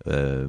euh, 0.07 0.47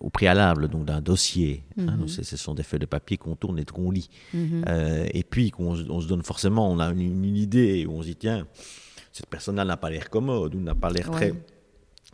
au 0.00 0.10
préalable 0.10 0.68
donc 0.68 0.84
d'un 0.86 1.00
dossier, 1.00 1.62
hein, 1.78 1.96
donc 1.96 2.10
c'est- 2.10 2.24
ce 2.24 2.36
sont 2.36 2.54
des 2.54 2.62
feuilles 2.64 2.80
de 2.80 2.86
papier 2.86 3.16
qu'on 3.16 3.36
tourne 3.36 3.58
et 3.58 3.64
qu'on 3.64 3.90
lit, 3.90 4.10
Euh, 4.34 5.06
et 5.12 5.22
puis 5.22 5.50
qu'on 5.50 5.74
on 5.90 6.00
se 6.00 6.08
donne 6.08 6.22
forcément, 6.22 6.70
on 6.70 6.78
a 6.80 6.90
une, 6.90 7.22
une 7.24 7.36
idée 7.36 7.86
où 7.86 7.92
on 7.92 8.02
se 8.02 8.08
dit 8.08 8.16
tiens, 8.16 8.46
cette 9.12 9.26
personne-là 9.26 9.64
n'a 9.64 9.76
pas 9.76 9.90
l'air 9.90 10.10
commode 10.10 10.54
ou 10.56 10.60
n'a 10.60 10.74
pas 10.74 10.90
l'air 10.90 11.08
très 11.10 11.32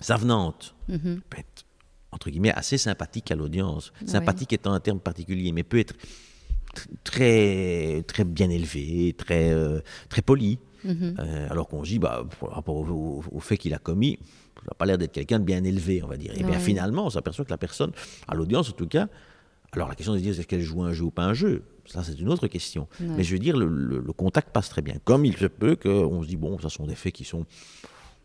Ouais. 0.09 0.15
avenante, 0.15 0.75
peut 0.89 1.39
être 1.39 1.65
entre 2.13 2.31
guillemets 2.31 2.53
assez 2.53 2.77
sympathique 2.79 3.31
à 3.31 3.37
l'audience. 3.37 3.93
Sympathique 4.07 4.53
étant 4.53 4.73
un 4.73 4.81
terme 4.81 4.99
particulier, 5.01 5.53
mais 5.53 5.63
peut 5.63 5.79
être 5.79 5.95
tr- 6.75 6.87
très 7.05 8.03
très 8.07 8.25
bien 8.25 8.51
élevé, 8.51 9.15
très 9.17 9.53
euh, 9.53 9.81
très 10.09 10.23
poli. 10.23 10.59
Euh, 10.87 11.47
alors 11.51 11.69
qu'on 11.69 11.85
se 11.85 11.91
dit, 11.91 11.99
bah, 11.99 12.27
par 12.41 12.51
rapport 12.53 12.75
au, 12.77 12.85
au- 12.87 13.25
au 13.33 13.41
fait 13.41 13.59
qu'il 13.59 13.75
a 13.75 13.79
commis, 13.79 14.19
ça 14.57 14.63
n'a 14.69 14.75
pas 14.75 14.87
l'air 14.87 14.97
d'être 14.99 15.13
quelqu'un 15.13 15.39
de 15.39 15.45
bien 15.45 15.63
élevé, 15.63 16.03
on 16.03 16.07
va 16.09 16.17
dire. 16.17 16.33
Et 16.35 16.43
bien 16.43 16.53
Ouais. 16.55 16.59
finalement, 16.59 17.05
on 17.07 17.11
s'aperçoit 17.11 17.45
que 17.45 17.51
la 17.51 17.59
personne, 17.59 17.93
à 18.27 18.35
l'audience 18.35 18.71
en 18.71 18.73
tout 18.73 18.87
cas, 18.89 19.09
alors 19.73 19.89
la 19.89 19.95
question 19.95 20.15
de 20.15 20.19
se 20.19 20.23
dire 20.23 20.33
est-ce 20.33 20.47
qu'elle 20.47 20.63
joue 20.63 20.83
un 20.83 20.93
jeu 20.95 21.05
ou 21.05 21.11
pas 21.11 21.25
un 21.25 21.35
jeu, 21.35 21.63
ça 21.87 22.03
c'est 22.03 22.19
une 22.19 22.29
autre 22.31 22.47
question. 22.49 22.89
Ouais. 22.99 23.07
Mais 23.19 23.23
je 23.25 23.33
veux 23.35 23.39
dire, 23.39 23.57
le, 23.59 23.69
le- 23.69 24.01
le 24.01 24.13
contact 24.15 24.51
passe 24.53 24.69
très 24.71 24.81
bien. 24.83 24.95
Comme 25.05 25.25
il 25.27 25.37
se 25.37 25.47
peut 25.47 25.77
qu'on 25.77 26.23
se 26.23 26.27
dit, 26.29 26.37
bon, 26.37 26.59
ça 26.59 26.71
sont 26.71 26.87
des 26.87 26.95
faits 26.97 27.13
qui 27.13 27.25
sont 27.25 27.45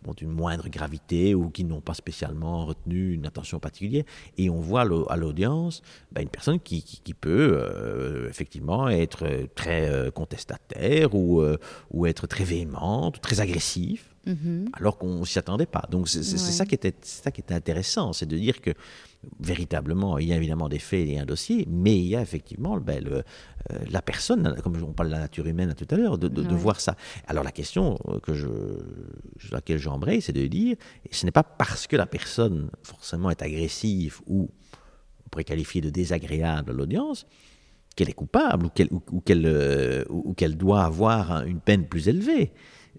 bon, 0.06 0.14
d'une 0.16 0.30
moindre 0.30 0.70
gravité 0.70 1.34
ou 1.36 1.50
qui 1.50 1.64
n'ont 1.64 1.82
pas 1.82 1.94
spécialement 1.96 2.66
retenu 2.68 3.14
une 3.14 3.26
attention 3.26 3.60
particulière. 3.60 4.04
Et 4.38 4.50
on 4.50 4.60
voit 4.60 4.82
à 5.10 5.16
l'audience 5.18 5.82
ben, 6.12 6.22
une 6.22 6.30
personne 6.30 6.60
qui, 6.60 6.84
qui- 6.84 7.02
qui 7.04 7.14
peut 7.14 7.58
euh, 7.60 8.30
effectivement 8.30 8.88
être 8.88 9.26
euh, 9.26 9.48
très 9.56 9.90
euh, 9.90 10.12
contestataire 10.12 11.16
ou, 11.16 11.42
euh, 11.42 11.58
ou 11.92 12.06
être 12.06 12.28
très 12.28 12.44
véhémente, 12.44 13.20
très 13.22 13.40
agressif, 13.42 14.12
alors 14.74 14.98
qu'on 14.98 15.20
ne 15.20 15.26
s'y 15.26 15.38
attendait 15.38 15.68
pas. 15.68 15.84
Donc 15.92 16.08
c'est 16.10 16.20
Ouais. 16.20 16.38
ça, 16.38 16.66
qui 16.66 16.74
était, 16.74 16.96
c'est 17.02 17.24
ça 17.26 17.32
qui 17.32 17.42
était 17.42 17.54
intéressant, 17.54 18.12
c'est 18.12 18.26
de 18.26 18.36
dire 18.38 18.60
que 18.60 18.72
véritablement, 19.40 20.18
il 20.18 20.28
y 20.28 20.34
a 20.34 20.36
évidemment 20.38 20.70
des 20.70 20.80
faits 20.80 21.08
et 21.08 21.20
un 21.20 21.26
dossier, 21.26 21.66
mais 21.70 21.98
il 21.98 22.06
y 22.06 22.16
a 22.16 22.22
effectivement 22.22 22.78
ben, 22.78 23.04
le- 23.04 23.24
euh, 23.72 23.80
la 23.90 24.02
personne, 24.02 24.56
comme 24.64 24.76
on 24.84 24.94
parle 24.94 25.10
de 25.10 25.14
la 25.14 25.20
nature 25.20 25.46
humaine 25.48 25.74
tout 25.76 25.88
à 25.90 25.96
l'heure, 25.98 26.18
de, 26.18 26.28
de- 26.28 26.44
de 26.44 26.50
Ouais. 26.52 26.56
voir 26.56 26.80
ça. 26.80 26.96
Alors 27.28 27.44
la 27.44 27.52
question 27.52 27.98
euh, 28.08 28.20
que 28.20 28.34
je, 28.34 28.48
sur 29.40 29.54
laquelle 29.54 29.80
j'embraye, 29.80 30.22
c'est 30.22 30.34
de 30.34 30.46
dire, 30.48 30.76
ce 31.12 31.26
n'est 31.26 31.32
pas 31.32 31.44
parce 31.44 31.88
que 31.88 31.96
la 31.96 32.06
personne 32.06 32.70
forcément 32.84 33.30
est 33.30 33.42
agressive 33.42 34.20
ou 34.28 34.50
on 35.26 35.30
pourrait 35.30 35.44
qualifier 35.44 35.82
de 35.82 35.90
désagréable 35.90 36.72
à 36.72 36.74
l'audience 36.74 37.26
qu'elle 37.96 38.10
est 38.10 38.14
coupable 38.14 38.66
ou 38.66 38.70
qu'elle 38.70 38.90
ou, 38.92 39.02
ou 39.12 39.22
qu'elle 39.22 39.46
euh, 39.46 40.04
ou- 40.10 40.24
ou 40.30 40.34
qu'elle 40.34 40.58
doit 40.58 40.84
avoir 40.84 41.32
un- 41.32 41.46
une 41.46 41.60
peine 41.62 41.86
plus 41.88 42.08
élevée. 42.08 42.52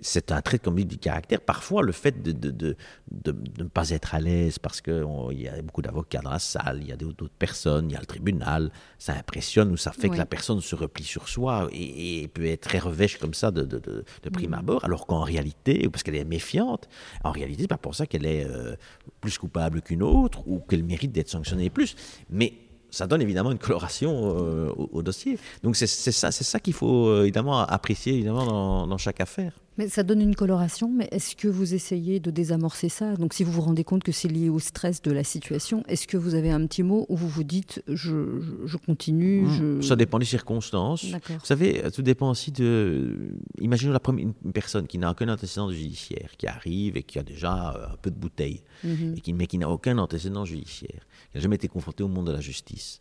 C'est 0.03 0.31
un 0.33 0.43
trait 0.43 0.61
dit, 0.75 0.85
du 0.85 0.99
caractère. 0.99 1.41
Parfois, 1.41 1.83
le 1.83 1.93
fait 1.93 2.23
de, 2.23 2.33
de, 2.33 2.51
de, 2.51 2.77
de- 3.11 3.33
de 3.33 3.63
ne 3.63 3.69
pas 3.69 3.91
être 3.91 4.15
à 4.15 4.21
l'aise 4.21 4.59
parce 4.59 4.81
qu'il 4.81 5.05
y 5.33 5.49
a 5.49 5.63
beaucoup 5.63 5.83
d'avocats 5.83 6.21
dans 6.21 6.31
la 6.31 6.39
salle, 6.39 6.81
il 6.83 6.89
y 6.89 6.93
a 6.93 6.97
d'autres 6.97 7.29
personnes, 7.39 7.91
il 7.91 7.95
y 7.95 7.97
a 7.97 8.01
le 8.01 8.07
tribunal, 8.07 8.71
ça 8.99 9.15
impressionne 9.15 9.73
ou 9.73 9.77
ça 9.77 9.93
fait 9.93 10.09
Oui. 10.09 10.11
que 10.11 10.19
la 10.19 10.27
personne 10.27 10.61
se 10.61 10.75
replie 10.75 11.05
sur 11.05 11.29
soi 11.29 11.69
et, 11.73 12.23
et 12.23 12.29
peut 12.29 12.45
être 12.47 12.63
très 12.69 12.79
revêche 12.79 13.19
comme 13.19 13.35
ça 13.35 13.51
de, 13.51 14.05
prime 14.33 14.55
abord, 14.55 14.85
alors 14.85 15.07
qu'en 15.07 15.21
réalité, 15.23 15.89
parce 15.89 16.03
qu'elle 16.03 16.17
est 16.17 16.25
méfiante, 16.25 16.89
en 17.25 17.31
réalité, 17.31 17.63
c'est 17.63 17.69
pas 17.69 17.79
pour 17.79 17.95
ça 17.95 18.07
qu'elle 18.07 18.27
est 18.27 18.45
euh, 18.45 18.77
plus 19.21 19.39
coupable 19.39 19.81
qu'une 19.83 20.03
autre 20.03 20.47
ou 20.47 20.61
qu'elle 20.61 20.85
mérite 20.85 21.13
d'être 21.13 21.31
sanctionnée 21.31 21.71
plus. 21.71 21.97
Mais 22.29 22.53
ça 22.91 23.07
donne 23.07 23.23
évidemment 23.23 23.51
une 23.53 23.59
coloration 23.59 24.37
euh, 24.37 24.69
au, 24.77 24.89
au 24.93 25.03
dossier. 25.03 25.39
Donc 25.63 25.75
c'est 25.77 25.87
c'est 25.87 26.13
ça, 26.13 26.31
c'est 26.31 26.45
ça 26.45 26.61
qu'il 26.61 26.75
faut 26.75 27.09
euh, 27.09 27.23
évidemment 27.23 27.61
apprécier 27.61 28.15
évidemment 28.15 28.45
dans, 28.47 28.87
dans 28.87 28.99
chaque 28.99 29.21
affaire. 29.21 29.53
Mais 29.79 29.89
ça 29.89 30.03
donne 30.03 30.21
une 30.21 30.35
coloration, 30.35 30.91
mais 30.91 31.09
est-ce 31.11 31.37
que 31.37 31.49
vous 31.49 31.75
essayez 31.75 32.21
de 32.21 32.31
désamorcer 32.31 32.89
ça? 32.89 33.15
Donc 33.17 33.35
si 33.35 33.45
vous 33.45 33.53
vous 33.53 33.61
rendez 33.61 33.85
compte 33.85 34.03
que 34.03 34.13
c'est 34.13 34.29
lié 34.29 34.49
au 34.49 34.59
stress 34.59 35.03
de 35.03 35.11
la 35.13 35.25
situation, 35.25 35.83
est-ce 35.89 36.07
que 36.07 36.17
vous 36.17 36.35
avez 36.35 36.51
un 36.51 36.67
petit 36.67 36.83
mot 36.83 37.07
où 37.09 37.17
vous 37.17 37.29
vous 37.29 37.45
dites 37.45 37.83
je, 37.87 38.77
continue 38.87 39.47
je... 39.51 39.63
Hmm. 39.65 39.83
Ça 39.83 39.97
dépend 39.97 40.19
des 40.19 40.25
circonstances. 40.25 41.05
Vous 41.05 41.45
savez, 41.45 41.83
tout 41.95 42.03
dépend 42.03 42.31
aussi 42.31 42.53
de. 42.53 43.17
Imaginons 43.61 43.93
la 43.93 44.01
première, 44.01 44.27
une 44.45 44.53
personne 44.53 44.87
qui 44.87 44.99
n'a 44.99 45.11
aucun 45.11 45.29
antécédent 45.29 45.71
judiciaire, 45.71 46.31
qui 46.39 46.47
arrive 46.47 46.97
et 46.97 47.03
qui 47.03 47.19
a 47.19 47.23
déjà 47.23 47.75
euh, 47.75 47.93
un 47.93 47.97
peu 48.01 48.11
de 48.11 48.17
bouteille, 48.17 48.63
Mhm. 48.85 49.15
et 49.17 49.21
qui, 49.21 49.33
mais 49.33 49.47
qui 49.47 49.59
n'a 49.59 49.69
aucun 49.71 49.99
antécédent 49.99 50.45
judiciaire, 50.45 51.01
qui 51.31 51.37
n'a 51.37 51.41
jamais 51.41 51.57
été 51.57 51.69
confronté 51.69 52.03
au 52.03 52.09
monde 52.09 52.27
de 52.27 52.33
la 52.33 52.41
justice. 52.41 53.01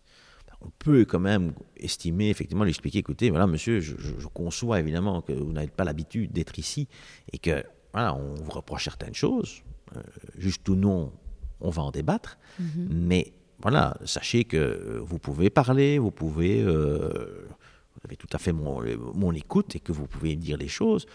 On 0.65 0.71
peut 0.80 1.06
quand 1.06 1.19
même 1.19 1.54
estimer, 1.78 2.30
effectivement, 2.30 2.63
lui 2.63 2.71
expliquer, 2.71 2.99
écoutez, 2.99 3.30
voilà, 3.30 3.47
monsieur, 3.47 3.80
je, 3.80 3.95
conçois 4.34 4.80
évidemment 4.80 5.21
que 5.21 5.34
vous 5.34 5.51
n'avez 5.51 5.67
pas 5.67 5.84
l'habitude 5.84 6.32
d'être 6.32 6.58
ici 6.60 6.88
et 7.32 7.38
que, 7.38 7.63
voilà, 7.93 8.15
on 8.15 8.34
vous 8.36 8.51
reproche 8.51 8.86
certaines 8.86 9.13
choses, 9.13 9.63
euh, 9.95 10.01
juste 10.38 10.67
ou 10.67 10.75
non, 10.75 11.12
on 11.62 11.69
va 11.69 11.84
en 11.84 11.91
débattre, 11.91 12.38
mm-hmm. 12.62 12.88
mais 12.89 13.34
voilà, 13.62 13.97
sachez 14.06 14.43
que 14.43 14.99
vous 15.06 15.19
pouvez 15.19 15.49
parler, 15.49 15.99
vous 15.99 16.12
pouvez, 16.12 16.62
euh, 16.62 17.47
vous 17.93 18.01
avez 18.04 18.17
tout 18.17 18.28
à 18.34 18.38
fait 18.38 18.51
mon, 18.51 18.82
mon 19.13 19.32
écoute 19.34 19.75
et 19.75 19.80
que 19.80 19.91
vous 19.91 20.08
pouvez 20.08 20.36
dire 20.36 20.58
les 20.58 20.67
choses 20.67 21.06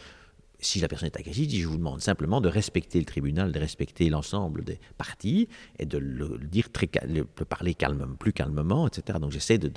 si 0.61 0.81
la 0.81 0.89
personne 0.89 1.07
est 1.07 1.19
agressive, 1.19 1.51
je 1.51 1.67
vous 1.67 1.77
demande 1.77 2.01
simplement 2.01 2.41
de 2.41 2.49
respecter 2.49 2.99
le 2.99 3.05
tribunal, 3.05 3.53
de 3.53 3.59
respecter 3.59 4.09
l'ensemble 4.11 4.65
des 4.65 4.79
parties 4.99 5.49
et 5.79 5.87
de 5.87 5.99
le, 5.99 6.39
dire 6.39 6.71
très, 6.71 6.89
de 7.07 7.23
parler 7.45 7.77
plus 8.19 8.33
calmement, 8.33 8.87
etc. 8.87 9.19
Donc 9.21 9.33
j'essaie 9.33 9.59
de, 9.59 9.73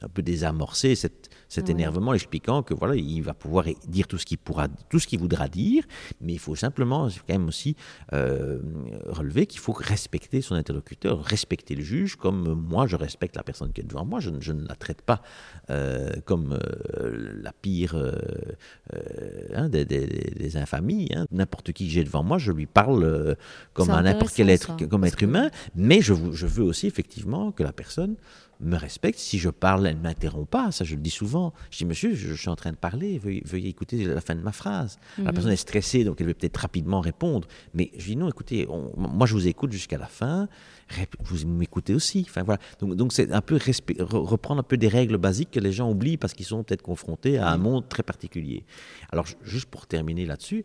un 0.00 0.08
peu 0.08 0.22
désamorcer 0.22 0.94
cet 1.48 1.70
énervement, 1.70 2.12
expliquant 2.14 2.62
que 2.62 2.74
voilà, 2.74 2.94
il 2.94 3.22
va 3.22 3.34
pouvoir 3.34 3.64
dire 3.86 4.06
tout 4.06 4.18
ce 4.18 4.26
qu'il 4.26 4.38
pourra, 4.38 4.68
tout 4.90 4.98
ce 4.98 5.06
qu'il 5.06 5.18
voudra 5.18 5.48
dire, 5.48 5.84
mais 6.20 6.34
il 6.34 6.38
faut 6.38 6.54
simplement 6.54 7.08
quand 7.08 7.34
même 7.34 7.48
aussi 7.48 7.74
euh, 8.12 8.58
relever 9.06 9.46
qu'il 9.46 9.60
faut 9.60 9.72
respecter 9.72 10.42
son 10.42 10.54
interlocuteur, 10.54 11.22
respecter 11.22 11.74
le 11.74 11.82
juge, 11.82 12.16
comme 12.16 12.52
moi 12.52 12.86
je 12.86 12.96
respecte 12.96 13.36
la 13.36 13.42
personne 13.42 13.72
qui 13.72 13.80
est 13.80 13.84
devant 13.84 14.04
moi. 14.04 14.20
Je, 14.20 14.52
ne 14.52 14.66
la 14.66 14.74
traite 14.74 15.02
pas 15.02 15.22
euh, 15.70 16.12
comme 16.24 16.58
euh, 16.98 17.40
la 17.42 17.52
pire 17.52 17.96
hein, 19.54 19.68
des, 19.68 19.84
des, 19.84 20.56
infamies. 20.56 21.08
Hein. 21.14 21.26
N'importe 21.30 21.72
qui 21.72 21.86
que 21.86 21.92
j'ai 21.92 22.04
devant 22.04 22.22
moi, 22.22 22.38
je 22.38 22.52
lui 22.52 22.66
parle 22.66 23.36
comme 23.72 23.90
à 23.90 24.02
n'importe 24.02 24.34
quel 24.34 24.50
être, 24.50 24.76
comme 24.86 25.04
être 25.04 25.22
humain, 25.22 25.50
mais 25.74 26.00
je, 26.00 26.14
je 26.32 26.46
veux 26.46 26.64
aussi 26.64 26.86
effectivement 26.86 27.52
que 27.52 27.62
la 27.62 27.72
personne 27.72 28.16
me 28.60 28.76
respecte. 28.76 29.18
Si 29.18 29.38
je 29.38 29.50
parle, 29.50 29.86
elle 29.86 29.96
ne 29.96 30.02
m'interrompt 30.02 30.48
pas. 30.48 30.72
Ça, 30.72 30.84
je 30.84 30.94
le 30.94 31.00
dis 31.00 31.10
souvent. 31.10 31.52
Je 31.70 31.78
dis, 31.78 31.84
monsieur, 31.84 32.14
je, 32.14 32.34
suis 32.34 32.48
en 32.48 32.56
train 32.56 32.70
de 32.70 32.76
parler. 32.76 33.18
Veuillez, 33.18 33.68
écouter 33.68 34.04
la 34.04 34.20
fin 34.20 34.34
de 34.34 34.40
ma 34.40 34.52
phrase. 34.52 34.98
La 35.18 35.24
mhm. 35.24 35.32
personne 35.32 35.52
est 35.52 35.56
stressée, 35.56 36.04
donc 36.04 36.20
elle 36.20 36.26
veut 36.26 36.34
peut-être 36.34 36.56
rapidement 36.56 37.00
répondre. 37.00 37.46
Mais 37.74 37.90
je 37.96 38.06
dis, 38.06 38.16
non, 38.16 38.28
écoutez, 38.28 38.66
moi, 38.96 39.26
je 39.26 39.34
vous 39.34 39.46
écoute 39.46 39.72
jusqu'à 39.72 39.98
la 39.98 40.06
fin. 40.06 40.48
Vous 41.20 41.46
m'écoutez 41.46 41.94
aussi. 41.94 42.24
Enfin, 42.28 42.42
voilà. 42.42 42.60
Donc, 42.80 42.96
donc 42.96 43.12
c'est 43.12 43.30
un 43.30 43.42
peu 43.42 43.58
reprendre 44.00 44.60
un 44.60 44.64
peu 44.64 44.76
des 44.76 44.88
règles 44.88 45.18
basiques 45.18 45.50
que 45.50 45.60
les 45.60 45.72
gens 45.72 45.90
oublient 45.90 46.16
parce 46.16 46.32
qu'ils 46.32 46.46
sont 46.46 46.64
peut-être 46.64 46.82
confrontés 46.82 47.38
à 47.38 47.50
un 47.50 47.58
monde 47.58 47.88
très 47.88 48.02
particulier. 48.02 48.64
Alors, 49.12 49.26
juste 49.42 49.66
pour 49.66 49.86
terminer 49.86 50.26
là-dessus, 50.26 50.64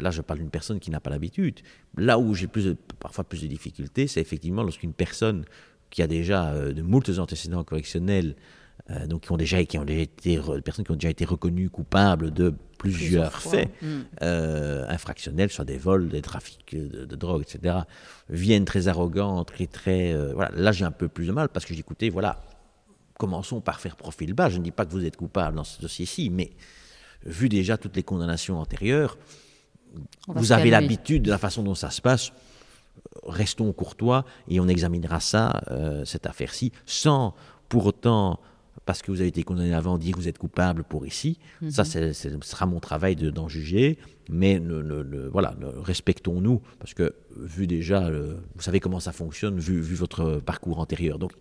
là, 0.00 0.10
je 0.10 0.22
parle 0.22 0.38
d'une 0.38 0.50
personne 0.50 0.78
qui 0.78 0.90
n'a 0.90 1.00
pas 1.00 1.10
l'habitude. 1.10 1.60
Là 1.96 2.18
où 2.18 2.34
j'ai 2.34 2.46
plus 2.46 2.76
parfois 3.00 3.24
plus 3.24 3.42
de 3.42 3.48
difficultés, 3.48 4.06
c'est 4.06 4.20
effectivement 4.20 4.62
lorsqu'une 4.62 4.92
personne 4.92 5.44
qui 5.90 6.02
a 6.02 6.06
déjà 6.06 6.50
euh, 6.50 6.72
de 6.72 6.82
moultes 6.82 7.18
antécédents 7.18 7.64
correctionnels, 7.64 8.36
euh, 8.90 9.06
donc 9.06 9.22
qui 9.22 9.32
ont 9.32 9.36
déjà, 9.36 9.62
qui 9.64 9.78
ont 9.78 9.84
déjà 9.84 10.00
été, 10.00 10.40
personnes 10.64 10.84
qui 10.84 10.90
ont 10.92 10.96
déjà 10.96 11.10
été 11.10 11.24
reconnues 11.24 11.68
coupables 11.68 12.30
de 12.30 12.54
plusieurs, 12.78 13.42
faits 13.42 13.70
hmm. 13.82 14.00
euh, 14.22 14.86
infractionnels, 14.88 15.50
soit 15.50 15.66
des 15.66 15.76
vols, 15.76 16.08
des 16.08 16.22
trafics 16.22 16.74
de, 16.74 17.16
drogue, 17.16 17.42
etc., 17.42 17.80
viennent 18.30 18.64
très 18.64 18.88
arrogants, 18.88 19.44
très, 19.44 19.66
très, 19.66 20.16
voilà. 20.32 20.50
Là, 20.54 20.72
j'ai 20.72 20.86
un 20.86 20.90
peu 20.90 21.08
plus 21.08 21.26
de 21.26 21.32
mal 21.32 21.50
parce 21.50 21.66
que 21.66 21.74
j'écoutais, 21.74 22.08
voilà, 22.08 22.42
commençons 23.18 23.60
par 23.60 23.80
faire 23.80 23.96
profil 23.96 24.32
bas. 24.32 24.48
Je 24.48 24.56
ne 24.56 24.64
dis 24.64 24.70
pas 24.70 24.86
que 24.86 24.92
vous 24.92 25.04
êtes 25.04 25.16
coupable 25.16 25.56
dans 25.56 25.64
ce 25.64 25.80
dossier-ci, 25.82 26.30
mais 26.30 26.52
vu 27.26 27.50
déjà 27.50 27.76
toutes 27.76 27.96
les 27.96 28.02
condamnations 28.02 28.58
antérieures, 28.58 29.18
vous 30.28 30.52
avez 30.52 30.70
l'habitude 30.70 31.22
de 31.22 31.30
la 31.30 31.38
façon 31.38 31.62
dont 31.62 31.74
ça 31.74 31.90
se 31.90 32.00
passe 32.00 32.32
restons 33.24 33.72
courtois 33.72 34.24
et 34.48 34.60
on 34.60 34.68
examinera 34.68 35.20
ça, 35.20 35.62
euh, 35.70 36.04
cette 36.04 36.26
affaire-ci, 36.26 36.72
sans 36.86 37.34
pour 37.68 37.86
autant, 37.86 38.40
parce 38.86 39.02
que 39.02 39.10
vous 39.10 39.20
avez 39.20 39.28
été 39.28 39.42
condamné 39.42 39.74
avant, 39.74 39.98
dire 39.98 40.14
que 40.14 40.20
vous 40.20 40.28
êtes 40.28 40.38
coupable 40.38 40.84
pour 40.84 41.06
ici. 41.06 41.38
Mhm. 41.62 41.70
Ça, 41.70 41.84
ce 41.84 42.12
sera 42.12 42.66
mon 42.66 42.80
travail 42.80 43.16
d'en 43.16 43.48
juger. 43.48 43.98
Mais 44.28 44.60
voilà, 45.32 45.54
respectons-nous, 45.82 46.60
parce 46.78 46.94
que 46.94 47.14
vu 47.36 47.66
déjà, 47.66 48.10
vous 48.10 48.62
savez 48.62 48.78
comment 48.78 49.00
ça 49.00 49.12
fonctionne, 49.12 49.58
vu, 49.58 49.80
vu 49.80 49.96
votre 49.96 50.40
parcours 50.40 50.78
antérieur. 50.78 51.18
Donc, 51.18 51.32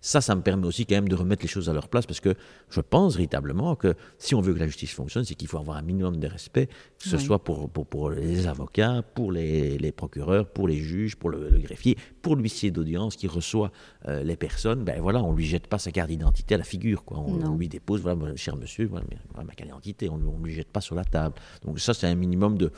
ça, 0.00 0.20
ça 0.20 0.34
me 0.34 0.42
permet 0.42 0.66
aussi 0.66 0.86
quand 0.86 0.94
même 0.94 1.08
de 1.08 1.14
remettre 1.16 1.42
les 1.42 1.48
choses 1.48 1.68
à 1.68 1.72
leur 1.72 1.88
place 1.88 2.06
parce 2.06 2.20
que 2.20 2.34
je 2.70 2.80
pense 2.80 3.16
véritablement 3.16 3.74
que 3.74 3.94
si 4.18 4.34
on 4.34 4.40
veut 4.40 4.54
que 4.54 4.58
la 4.58 4.66
justice 4.66 4.92
fonctionne, 4.92 5.24
c'est 5.24 5.34
qu'il 5.34 5.48
faut 5.48 5.58
avoir 5.58 5.76
un 5.76 5.82
minimum 5.82 6.18
de 6.18 6.28
respect, 6.28 6.66
que 6.66 7.08
ce 7.08 7.18
soit 7.18 7.42
pour, 7.42 7.68
pour, 7.68 7.86
pour, 7.86 8.10
les 8.10 8.46
avocats, 8.46 9.02
pour 9.14 9.32
les, 9.32 9.76
les, 9.78 9.92
procureurs, 9.92 10.46
pour 10.46 10.68
les 10.68 10.76
juges, 10.76 11.16
pour 11.16 11.30
le, 11.30 11.50
greffier, 11.58 11.96
pour 12.22 12.36
l'huissier 12.36 12.70
d'audience 12.70 13.16
qui 13.16 13.26
reçoit 13.26 13.72
euh, 14.06 14.22
les 14.22 14.36
personnes. 14.36 14.84
Ben 14.84 15.00
voilà, 15.00 15.22
on 15.22 15.32
lui 15.32 15.46
jette 15.46 15.66
pas 15.66 15.78
sa 15.78 15.90
carte 15.90 16.08
d'identité 16.08 16.54
à 16.54 16.58
la 16.58 16.64
figure. 16.64 17.04
Quoi. 17.04 17.18
On, 17.18 17.56
lui 17.56 17.68
dépose, 17.68 18.00
voilà, 18.00 18.36
cher 18.36 18.56
monsieur, 18.56 18.86
voilà, 18.86 19.04
ma 19.36 19.54
carte 19.54 19.68
d'identité, 19.68 20.08
on 20.08 20.18
ne 20.18 20.44
lui 20.44 20.54
jette 20.54 20.70
pas 20.70 20.80
sur 20.80 20.94
la 20.94 21.04
table. 21.04 21.34
Donc 21.64 21.80
ça, 21.80 21.94
c'est 21.94 22.06
un 22.06 22.14
minimum 22.14 22.56
de 22.56 22.70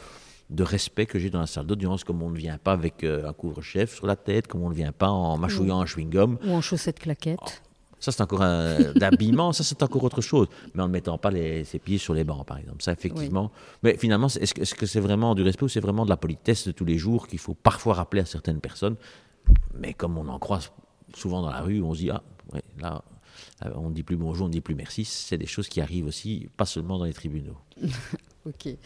de 0.51 0.65
respect 0.65 1.07
que 1.07 1.19
j'ai 1.19 1.31
dans 1.31 1.41
la 1.41 1.47
salle 1.47 1.67
d'audience, 1.67 2.05
comme 2.05 2.23
on 2.23 2.31
ne 2.31 2.37
vient 2.37 2.59
pas 2.59 2.73
avec 2.73 3.05
euh, 3.05 3.29
un 3.29 3.33
couvre-chef 3.33 3.95
sur 3.95 4.07
la 4.07 4.17
tête, 4.17 4.49
comme 4.49 4.63
on 4.63 4.69
ne 4.69 4.75
vient 4.75 4.93
pas 4.93 5.09
en 5.09 5.39
mâchouillant 5.39 5.81
un 5.81 5.85
chewing-gum. 5.85 6.39
Ou 6.45 6.53
en 6.53 6.61
chaussettes 6.61 6.99
claquettes. 6.99 7.39
Oh, 7.41 7.49
ça, 8.01 8.11
c'est 8.13 8.23
encore 8.23 8.43
un 8.43 8.93
d'habillement, 8.97 9.53
ça, 9.53 9.63
c'est 9.63 9.83
encore 9.83 10.03
autre 10.03 10.21
chose. 10.21 10.49
Mais 10.75 10.83
en 10.83 10.89
ne 10.89 10.93
mettant 10.93 11.19
pas 11.19 11.31
les, 11.31 11.65
ses 11.65 11.79
pieds 11.79 11.99
sur 11.99 12.15
les 12.15 12.25
bancs, 12.25 12.45
par 12.45 12.59
exemple. 12.59 12.83
Ça, 12.83 12.93
effectivement. 12.93 13.53
Mais 13.83 13.97
finalement, 13.97 14.27
est-ce 14.27 14.55
que, 14.55 14.63
-ce 14.63 14.87
c'est 14.87 15.01
vraiment 15.01 15.35
du 15.35 15.43
respect 15.43 15.65
ou 15.65 15.69
c'est 15.69 15.81
vraiment 15.81 16.05
de 16.05 16.11
la 16.11 16.17
politesse 16.17 16.67
de 16.67 16.73
tous 16.73 16.85
les 16.85 16.99
jours 16.99 17.29
qu'il 17.29 17.39
faut 17.39 17.55
parfois 17.55 17.95
rappeler 17.95 18.23
à 18.23 18.27
certaines 18.27 18.61
personnes? 18.61 18.97
Mais 19.75 19.95
comme 19.95 20.19
on 20.19 20.29
en 20.29 20.39
croise 20.39 20.73
souvent 21.15 21.43
dans 21.43 21.51
la 21.51 21.61
rue, 21.61 21.83
on 21.83 21.95
se 21.95 22.01
dit, 22.01 22.11
ah, 22.11 22.23
là, 22.79 23.03
on 23.77 23.91
ne 23.91 23.95
dit 23.95 24.03
plus 24.03 24.17
bonjour, 24.17 24.47
on 24.47 24.49
ne 24.49 24.53
dit 24.53 24.61
plus 24.61 24.75
merci. 24.75 25.05
C'est 25.05 25.39
des 25.39 25.47
choses 25.47 25.69
qui 25.69 25.81
arrivent 25.81 26.07
aussi, 26.07 26.49
pas 26.57 26.67
seulement 26.67 26.99
dans 26.99 27.05
les 27.05 27.13
tribunaux. 27.13 27.59
ok. 28.47 28.77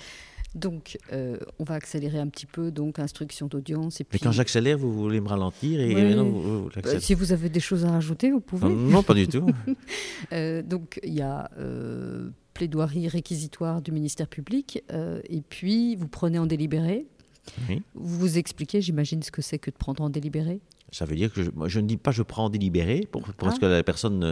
Donc, 0.55 0.98
euh, 1.12 1.36
on 1.59 1.64
va 1.64 1.74
accélérer 1.74 2.18
un 2.18 2.28
petit 2.28 2.46
peu, 2.46 2.70
donc 2.70 2.98
instruction 2.98 3.48
d'audience. 3.48 4.00
Et 4.00 4.05
puis... 4.05 4.18
Mais 4.20 4.24
quand 4.24 4.32
j'accélère, 4.32 4.78
vous 4.78 4.92
voulez 4.92 5.20
me 5.20 5.28
ralentir 5.28 5.80
et 5.80 6.14
non, 6.14 6.68
bah, 6.82 7.00
Si 7.00 7.14
vous 7.14 7.32
avez 7.32 7.48
des 7.48 7.61
choses 7.61 7.84
à 7.84 7.90
rajouter, 7.90 8.30
vous 8.30 8.40
pouvez. 8.40 8.68
Non, 8.68 9.02
pas 9.02 9.14
du 9.14 9.28
tout. 9.28 9.46
Euh, 10.32 10.62
donc, 10.62 10.98
il 11.02 11.14
y 11.14 11.20
a 11.20 11.50
euh, 11.59 12.30
plaidoirie 12.55 13.09
réquisitoire 13.09 13.82
du 13.82 13.92
ministère 13.92 14.26
public, 14.26 14.82
et 14.90 15.42
puis 15.42 15.96
vous 15.96 16.09
prenez 16.09 16.38
en 16.38 16.46
délibéré. 16.46 17.07
Vous 17.94 18.18
vous 18.18 18.38
expliquez, 18.38 18.80
j'imagine, 18.80 19.22
ce 19.22 19.30
que 19.30 19.42
c'est 19.42 19.59
que 19.59 19.70
de 19.70 19.76
prendre 19.76 20.02
en 20.02 20.11
délibéré 20.11 20.61
ça 20.95 21.05
veut 21.05 21.16
dire 21.16 21.32
que 21.32 21.42
je, 21.42 21.51
je, 21.66 21.80
ne 21.80 21.86
dis 21.86 21.97
pas 21.97 22.11
je 22.12 22.22
prends 22.22 22.45
en 22.45 22.51
délibéré, 22.51 23.07
pour, 23.11 23.22
pour 23.22 23.49
ah. 23.49 23.57
que 23.59 23.66
la 23.66 23.82
personne. 23.82 24.22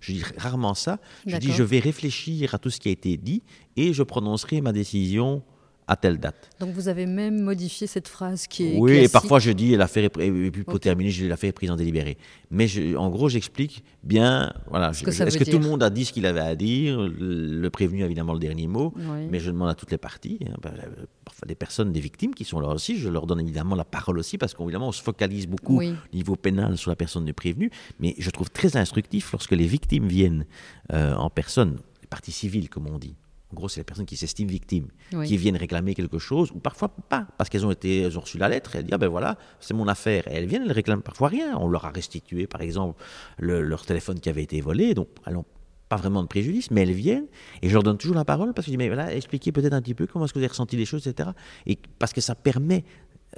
je 0.00 0.12
dis 0.12 0.22
rarement 0.36 0.74
ça. 0.74 0.98
Je 1.26 1.36
dis 1.36 1.52
je 1.52 1.62
vais 1.62 1.78
réfléchir 1.78 2.54
à 2.54 2.58
tout 2.58 2.70
ce 2.70 2.80
qui 2.80 2.88
a 2.88 2.92
été 2.92 3.16
dit 3.16 3.42
et 3.76 3.92
je 3.92 4.02
prononcerai 4.02 4.60
ma 4.60 4.72
décision 4.72 5.42
à 5.88 5.96
telle 5.96 6.18
date. 6.18 6.50
Donc 6.60 6.70
vous 6.74 6.88
avez 6.88 7.06
même 7.06 7.40
modifié 7.42 7.86
cette 7.86 8.08
phrase 8.08 8.46
qui 8.46 8.74
est. 8.74 8.78
Oui, 8.78 8.92
et 8.92 9.08
parfois 9.08 9.38
je 9.38 9.50
dis 9.50 9.74
l'affaire 9.74 10.04
est 10.04 10.16
et 10.18 10.50
puis 10.50 10.62
pour 10.62 10.78
terminer, 10.78 11.10
je 11.10 11.26
l'affaire 11.26 11.48
est 11.48 11.52
prise 11.52 11.70
en 11.70 11.76
délibéré. 11.76 12.18
Mais 12.50 12.66
en 12.96 13.08
gros, 13.08 13.28
j'explique 13.28 13.82
bien. 14.04 14.52
Voilà. 14.68 14.90
Est-ce 14.90 15.38
que 15.38 15.50
tout 15.50 15.58
le 15.58 15.66
monde 15.66 15.82
a 15.82 15.90
dit 15.90 16.04
ce 16.04 16.12
qu'il 16.12 16.26
avait 16.26 16.40
à 16.40 16.54
dire 16.54 17.00
Le 17.00 17.68
prévenu 17.70 18.04
évidemment 18.04 18.34
le 18.34 18.38
dernier 18.38 18.66
mot, 18.66 18.92
mais 19.30 19.40
je 19.40 19.50
demande 19.50 19.70
à 19.70 19.74
toutes 19.74 19.90
les 19.90 19.98
parties, 19.98 20.38
hein, 20.46 20.54
ben, 20.62 20.74
euh, 20.76 21.06
parfois 21.24 21.46
des 21.46 21.54
personnes, 21.54 21.92
des 21.92 22.00
victimes 22.00 22.34
qui 22.34 22.44
sont 22.44 22.60
là 22.60 22.68
aussi, 22.68 22.98
je 22.98 23.08
leur 23.08 23.26
donne 23.26 23.40
évidemment 23.40 23.74
la 23.74 23.84
parole 23.84 24.18
aussi 24.18 24.36
parce 24.36 24.54
qu'évidemment 24.54 24.88
on 24.88 24.92
se 24.92 25.02
focalise 25.02 25.46
beaucoup 25.46 25.80
au 25.80 25.92
niveau 26.12 26.36
pénal 26.36 26.76
sur 26.76 26.90
la 26.90 26.96
personne 26.96 27.24
du 27.24 27.32
prévenu, 27.32 27.70
mais 27.98 28.14
je 28.18 28.30
trouve 28.30 28.50
très 28.50 28.76
instructif 28.76 29.32
lorsque 29.32 29.52
les 29.52 29.66
victimes 29.66 30.06
viennent 30.06 30.44
euh, 30.92 31.14
en 31.14 31.30
personne, 31.30 31.78
les 32.02 32.08
parties 32.08 32.32
civiles 32.32 32.68
comme 32.68 32.86
on 32.86 32.98
dit 32.98 33.14
en 33.50 33.54
gros, 33.54 33.68
c'est 33.68 33.80
les 33.80 33.84
personnes 33.84 34.04
qui 34.04 34.16
s'estiment 34.16 34.50
victimes, 34.50 34.88
qui 35.24 35.36
viennent 35.38 35.56
réclamer 35.56 35.94
quelque 35.94 36.18
chose, 36.18 36.50
ou 36.52 36.58
parfois 36.58 36.88
pas, 36.88 37.26
parce 37.38 37.48
qu'elles 37.48 37.64
ont 37.64 37.70
été, 37.70 38.02
elles 38.02 38.18
ont 38.18 38.20
reçu 38.20 38.36
la 38.36 38.48
lettre, 38.48 38.74
et 38.74 38.78
elles 38.78 38.84
disent, 38.84 38.94
ah 38.94 38.98
ben 38.98 39.08
voilà, 39.08 39.38
c'est 39.58 39.72
mon 39.72 39.88
affaire. 39.88 40.28
Et 40.28 40.34
elles 40.34 40.46
viennent, 40.46 40.64
elles 40.64 40.72
réclament 40.72 41.02
parfois 41.02 41.28
rien. 41.28 41.56
On 41.58 41.68
leur 41.68 41.86
a 41.86 41.90
restitué, 41.90 42.46
par 42.46 42.60
exemple, 42.60 43.02
leur 43.38 43.86
téléphone 43.86 44.20
qui 44.20 44.28
avait 44.28 44.42
été 44.42 44.60
volé, 44.60 44.92
donc 44.92 45.08
elles 45.26 45.32
n'ont 45.32 45.46
pas 45.88 45.96
vraiment 45.96 46.22
de 46.22 46.28
préjudice, 46.28 46.70
mais 46.70 46.82
elles 46.82 46.92
viennent, 46.92 47.26
et 47.62 47.68
je 47.68 47.72
leur 47.72 47.82
donne 47.82 47.96
toujours 47.96 48.16
la 48.16 48.26
parole, 48.26 48.52
parce 48.52 48.66
que 48.66 48.72
je 48.72 48.76
dis, 48.76 48.78
mais 48.78 48.88
voilà, 48.88 49.14
expliquez 49.14 49.50
peut-être 49.50 49.72
un 49.72 49.80
petit 49.80 49.94
peu 49.94 50.06
comment 50.06 50.26
est-ce 50.26 50.34
que 50.34 50.38
vous 50.38 50.44
avez 50.44 50.50
ressenti 50.50 50.76
les 50.76 50.84
choses, 50.84 51.06
etc. 51.06 51.30
Et 51.66 51.78
parce 51.98 52.12
que 52.12 52.20
ça 52.20 52.34
permet 52.34 52.84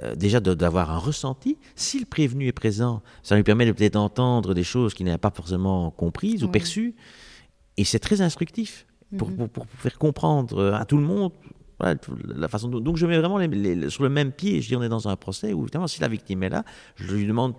euh, 0.03 0.15
déjà 0.15 0.41
d'avoir 0.41 0.91
un 0.91 0.97
ressenti. 0.97 1.57
Si 1.75 1.99
le 1.99 2.05
prévenu 2.05 2.47
est 2.47 2.53
présent, 2.53 3.01
ça 3.23 3.37
lui 3.37 3.43
permet 3.43 3.65
de 3.65 3.71
peut-être 3.71 3.95
entendre 3.95 4.53
des 4.53 4.63
choses 4.63 4.93
qu'il 4.93 5.05
n'a 5.05 5.17
pas 5.17 5.31
forcément 5.31 5.91
comprises 5.91 6.43
ou 6.43 6.49
perçues, 6.49 6.95
et 7.77 7.85
c'est 7.85 7.99
très 7.99 8.19
instructif. 8.19 8.85
Mhm. 9.11 9.49
pour, 9.49 9.65
faire 9.77 9.97
comprendre 9.97 10.57
euh, 10.57 10.73
à 10.73 10.85
tout 10.85 10.97
le 10.97 11.03
monde 11.03 11.31
la 12.27 12.47
façon 12.47 12.67
donc 12.69 12.97
je 12.97 13.05
mets 13.05 13.17
vraiment 13.17 13.39
sur 13.89 14.03
le 14.03 14.09
même 14.09 14.31
pied. 14.31 14.61
Je 14.61 14.67
dis 14.67 14.75
on 14.75 14.83
est 14.83 14.89
dans 14.89 15.07
un 15.07 15.15
procès 15.15 15.53
où 15.53 15.63
évidemment 15.63 15.87
si 15.87 16.01
la 16.01 16.07
victime 16.07 16.43
est 16.43 16.49
là, 16.49 16.63
je 16.95 17.13
lui 17.15 17.25
demande 17.25 17.55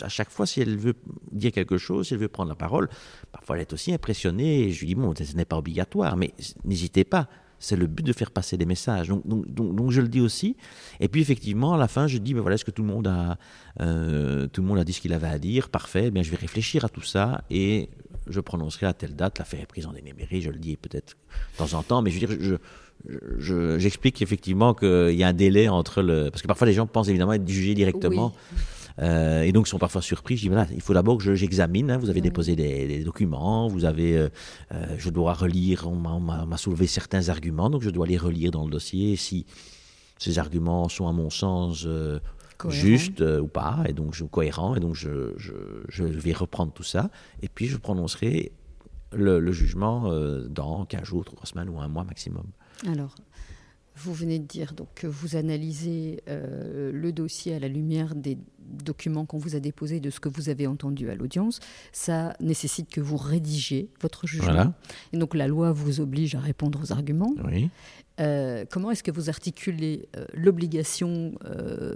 à 0.00 0.08
chaque 0.08 0.30
fois 0.30 0.46
si 0.46 0.60
elle 0.60 0.76
veut 0.76 0.94
dire 1.30 1.52
quelque 1.52 1.76
chose, 1.76 2.08
si 2.08 2.14
elle 2.14 2.20
veut 2.20 2.28
prendre 2.28 2.48
la 2.48 2.54
parole. 2.54 2.88
Parfois 3.32 3.56
elle 3.56 3.62
est 3.62 3.72
aussi 3.72 3.92
impressionnée. 3.92 4.62
Et 4.62 4.70
je 4.70 4.80
lui 4.80 4.88
dis 4.88 4.94
bon 4.94 5.12
ce 5.14 5.36
n'est 5.36 5.44
pas 5.44 5.58
obligatoire, 5.58 6.16
mais 6.16 6.32
n'hésitez 6.64 7.04
pas. 7.04 7.28
C'est 7.60 7.76
le 7.76 7.86
but 7.86 8.04
de 8.04 8.12
faire 8.12 8.30
passer 8.30 8.58
des 8.58 8.66
messages. 8.66 9.08
Donc, 9.08 9.26
donc, 9.26 9.74
donc, 9.74 9.90
je 9.90 10.02
le 10.02 10.08
dis 10.08 10.20
aussi. 10.20 10.56
Et 11.00 11.08
puis 11.08 11.22
effectivement, 11.22 11.72
à 11.72 11.78
la 11.78 11.88
fin, 11.88 12.06
je 12.06 12.18
dis, 12.18 12.34
ben 12.34 12.42
voilà, 12.42 12.56
est-ce 12.56 12.64
que 12.64 12.72
tout 12.72 12.82
le 12.82 12.88
monde 12.88 13.06
a, 13.06 13.38
euh, 13.80 14.48
tout 14.48 14.60
le 14.60 14.66
monde 14.66 14.78
a 14.78 14.84
dit 14.84 14.92
ce 14.92 15.00
qu'il 15.00 15.14
avait 15.14 15.28
à 15.28 15.38
dire? 15.38 15.70
Parfait. 15.70 16.06
Eh 16.08 16.10
bien, 16.10 16.22
je 16.22 16.30
vais 16.30 16.36
réfléchir 16.36 16.84
à 16.84 16.90
tout 16.90 17.00
ça 17.00 17.42
et 17.48 17.88
je 18.26 18.40
prononcerai 18.40 18.86
à 18.86 18.94
telle 18.94 19.16
date. 19.16 19.38
L'affaire 19.38 19.60
est 19.60 19.66
prise 19.66 19.86
en 19.86 19.92
démémérie. 19.92 20.42
Je 20.42 20.50
le 20.50 20.58
dis 20.58 20.76
peut-être 20.76 21.16
de 21.52 21.58
temps 21.58 21.78
en 21.78 21.82
temps, 21.82 22.02
mais 22.02 22.10
je 22.10 22.26
veux 22.26 22.36
dire, 22.36 22.58
je, 23.38 23.78
j'explique 23.78 24.22
effectivement 24.22 24.74
qu'il 24.74 25.14
y 25.14 25.24
a 25.24 25.28
un 25.28 25.32
délai 25.32 25.68
entre 25.68 26.02
le. 26.02 26.30
Parce 26.30 26.42
que 26.42 26.46
parfois 26.46 26.66
les 26.66 26.72
gens 26.72 26.86
pensent 26.86 27.08
évidemment 27.08 27.32
être 27.32 27.48
jugés 27.48 27.74
directement. 27.74 28.34
Euh, 29.00 29.42
et 29.42 29.50
donc 29.50 29.66
sont 29.66 29.78
parfois 29.78 30.02
surpris. 30.02 30.36
Je 30.36 30.42
dis 30.42 30.48
voilà, 30.48 30.68
il 30.72 30.80
faut 30.80 30.94
d'abord 30.94 31.18
que 31.18 31.34
j'examine. 31.34 31.90
Hein. 31.90 31.98
vous 31.98 32.10
avez 32.10 32.20
déposé 32.20 32.54
des, 32.54 33.02
documents, 33.02 33.66
vous 33.66 33.84
avez, 33.84 34.16
euh, 34.16 34.28
euh, 34.72 34.94
je 34.98 35.10
dois 35.10 35.34
relire. 35.34 35.88
On 35.88 36.20
m'a 36.20 36.56
soulevé 36.56 36.86
certains 36.86 37.28
arguments, 37.28 37.70
donc 37.70 37.82
je 37.82 37.90
dois 37.90 38.06
les 38.06 38.16
relire 38.16 38.50
dans 38.50 38.64
le 38.64 38.70
dossier. 38.70 39.16
Si 39.16 39.46
ces 40.18 40.38
arguments 40.38 40.88
sont 40.88 41.08
à 41.08 41.12
mon 41.12 41.28
sens 41.28 41.88
justes 42.70 43.20
ou 43.20 43.46
pas, 43.46 43.84
et 43.88 43.92
donc 43.92 44.14
je, 44.14 44.24
cohérents, 44.24 44.74
et 44.74 44.80
donc 44.80 44.94
je, 44.94 45.34
je, 45.36 46.04
vais 46.04 46.32
reprendre 46.32 46.72
tout 46.72 46.82
ça, 46.82 47.10
et 47.42 47.48
puis 47.48 47.66
je 47.66 47.76
prononcerai 47.76 48.52
le, 49.12 49.38
le 49.38 49.52
jugement 49.52 50.12
dans 50.48 50.84
15 50.84 51.04
jours, 51.04 51.24
3 51.24 51.46
semaines 51.46 51.68
ou 51.68 51.80
un 51.80 51.88
mois 51.88 52.04
maximum. 52.04 52.46
Alors, 52.86 53.14
vous 53.96 54.12
venez 54.12 54.38
de 54.38 54.46
dire 54.46 54.74
donc, 54.74 54.88
que 54.94 55.06
vous 55.06 55.36
analysez 55.36 56.20
euh, 56.28 56.90
le 56.92 57.12
dossier 57.12 57.54
à 57.54 57.58
la 57.60 57.68
lumière 57.68 58.14
des 58.14 58.38
documents 58.58 59.24
qu'on 59.24 59.38
vous 59.38 59.54
a 59.54 59.60
déposés, 59.60 60.00
de 60.00 60.10
ce 60.10 60.18
que 60.18 60.28
vous 60.28 60.48
avez 60.48 60.66
entendu 60.66 61.10
à 61.10 61.14
l'audience. 61.14 61.60
Ça 61.92 62.34
nécessite 62.40 62.90
que 62.90 63.00
vous 63.00 63.16
rédigiez 63.16 63.90
votre 64.00 64.26
jugement. 64.26 64.74
Et 65.12 65.18
donc 65.18 65.34
la 65.34 65.46
loi 65.46 65.70
vous 65.72 66.00
oblige 66.00 66.34
à 66.34 66.40
répondre 66.40 66.80
aux 66.82 66.92
arguments. 66.92 67.34
Oui. 67.44 67.70
Euh, 68.20 68.64
comment 68.70 68.90
est-ce 68.90 69.02
que 69.02 69.10
vous 69.10 69.28
articulez 69.28 70.08
euh, 70.16 70.24
l'obligation 70.34 71.34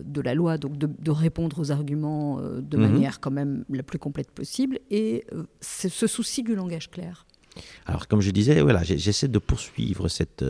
de 0.05 0.21
la 0.21 0.35
loi 0.35 0.59
donc 0.59 0.77
de, 0.77 1.11
répondre 1.11 1.59
aux 1.61 1.71
arguments 1.71 2.41
de 2.41 2.77
mhm. 2.77 2.83
manière 2.83 3.21
quand 3.21 3.31
même 3.31 3.65
la 3.71 3.83
plus 3.83 3.99
complète 3.99 4.31
possible 4.31 4.79
et 4.91 5.25
ce 5.61 6.07
souci 6.07 6.43
du 6.43 6.55
langage 6.55 6.91
clair? 6.91 7.27
Alors 7.87 8.07
comme 8.09 8.21
je 8.21 8.31
disais, 8.31 8.61
voilà, 8.61 8.83
j'essaie 8.83 9.29
de 9.29 9.39
poursuivre 9.39 10.09
cette 10.09 10.45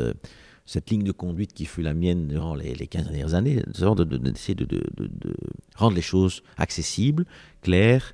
cette 0.69 0.91
ligne 0.91 1.03
de 1.03 1.13
conduite 1.13 1.55
qui 1.55 1.65
fut 1.65 1.81
la 1.81 1.95
mienne 1.95 2.29
durant 2.29 2.55
les, 2.55 2.75
les 2.75 2.87
15 2.87 3.05
dernières 3.05 3.33
années, 3.33 3.63
d'essayer 3.67 4.55
de, 4.55 4.67
de, 4.67 4.85
de, 4.99 5.35
rendre 5.75 5.97
les 5.97 6.03
choses 6.03 6.43
accessibles, 6.59 7.25
claires 7.63 8.13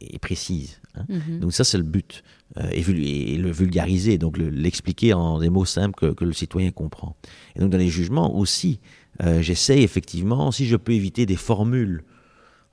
et 0.00 0.18
précises. 0.18 0.80
Hein. 0.94 1.04
Mm-hmm. 1.08 1.38
Donc 1.40 1.52
ça, 1.52 1.64
c'est 1.64 1.78
le 1.78 1.84
but. 1.84 2.22
Euh, 2.56 2.68
et, 2.72 3.36
le 3.36 3.50
vulgariser, 3.50 4.18
donc 4.18 4.38
l'expliquer 4.38 5.12
en 5.12 5.38
des 5.38 5.50
mots 5.50 5.64
simples 5.64 6.14
que, 6.14 6.24
le 6.24 6.32
citoyen 6.32 6.70
comprend. 6.70 7.16
Et 7.54 7.60
donc 7.60 7.70
dans 7.70 7.78
les 7.78 7.88
jugements 7.88 8.36
aussi, 8.36 8.80
euh, 9.22 9.42
j'essaie 9.42 9.82
effectivement, 9.82 10.50
si 10.50 10.66
je 10.66 10.76
peux 10.76 10.92
éviter 10.92 11.26
des 11.26 11.36
formules 11.36 12.04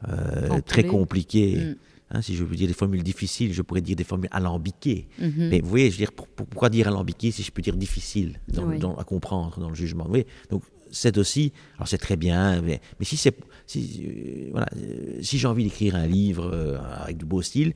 euh, 0.08 0.62
très 0.66 0.84
compliquées, 0.84 1.56
mm. 1.58 1.76
Hein, 2.12 2.22
si 2.22 2.36
je 2.36 2.44
veux 2.44 2.56
dire 2.56 2.68
des 2.68 2.74
formules 2.74 3.02
difficiles, 3.02 3.52
je 3.52 3.64
pourrais 3.64 3.82
dire 3.82 3.96
des 3.96 4.04
formules 4.04 4.30
alambiquées. 4.32 5.08
Mhm. 5.20 5.50
Mais 5.50 5.60
vous 5.60 5.70
voyez, 5.70 5.88
je 5.88 5.94
veux 5.94 6.06
dire, 6.06 6.12
pourquoi 6.12 6.70
dire 6.70 6.88
alambiqué 6.88 7.32
si 7.32 7.42
je 7.42 7.52
peux 7.52 7.64
dire 7.64 7.76
difficile 7.76 8.40
à 8.56 9.04
comprendre 9.04 9.60
dans 9.60 9.70
le 9.70 9.76
jugement 9.76 10.04
vous 10.04 10.12
voyez? 10.12 10.28
Donc, 10.52 10.62
c'est 10.92 11.18
aussi, 11.18 11.52
alors 11.76 11.88
c'est 11.88 11.98
très 11.98 12.16
bien, 12.16 12.62
mais, 12.62 12.80
si 13.02 13.18
c'est, 13.18 13.36
si, 13.68 14.06
euh, 14.08 14.50
voilà, 14.52 14.68
euh, 14.78 15.20
si 15.22 15.38
j'ai 15.38 15.48
envie 15.48 15.64
d'écrire 15.64 15.96
un 15.96 16.08
livre 16.08 16.50
euh, 16.54 16.78
avec 17.02 17.18
du 17.18 17.26
beau 17.26 17.42
style, 17.42 17.74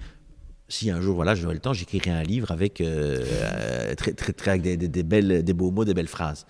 si 0.67 0.91
un 0.91 1.01
jour 1.01 1.15
voilà 1.15 1.33
j'aurai 1.33 1.55
le 1.55 1.59
temps, 1.59 1.73
j'écrirai 1.73 2.11
un 2.11 2.21
livre 2.21 2.51
avec 2.51 2.75
très, 2.75 4.13
très, 4.13 4.33
très 4.33 4.51
avec 4.51 4.61
des, 4.61 4.77
des 4.77 5.53
beaux 5.53 5.71
mots, 5.71 5.83
des 5.83 5.95
belles 5.95 6.07
phrases. 6.07 6.45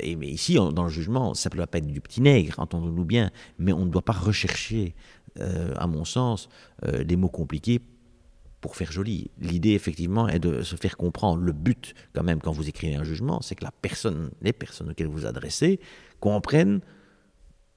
et 0.00 0.16
mais 0.16 0.28
ici, 0.28 0.54
dans 0.54 0.84
le 0.84 0.88
jugement, 0.88 1.34
ça 1.34 1.50
ne 1.50 1.56
doit 1.56 1.66
pas 1.66 1.76
être 1.76 1.86
du 1.86 2.00
petit 2.00 2.22
nègre, 2.22 2.54
entendons-nous 2.58 3.04
bien, 3.04 3.30
mais 3.58 3.74
on 3.74 3.84
ne 3.84 3.90
doit 3.90 4.04
pas 4.04 4.14
rechercher 4.14 4.94
à 5.38 5.86
mon 5.86 6.06
sens, 6.06 6.48
des 7.04 7.16
mots 7.16 7.28
compliqués 7.28 7.82
pour 8.60 8.76
faire 8.76 8.90
joli. 8.90 9.30
L'idée, 9.40 9.72
effectivement, 9.72 10.28
est 10.28 10.38
de 10.38 10.62
se 10.62 10.76
faire 10.76 10.96
comprendre. 10.96 11.42
Le 11.42 11.52
but, 11.52 11.94
quand 12.12 12.22
même, 12.22 12.40
quand 12.40 12.52
vous 12.52 12.68
écrivez 12.68 12.96
un 12.96 13.04
jugement, 13.04 13.40
c'est 13.40 13.54
que 13.54 13.64
la 13.64 13.70
personne, 13.70 14.30
les 14.42 14.52
personnes 14.52 14.90
auxquelles 14.90 15.08
vous 15.08 15.26
adressez 15.26 15.80
comprennent 16.20 16.80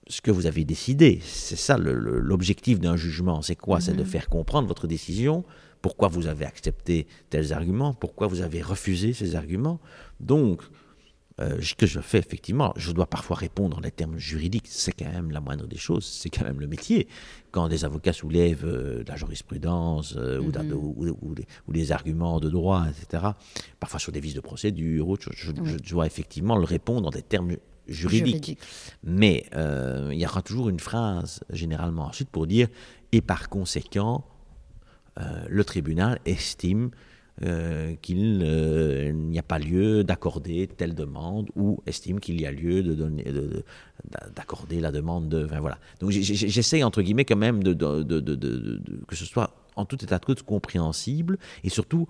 ce 0.08 0.22
que 0.22 0.32
vous 0.32 0.48
avez 0.48 0.66
décidé. 0.66 1.20
C'est 1.24 1.56
ça 1.56 1.78
l'objectif 1.78 2.80
d'un 2.80 2.96
jugement. 2.96 3.42
C'est 3.42 3.56
quoi? 3.56 3.80
C'est 3.80 3.94
de 3.94 4.02
mhm. 4.02 4.10
faire 4.10 4.30
comprendre 4.30 4.68
votre 4.68 4.88
décision, 4.88 5.46
pourquoi 5.82 6.08
vous 6.08 6.28
avez 6.28 6.46
accepté 6.46 7.08
tels 7.30 7.54
arguments, 7.54 7.94
pourquoi 7.94 8.28
vous 8.28 8.42
avez 8.42 8.62
refusé 8.62 9.14
ces 9.14 9.36
arguments? 9.36 9.80
Donc, 10.20 10.62
euh, 11.42 11.60
que 11.78 11.88
je 11.88 12.00
fais 12.00 12.20
effectivement, 12.20 12.74
je 12.76 12.92
dois 12.92 13.08
parfois 13.08 13.36
répondre 13.36 13.78
en 13.78 13.82
des 13.82 13.92
termes 13.92 14.18
juridiques, 14.18 14.68
c'est 14.68 14.92
quand 14.92 15.12
même 15.12 15.32
la 15.32 15.42
moindre 15.42 15.66
des 15.66 15.78
choses, 15.78 16.06
c'est 16.06 16.30
quand 16.30 16.44
même 16.44 16.60
le 16.60 16.68
métier. 16.68 17.08
Quand 17.52 17.68
des 17.68 17.84
avocats 17.84 18.14
soulèvent 18.14 18.66
euh, 18.66 19.04
de 19.04 19.10
la 19.10 19.16
jurisprudence 19.16 20.16
euh, 20.18 20.40
mhm. 20.40 20.74
ou, 21.68 21.74
des, 21.74 21.92
arguments 21.92 22.40
de 22.40 22.50
droit, 22.50 22.86
etc., 22.90 23.24
parfois 23.80 24.00
sur 24.00 24.12
des 24.12 24.20
vices 24.20 24.36
de 24.36 24.42
procédure, 24.42 25.18
je, 25.32 25.52
dois 25.78 26.06
effectivement 26.06 26.58
le 26.58 26.66
répondre 26.66 27.08
en 27.08 27.12
des 27.12 27.24
termes 27.24 27.56
juridiques. 27.88 28.60
Mais 29.04 29.46
il 29.54 30.18
y 30.18 30.26
aura 30.26 30.42
toujours 30.42 30.70
une 30.70 30.80
phrase, 30.80 31.42
généralement 31.50 32.06
ensuite, 32.06 32.30
pour 32.30 32.46
dire, 32.46 32.68
et 33.12 33.22
par 33.22 33.50
conséquent, 33.50 34.26
le 35.18 35.64
tribunal 35.64 36.20
estime 36.26 36.92
euh, 37.44 37.96
qu'il 38.02 38.42
euh, 38.44 39.12
n'y 39.12 39.40
a 39.40 39.44
pas 39.44 39.58
lieu 39.58 40.04
d'accorder 40.04 40.68
telle 40.68 40.94
demande 40.94 41.50
ou 41.56 41.82
estime 41.88 42.20
qu'il 42.20 42.40
y 42.40 42.46
a 42.46 42.52
lieu 42.52 42.84
de 42.84 42.94
donner, 42.94 43.26
d'accorder 44.36 44.80
la 44.80 44.92
demande 44.92 45.30
de. 45.30 45.48
voilà. 45.60 45.80
Donc 46.00 46.12
j'essaie 46.12 46.84
entre 46.84 47.02
guillemets 47.02 47.26
quand 47.26 47.38
même 47.38 47.64
que 47.64 49.16
ce 49.16 49.26
soit 49.26 49.56
en 49.76 49.86
tout 49.86 50.04
état 50.04 50.20
de 50.20 50.26
cause 50.26 50.44
compréhensible 50.44 51.40
et 51.64 51.70
surtout 51.70 52.08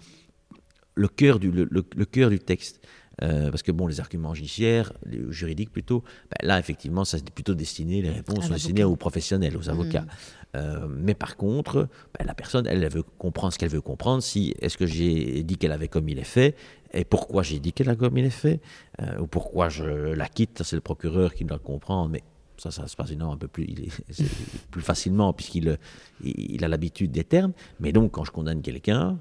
le 0.96 1.08
cœur 1.08 1.40
du, 1.40 1.52
le, 1.52 2.06
cœur 2.06 2.30
du 2.30 2.40
texte. 2.40 2.82
Euh, 3.24 3.52
parce 3.52 3.62
que 3.62 3.72
bon, 3.72 3.88
les 3.88 4.00
arguments 4.00 4.34
judiciaires, 4.34 4.94
les 5.06 5.32
juridiques 5.32 5.72
plutôt, 5.72 6.04
ben 6.32 6.48
là 6.48 6.60
effectivement, 6.60 7.06
ça 7.06 7.18
c'est 7.18 7.30
plutôt 7.30 7.54
destiné, 7.54 8.02
les 8.02 8.10
réponses 8.10 8.48
sont 8.48 8.54
destinées 8.54 8.84
aux 8.84 8.96
professionnels, 8.96 9.56
aux 9.58 9.70
avocats. 9.70 10.02
Mmh. 10.02 10.08
Euh, 10.56 10.88
mais 10.90 11.14
par 11.14 11.38
contre, 11.38 11.88
ben, 12.18 12.26
la 12.26 12.34
personne, 12.34 12.68
elle, 12.68 12.88
veut 12.90 13.04
comprendre 13.04 13.54
ce 13.54 13.60
qu'elle 13.60 13.70
veut 13.70 13.82
comprendre. 13.82 14.22
Si 14.22 14.54
est-ce 14.60 14.78
que 14.78 14.86
j'ai 14.86 15.44
dit 15.44 15.58
qu'elle 15.58 15.72
avait 15.72 15.88
commis 15.88 16.14
les 16.14 16.24
faits 16.24 16.58
et 16.94 17.06
pourquoi 17.06 17.44
j'ai 17.44 17.60
dit 17.60 17.72
qu'elle 17.72 17.90
a 17.90 17.96
commis 17.96 18.22
les 18.22 18.30
faits 18.30 18.62
euh, 19.02 19.20
ou 19.20 19.28
pourquoi 19.28 19.70
je 19.70 19.84
la 19.84 20.28
quitte, 20.28 20.64
c'est 20.64 20.76
le 20.76 20.82
procureur 20.82 21.34
qui 21.34 21.46
doit 21.46 21.60
comprendre. 21.60 22.10
Mais 22.10 22.24
ça, 22.58 22.70
ça 22.70 22.88
se 22.88 22.96
passe 22.96 23.12
un 23.12 23.38
peu 23.38 23.48
plus, 23.48 23.68
plus 24.72 24.82
facilement 24.82 25.32
puisqu'il 25.32 25.78
il 26.24 26.64
a 26.66 26.68
l'habitude 26.68 27.12
des 27.12 27.24
termes. 27.24 27.54
Mais 27.80 27.94
donc, 27.94 28.12
quand 28.12 28.26
je 28.26 28.32
condamne 28.32 28.62
quelqu'un, 28.62 29.18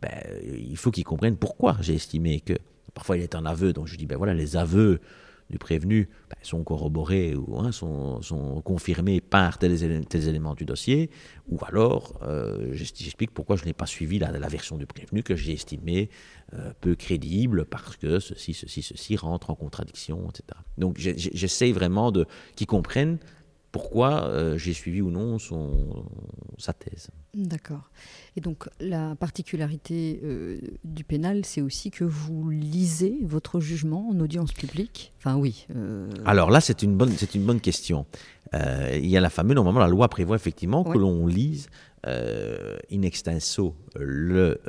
ben, 0.00 0.10
il 0.58 0.76
faut 0.76 0.90
qu'il 0.90 1.04
comprenne 1.04 1.36
pourquoi 1.36 1.76
j'ai 1.80 1.94
estimé 1.94 2.40
que. 2.40 2.54
Parfois, 2.94 3.16
il 3.16 3.22
est 3.22 3.34
un 3.34 3.44
aveu, 3.44 3.72
donc 3.72 3.86
je 3.86 3.96
dis 3.96 4.06
ben 4.06 4.16
voilà, 4.16 4.34
les 4.34 4.56
aveux 4.56 5.00
du 5.50 5.58
prévenu 5.58 6.08
ben, 6.30 6.36
sont 6.42 6.64
corroborés 6.64 7.34
ou 7.34 7.58
hein, 7.58 7.72
sont, 7.72 8.20
confirmés 8.64 9.20
par 9.20 9.58
tels, 9.58 9.82
éléments 10.28 10.54
du 10.54 10.64
dossier, 10.64 11.10
ou 11.48 11.58
alors 11.66 12.18
euh, 12.22 12.68
j'explique 12.72 13.30
pourquoi 13.32 13.56
je 13.56 13.64
n'ai 13.64 13.72
pas 13.72 13.86
suivi 13.86 14.18
la, 14.18 14.30
version 14.48 14.76
du 14.76 14.86
prévenu 14.86 15.22
que 15.22 15.36
j'ai 15.36 15.52
estimée 15.52 16.08
euh, 16.54 16.72
peu 16.80 16.94
crédible 16.94 17.64
parce 17.64 17.96
que 17.96 18.20
ceci, 18.20 18.54
ceci, 18.54 18.82
ceci 18.82 19.16
rentre 19.16 19.50
en 19.50 19.54
contradiction, 19.54 20.28
etc. 20.30 20.60
Donc 20.78 20.98
j'essaie 20.98 21.72
vraiment 21.72 22.12
de 22.12 22.26
qu'ils 22.56 22.66
comprennent 22.66 23.18
pourquoi 23.72 24.24
euh, 24.26 24.56
j'ai 24.56 24.72
suivi 24.72 25.02
ou 25.02 25.10
non 25.10 25.38
sa 26.58 26.72
thèse. 26.72 27.10
D'accord. 27.34 27.90
Et 28.36 28.40
donc 28.40 28.68
la 28.80 29.14
particularité 29.16 30.20
euh, 30.24 30.60
du 30.84 31.04
pénal, 31.04 31.44
c'est 31.44 31.60
aussi 31.60 31.90
que 31.90 32.04
vous 32.04 32.48
lisez 32.50 33.18
votre 33.22 33.60
jugement 33.60 34.08
en 34.10 34.20
audience 34.20 34.52
publique? 34.52 35.12
Enfin 35.18 35.36
oui. 35.36 35.66
Euh, 35.74 36.08
Alors 36.24 36.50
là, 36.50 36.60
c'est 36.60 36.82
une 36.82 36.96
bonne, 36.96 37.10
c'est 37.10 37.34
une 37.34 37.44
bonne 37.44 37.60
question. 37.60 38.06
il 38.52 39.06
y 39.06 39.16
a 39.16 39.20
la 39.20 39.30
fameuse, 39.30 39.56
normalement, 39.56 39.80
la 39.80 39.88
loi 39.88 40.08
prévoit 40.08 40.36
effectivement 40.36 40.84
que 40.84 40.98
l'on 40.98 41.26
lise 41.26 41.68
in 42.06 43.02
extenso 43.02 43.74
le 43.98 44.60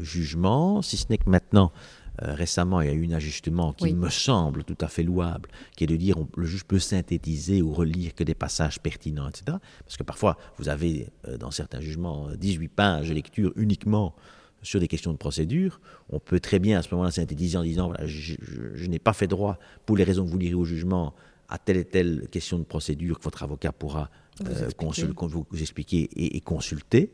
jugement, 0.00 0.82
si 0.82 0.96
ce 0.96 1.06
n'est 1.10 1.18
que 1.18 1.28
maintenant 1.28 1.72
euh, 2.20 2.34
récemment, 2.34 2.82
il 2.82 2.88
y 2.88 2.90
a 2.90 2.94
eu 2.94 3.06
un 3.06 3.12
ajustement 3.12 3.72
qui 3.72 3.94
me 3.94 4.10
semble 4.10 4.64
tout 4.64 4.76
à 4.80 4.88
fait 4.88 5.02
louable, 5.02 5.48
qui 5.76 5.84
est 5.84 5.86
de 5.86 5.96
dire 5.96 6.16
que 6.32 6.40
le 6.40 6.46
juge 6.46 6.64
peut 6.64 6.78
synthétiser 6.78 7.62
ou 7.62 7.72
relire 7.72 8.14
que 8.14 8.22
des 8.22 8.34
passages 8.34 8.80
pertinents, 8.80 9.28
etc. 9.28 9.56
Parce 9.84 9.96
que 9.96 10.02
parfois, 10.02 10.36
vous 10.58 10.68
avez 10.68 11.08
euh, 11.26 11.38
dans 11.38 11.50
certains 11.50 11.80
jugements 11.80 12.28
18 12.36 12.68
pages 12.68 13.08
de 13.08 13.14
lecture 13.14 13.52
uniquement 13.56 14.14
sur 14.62 14.78
des 14.78 14.88
questions 14.88 15.12
de 15.12 15.16
procédure. 15.16 15.80
On 16.10 16.20
peut 16.20 16.38
très 16.38 16.58
bien 16.58 16.78
à 16.78 16.82
ce 16.82 16.90
moment-là 16.94 17.10
synthétiser 17.10 17.56
en 17.56 17.62
disant 17.62 17.88
voilà, 17.88 18.06
je, 18.06 18.86
n'ai 18.86 18.98
pas 18.98 19.14
fait 19.14 19.26
droit, 19.26 19.58
pour 19.86 19.96
les 19.96 20.04
raisons 20.04 20.24
que 20.24 20.30
vous 20.30 20.38
lirez 20.38 20.54
au 20.54 20.64
jugement, 20.64 21.14
à 21.48 21.58
telle 21.58 21.78
et 21.78 21.84
telle 21.84 22.28
question 22.30 22.58
de 22.58 22.64
procédure 22.64 23.18
que 23.18 23.24
votre 23.24 23.42
avocat 23.42 23.72
pourra 23.72 24.10
vous, 24.40 24.50
euh, 24.50 24.66
expliquer. 24.66 25.08
vous, 25.16 25.60
expliquer 25.60 26.08
et, 26.14 26.40
consulter 26.40 27.10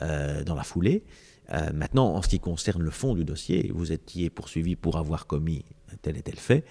dans 0.00 0.54
la 0.54 0.64
foulée. 0.64 1.04
Euh, 1.52 1.70
maintenant, 1.74 2.14
en 2.14 2.22
ce 2.22 2.28
qui 2.28 2.40
concerne 2.40 2.82
le 2.82 2.90
fond 2.90 3.14
du 3.14 3.24
dossier, 3.24 3.70
vous 3.74 3.92
étiez 3.92 4.30
poursuivi 4.30 4.76
pour 4.76 4.96
avoir 4.96 5.26
commis 5.26 5.64
tel 6.00 6.16
et 6.16 6.22
tel 6.22 6.36
fait. 6.36 6.64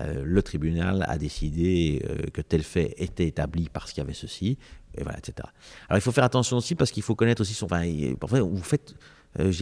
Euh, 0.00 0.22
le 0.24 0.42
tribunal 0.42 1.04
a 1.08 1.18
décidé 1.18 2.02
euh, 2.08 2.26
que 2.32 2.42
tel 2.42 2.62
fait 2.62 2.94
était 2.98 3.26
établi 3.26 3.68
parce 3.72 3.92
qu'il 3.92 4.02
y 4.02 4.04
avait 4.04 4.12
ceci, 4.12 4.58
et 4.96 5.02
voilà, 5.02 5.18
etc. 5.18 5.48
Alors 5.88 5.98
il 5.98 6.02
faut 6.02 6.12
faire 6.12 6.24
attention 6.24 6.58
aussi 6.58 6.74
parce 6.74 6.90
qu'il 6.90 7.02
faut 7.02 7.14
connaître 7.14 7.40
aussi 7.40 7.54
son. 7.54 7.66
Enfin, 7.66 7.84
parfois, 8.20 8.42
vous 8.42 8.62
faites. 8.62 8.94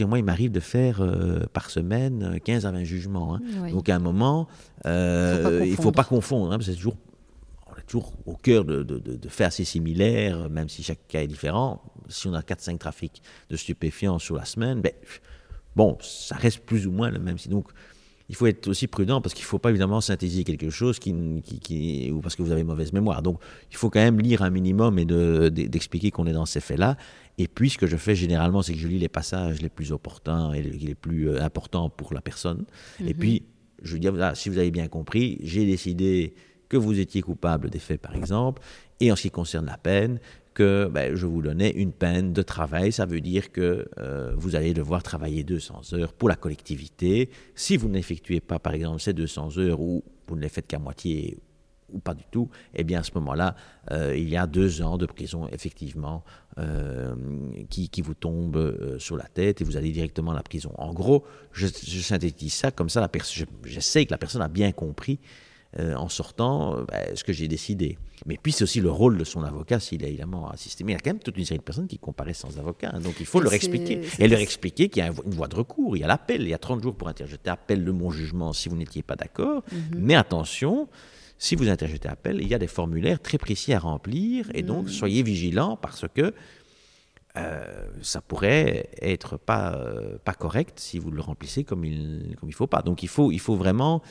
moi, 0.01 0.19
il 0.19 0.25
m'arrive 0.25 0.51
de 0.51 0.59
faire 0.59 1.01
par 1.53 1.69
semaine 1.69 2.39
15 2.43 2.65
à 2.65 2.71
20 2.71 2.83
jugements. 2.83 3.35
Hein. 3.35 3.69
Donc 3.71 3.89
à 3.89 3.95
un 3.95 3.99
moment, 3.99 4.47
il 4.83 4.89
ne 4.91 5.75
faut 5.75 5.91
pas 5.91 6.03
confondre. 6.03 6.51
Hein, 6.51 6.57
c'est 6.61 6.75
toujours 6.75 6.97
toujours 7.87 8.13
au 8.25 8.35
cœur 8.35 8.65
de, 8.65 8.83
de, 8.83 9.29
faits 9.29 9.47
assez 9.47 9.63
similaires, 9.63 10.49
même 10.49 10.69
si 10.69 10.83
chaque 10.83 11.07
cas 11.07 11.21
est 11.21 11.27
différent. 11.27 11.81
Si 12.09 12.27
on 12.27 12.33
a 12.33 12.41
4-5 12.41 12.77
trafics 12.77 13.21
de 13.49 13.55
stupéfiants 13.55 14.19
sur 14.19 14.35
la 14.35 14.45
semaine, 14.45 14.81
ben, 14.81 14.91
bon, 15.75 15.97
ça 16.01 16.35
reste 16.35 16.59
plus 16.59 16.85
ou 16.85 16.91
moins 16.91 17.09
le 17.09 17.19
même. 17.19 17.37
Donc, 17.49 17.69
il 18.29 18.35
faut 18.35 18.45
être 18.45 18.67
aussi 18.67 18.87
prudent 18.87 19.21
parce 19.21 19.33
qu'il 19.33 19.43
ne 19.43 19.47
faut 19.47 19.59
pas 19.59 19.69
évidemment 19.69 20.01
synthétiser 20.01 20.43
quelque 20.43 20.69
chose 20.69 20.99
qui, 20.99 21.13
qui, 21.61 22.11
ou 22.11 22.19
parce 22.19 22.35
que 22.35 22.41
vous 22.41 22.51
avez 22.51 22.63
mauvaise 22.63 22.91
mémoire. 22.91 23.21
Donc, 23.21 23.39
il 23.71 23.77
faut 23.77 23.89
quand 23.89 24.01
même 24.01 24.19
lire 24.19 24.41
un 24.41 24.49
minimum 24.49 24.99
et 24.99 25.05
d'expliquer 25.05 26.11
qu'on 26.11 26.27
est 26.27 26.33
dans 26.33 26.45
ces 26.45 26.59
faits-là. 26.59 26.97
Et 27.37 27.47
puis, 27.47 27.69
ce 27.69 27.77
que 27.77 27.87
je 27.87 27.95
fais 27.95 28.15
généralement, 28.15 28.61
c'est 28.61 28.73
que 28.73 28.79
je 28.79 28.87
lis 28.87 28.99
les 28.99 29.07
passages 29.07 29.61
les 29.61 29.69
plus 29.69 29.93
opportuns 29.93 30.51
et 30.53 30.61
les 30.61 30.95
plus 30.95 31.29
euh, 31.29 31.41
importants 31.41 31.89
pour 31.89 32.13
la 32.13 32.21
personne. 32.21 32.65
Et 32.99 33.13
mhm. 33.13 33.13
puis, 33.13 33.43
je 33.81 33.95
dis, 33.97 34.07
voilà, 34.07 34.35
si 34.35 34.49
vous 34.49 34.57
avez 34.57 34.71
bien 34.71 34.87
compris, 34.87 35.37
j'ai 35.43 35.65
décidé 35.65 36.33
que 36.69 36.77
vous 36.77 36.99
étiez 36.99 37.21
coupable 37.21 37.69
des 37.69 37.79
faits, 37.79 38.01
par 38.01 38.15
exemple, 38.15 38.61
et 38.99 39.11
en 39.11 39.15
ce 39.15 39.23
qui 39.23 39.31
concerne 39.31 39.65
la 39.65 39.77
peine, 39.77 40.19
que 40.57 40.89
ben, 40.91 41.13
je 41.13 41.27
vous 41.27 41.43
donnais 41.43 41.69
une 41.69 41.91
peine 41.91 42.33
de 42.33 42.41
travail. 42.41 42.91
Ça 42.91 43.05
veut 43.05 43.21
dire 43.21 43.51
que 43.51 43.87
euh, 43.99 44.33
vous 44.35 44.55
allez 44.55 44.73
devoir 44.73 45.03
travailler 45.03 45.43
200 45.43 45.93
heures 45.93 46.13
pour 46.13 46.29
la 46.29 46.35
collectivité. 46.35 47.29
Si 47.53 47.77
vous 47.77 47.89
n'effectuez 47.89 48.39
pas, 48.39 48.57
par 48.57 48.73
exemple, 48.73 48.99
ces 48.99 49.13
200 49.13 49.59
heures 49.59 49.79
ou 49.79 50.03
vous 50.27 50.35
ne 50.35 50.41
les 50.41 50.49
faites 50.49 50.65
qu'à 50.65 50.79
moitié 50.79 51.37
ou 51.93 51.99
pas 51.99 52.15
du 52.15 52.23
tout, 52.31 52.49
eh 52.73 52.83
bien 52.83 53.01
à 53.01 53.03
ce 53.03 53.11
moment-là, 53.15 53.55
euh, 53.91 54.17
il 54.17 54.27
y 54.27 54.35
a 54.35 54.47
deux 54.47 54.81
ans 54.81 54.97
de 54.97 55.05
prison, 55.05 55.47
effectivement, 55.51 56.23
euh, 56.57 57.13
qui, 57.69 58.01
vous 58.01 58.15
tombent 58.15 58.97
sur 58.97 59.15
la 59.15 59.25
tête 59.25 59.61
et 59.61 59.63
vous 59.63 59.77
allez 59.77 59.91
directement 59.91 60.31
à 60.31 60.35
la 60.35 60.43
prison. 60.43 60.71
En 60.79 60.91
gros, 60.91 61.23
je, 61.51 61.67
synthétise 61.67 62.53
ça 62.53 62.71
comme 62.71 62.89
ça, 62.89 63.07
j'essaie 63.63 64.07
que 64.07 64.11
la 64.11 64.17
personne 64.17 64.41
a 64.41 64.47
bien 64.47 64.71
compris 64.71 65.19
euh, 65.79 65.95
en 65.95 66.07
sortant 66.07 66.77
euh, 66.77 66.85
ben, 66.85 67.13
ce 67.13 67.25
que 67.25 67.33
j'ai 67.33 67.49
décidé. 67.49 67.97
Mais 68.25 68.39
puis 68.41 68.53
c'est 68.53 68.63
aussi 68.63 68.79
le 68.79 68.89
rôle 68.89 69.17
de 69.17 69.25
son 69.25 69.43
avocat 69.43 69.81
s'il 69.81 70.03
a 70.05 70.07
évidemment 70.07 70.49
assisté. 70.49 70.85
Mais 70.85 70.93
il 70.93 70.95
y 70.95 70.97
a 70.97 71.01
quand 71.01 71.09
même 71.09 71.19
toute 71.19 71.37
une 71.37 71.43
série 71.43 71.59
de 71.59 71.63
personnes 71.63 71.87
qui 71.87 71.99
comparaissent 71.99 72.39
sans 72.39 72.57
avocat. 72.57 72.91
Hein. 72.93 73.01
donc 73.01 73.15
il 73.19 73.25
faut 73.25 73.41
leur 73.41 73.53
expliquer. 73.53 73.99
Et 74.17 74.29
leur 74.29 74.39
expliquer 74.39 74.87
qu'il 74.87 75.03
y 75.03 75.05
a 75.05 75.09
une 75.09 75.33
voie 75.33 75.49
de 75.49 75.55
recours, 75.55 75.97
il 75.97 75.99
y 75.99 76.03
a 76.05 76.07
l'appel, 76.07 76.41
il 76.41 76.47
y 76.47 76.53
a 76.53 76.57
30 76.57 76.81
jours 76.81 76.95
pour 76.95 77.09
interjeter 77.09 77.49
appel 77.49 77.83
de 77.83 77.91
mon 77.91 78.11
jugement 78.11 78.53
si 78.53 78.69
vous 78.69 78.77
n'étiez 78.77 79.03
pas 79.03 79.17
d'accord. 79.17 79.61
Mhm. 79.69 79.99
Mais 79.99 80.15
attention, 80.15 80.87
si 81.37 81.57
vous 81.57 81.67
interjetez 81.67 82.07
appel, 82.07 82.39
il 82.41 82.47
y 82.47 82.53
a 82.53 82.59
des 82.59 82.67
formulaires 82.67 83.19
très 83.19 83.37
précis 83.37 83.73
à 83.73 83.79
remplir. 83.79 84.49
Et 84.53 84.63
donc 84.63 84.85
mhm. 84.85 84.89
soyez 84.89 85.21
vigilants 85.21 85.75
parce 85.75 86.05
que 86.13 86.33
euh, 87.35 87.87
ça 88.01 88.21
pourrait 88.21 88.89
être 89.01 89.35
pas, 89.35 89.77
pas 90.23 90.33
correct 90.33 90.79
si 90.79 90.97
vous 90.97 91.11
le 91.11 91.21
remplissez 91.21 91.65
comme 91.65 91.83
il 91.83 92.29
ne 92.29 92.35
comme 92.35 92.47
il 92.47 92.55
faut 92.55 92.67
pas. 92.67 92.81
Donc 92.81 93.03
il 93.03 93.09
faut, 93.09 93.33
il 93.33 93.41
faut 93.41 93.57
vraiment 93.57 94.01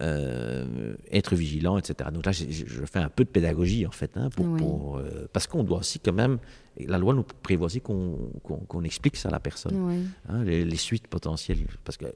euh, 0.00 0.94
être 1.10 1.34
vigilant, 1.34 1.76
etc. 1.76 2.10
Donc 2.12 2.24
là, 2.24 2.32
je, 2.32 2.84
fais 2.86 3.00
un 3.00 3.08
peu 3.08 3.24
de 3.24 3.28
pédagogie, 3.28 3.86
en 3.86 3.90
fait, 3.90 4.16
hein, 4.16 4.30
pour, 4.30 4.96
euh, 4.96 5.28
parce 5.32 5.46
qu'on 5.48 5.64
doit 5.64 5.78
aussi 5.78 5.98
quand 5.98 6.12
même, 6.12 6.38
la 6.78 6.96
loi 6.96 7.12
nous 7.12 7.24
prévoit 7.42 7.66
aussi 7.66 7.80
qu'on 7.80 8.82
explique 8.84 9.16
ça 9.16 9.28
à 9.28 9.32
la 9.32 9.40
personne, 9.40 10.08
hein, 10.28 10.44
les, 10.44 10.76
suites 10.76 11.08
potentielles, 11.08 11.66
parce 11.84 11.96
que 11.96 12.06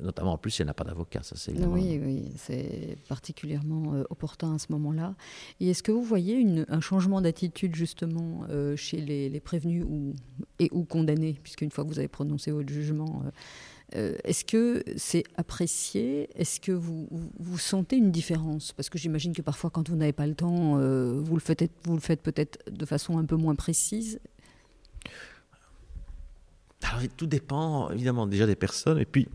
notamment 0.00 0.34
en 0.34 0.38
plus 0.38 0.52
si 0.52 0.62
elle 0.62 0.68
n'a 0.68 0.74
pas 0.74 0.84
d'avocat. 0.84 1.22
Ça, 1.24 1.34
c'est 1.36 1.52
oui, 1.66 2.00
oui, 2.00 2.30
c'est 2.36 2.96
particulièrement 3.08 3.94
euh, 3.94 4.04
opportun 4.10 4.54
à 4.54 4.58
ce 4.58 4.70
moment-là. 4.70 5.16
Et 5.58 5.70
est-ce 5.70 5.82
que 5.82 5.90
vous 5.90 6.04
voyez 6.04 6.36
une, 6.36 6.66
un 6.68 6.80
changement 6.80 7.20
d'attitude 7.20 7.74
justement 7.74 8.46
chez 8.76 9.00
les, 9.00 9.40
prévenus 9.40 9.84
ou, 9.84 10.14
et 10.60 10.70
ou 10.72 10.84
condamnés, 10.84 11.36
puisque 11.42 11.62
une 11.62 11.72
fois 11.72 11.84
que 11.84 11.90
vous 11.90 11.98
avez 11.98 12.08
prononcé 12.08 12.52
votre 12.52 12.72
jugement, 12.72 13.24
euh, 13.96 14.16
est-ce 14.24 14.44
que 14.44 14.84
c'est 14.96 15.24
apprécié? 15.36 16.28
Est-ce 16.34 16.60
que 16.60 16.72
vous, 16.72 17.08
vous, 17.38 17.58
sentez 17.58 17.96
une 17.96 18.10
différence? 18.10 18.72
Parce 18.72 18.90
que 18.90 18.98
j'imagine 18.98 19.32
que 19.34 19.42
parfois, 19.42 19.70
quand 19.70 19.88
vous 19.88 19.96
n'avez 19.96 20.12
pas 20.12 20.26
le 20.26 20.34
temps, 20.34 20.78
euh, 20.78 21.20
vous 21.20 21.34
le 21.34 21.40
faites, 21.40 22.22
peut-être 22.22 22.58
de 22.70 22.84
façon 22.84 23.18
un 23.18 23.24
peu 23.24 23.36
moins 23.36 23.54
précise. 23.54 24.20
Alors, 26.82 27.02
tout 27.16 27.26
dépend 27.26 27.90
évidemment 27.90 28.26
déjà 28.26 28.46
des 28.46 28.56
personnes. 28.56 28.98
Et 28.98 29.06
puis, 29.06 29.26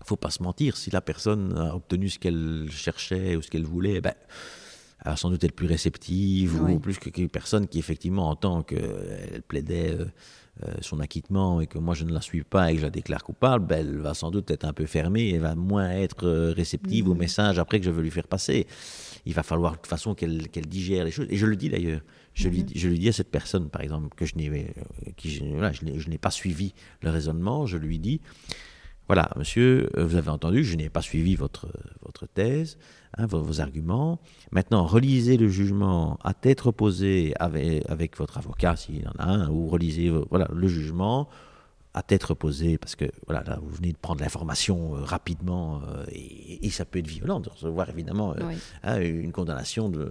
il 0.00 0.06
faut 0.06 0.16
pas 0.16 0.30
se 0.30 0.42
mentir, 0.42 0.76
si 0.76 0.90
la 0.90 1.00
personne 1.00 1.56
a 1.56 1.74
obtenu 1.74 2.08
ce 2.08 2.18
qu'elle 2.18 2.68
cherchait 2.70 3.36
ou 3.36 3.42
ce 3.42 3.50
qu'elle 3.50 3.64
voulait, 3.64 4.00
ben, 4.00 4.14
elle 5.04 5.10
va 5.10 5.16
sans 5.16 5.30
doute 5.30 5.44
être 5.44 5.54
plus 5.54 5.66
réceptive 5.66 6.60
ou 6.62 6.78
plus 6.78 6.98
que 6.98 7.26
personne 7.26 7.66
qui, 7.66 7.78
effectivement, 7.78 8.28
en 8.28 8.36
tant 8.36 8.62
qu'elle 8.62 9.42
plaidait. 9.46 9.96
Euh, 9.98 10.06
euh, 10.64 10.70
son 10.82 11.00
acquittement 11.00 11.62
et 11.62 11.66
que 11.66 11.78
moi 11.78 11.94
je 11.94 12.04
ne 12.04 12.12
la 12.12 12.20
suis 12.20 12.42
pas 12.42 12.70
et 12.70 12.74
que 12.74 12.80
je 12.80 12.84
la 12.84 12.90
déclare 12.90 13.24
coupable, 13.24 13.66
ben, 13.66 13.78
elle 13.88 13.96
va 13.96 14.12
sans 14.12 14.30
doute 14.30 14.50
être 14.50 14.66
un 14.66 14.74
peu 14.74 14.84
fermée 14.84 15.30
et 15.30 15.38
va 15.38 15.54
moins 15.54 15.88
être 15.88 16.26
euh, 16.26 16.52
réceptive 16.52 17.08
au 17.08 17.14
mmh. 17.14 17.18
message 17.18 17.58
après 17.58 17.80
que 17.80 17.86
je 17.86 17.90
veux 17.90 18.02
lui 18.02 18.10
faire 18.10 18.28
passer. 18.28 18.66
Il 19.24 19.32
va 19.32 19.42
falloir 19.42 19.72
de 19.72 19.76
toute 19.78 19.86
façon 19.86 20.14
qu'elle 20.14 20.66
digère 20.66 21.06
les 21.06 21.10
choses. 21.10 21.26
Et 21.30 21.38
je 21.38 21.46
le 21.46 21.56
dis 21.56 21.70
d'ailleurs. 21.70 22.02
Je, 22.34 22.50
lui, 22.50 22.64
mmh. 22.64 22.66
je 22.74 22.88
lui 22.88 22.98
dis 22.98 23.08
à 23.08 23.12
cette 23.12 23.30
personne, 23.30 23.70
par 23.70 23.80
exemple, 23.80 24.14
que 24.14 24.26
je 24.26 24.36
n'ai 24.36 24.50
euh, 24.50 25.72
je 25.72 26.08
n'ai 26.10 26.18
pas 26.18 26.30
suivi 26.30 26.74
le 27.00 27.08
raisonnement, 27.08 27.64
je 27.64 27.78
lui 27.78 27.98
dis, 27.98 28.20
voilà, 29.12 29.28
monsieur, 29.36 29.90
vous 29.94 30.16
avez 30.16 30.30
entendu, 30.30 30.64
je 30.64 30.74
n'ai 30.74 30.88
pas 30.88 31.02
suivi 31.02 31.36
votre, 31.36 31.68
votre 32.02 32.26
thèse. 32.26 32.78
Hein, 33.18 33.26
vos, 33.26 33.60
arguments. 33.60 34.20
Maintenant, 34.52 34.86
relisez 34.86 35.36
le 35.36 35.46
jugement 35.46 36.18
à 36.24 36.32
tête 36.32 36.62
reposée 36.62 37.34
avec, 37.38 37.84
avec 37.90 38.16
votre 38.16 38.38
avocat, 38.38 38.74
s'il 38.74 39.06
en 39.06 39.12
a 39.18 39.26
un, 39.26 39.50
ou 39.50 39.68
relisez 39.68 40.10
voilà, 40.30 40.48
le 40.50 40.66
jugement 40.66 41.28
à 41.92 42.02
tête 42.02 42.24
reposée, 42.24 42.78
parce 42.78 42.96
que 42.96 43.04
voilà, 43.26 43.42
là, 43.44 43.58
vous 43.62 43.68
venez 43.68 43.92
de 43.92 43.98
prendre 43.98 44.22
l'information 44.22 44.96
euh, 44.96 45.04
rapidement, 45.04 45.82
euh, 45.86 46.06
et, 46.10 46.70
ça 46.70 46.86
peut 46.86 47.00
être 47.00 47.06
violent 47.06 47.40
de 47.40 47.50
recevoir 47.50 47.90
évidemment 47.90 48.32
euh, 48.32 48.54
hein, 48.82 48.98
une 48.98 49.30
condamnation 49.30 49.90
de, 49.90 50.08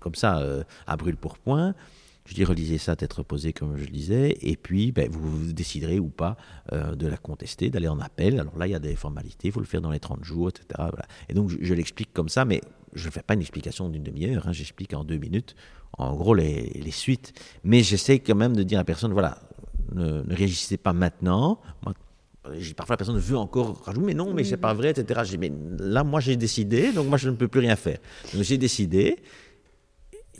comme 0.00 0.16
ça 0.16 0.42
à 0.88 0.96
brûle 0.96 1.16
pour 1.16 1.38
point. 1.38 1.76
Je 2.24 2.34
dis 2.34 2.44
relisez 2.44 2.78
ça, 2.78 2.94
tête 2.94 3.12
reposée, 3.12 3.52
comme 3.52 3.76
je 3.76 3.84
le 3.84 3.90
disais, 3.90 4.36
et 4.42 4.56
puis 4.56 4.92
ben, 4.92 5.10
vous, 5.10 5.52
déciderez 5.52 5.98
ou 5.98 6.08
pas 6.08 6.36
euh, 6.72 6.94
de 6.94 7.08
la 7.08 7.16
contester, 7.16 7.68
d'aller 7.68 7.88
en 7.88 7.98
appel. 7.98 8.38
Alors 8.38 8.56
là, 8.56 8.66
il 8.66 8.70
y 8.70 8.76
a 8.76 8.78
des 8.78 8.94
formalités, 8.94 9.48
il 9.48 9.52
faut 9.52 9.60
le 9.60 9.66
faire 9.66 9.80
dans 9.80 9.90
les 9.90 9.98
30 9.98 10.24
jours, 10.24 10.50
etc. 10.50 10.88
Et 11.28 11.34
donc, 11.34 11.50
je, 11.60 11.74
l'explique 11.74 12.12
comme 12.12 12.28
ça, 12.28 12.44
mais 12.44 12.60
je 12.94 13.06
ne 13.06 13.12
fais 13.12 13.22
pas 13.22 13.34
une 13.34 13.40
explication 13.40 13.88
d'une 13.88 14.04
demi-heure, 14.04 14.46
hein, 14.46 14.52
j'explique 14.52 14.94
en 14.94 15.02
deux 15.02 15.18
minutes, 15.18 15.56
en 15.98 16.14
gros, 16.14 16.34
les, 16.34 16.90
suites. 16.90 17.32
Mais 17.64 17.82
j'essaie 17.82 18.20
quand 18.20 18.36
même 18.36 18.54
de 18.54 18.62
dire 18.62 18.78
à 18.78 18.82
la 18.82 18.84
personne, 18.84 19.12
voilà, 19.12 19.38
ne, 19.92 20.22
réagissez 20.32 20.76
pas 20.76 20.92
maintenant. 20.92 21.60
parfois 22.76 22.94
la 22.94 22.98
personne 22.98 23.18
veut 23.18 23.36
encore 23.36 23.82
rajouter, 23.82 24.06
mais 24.06 24.14
non, 24.14 24.32
mais 24.32 24.44
c'est 24.44 24.56
pas 24.58 24.74
vrai, 24.74 24.90
etc. 24.90 25.36
mais 25.40 25.50
là, 25.78 26.04
moi, 26.04 26.20
j'ai 26.20 26.36
décidé, 26.36 26.92
donc 26.92 27.08
moi, 27.08 27.18
je 27.18 27.30
ne 27.30 27.34
peux 27.34 27.48
plus 27.48 27.60
rien 27.60 27.74
faire. 27.74 27.98
Donc, 28.32 28.42
j'ai 28.44 28.58
décidé, 28.58 29.16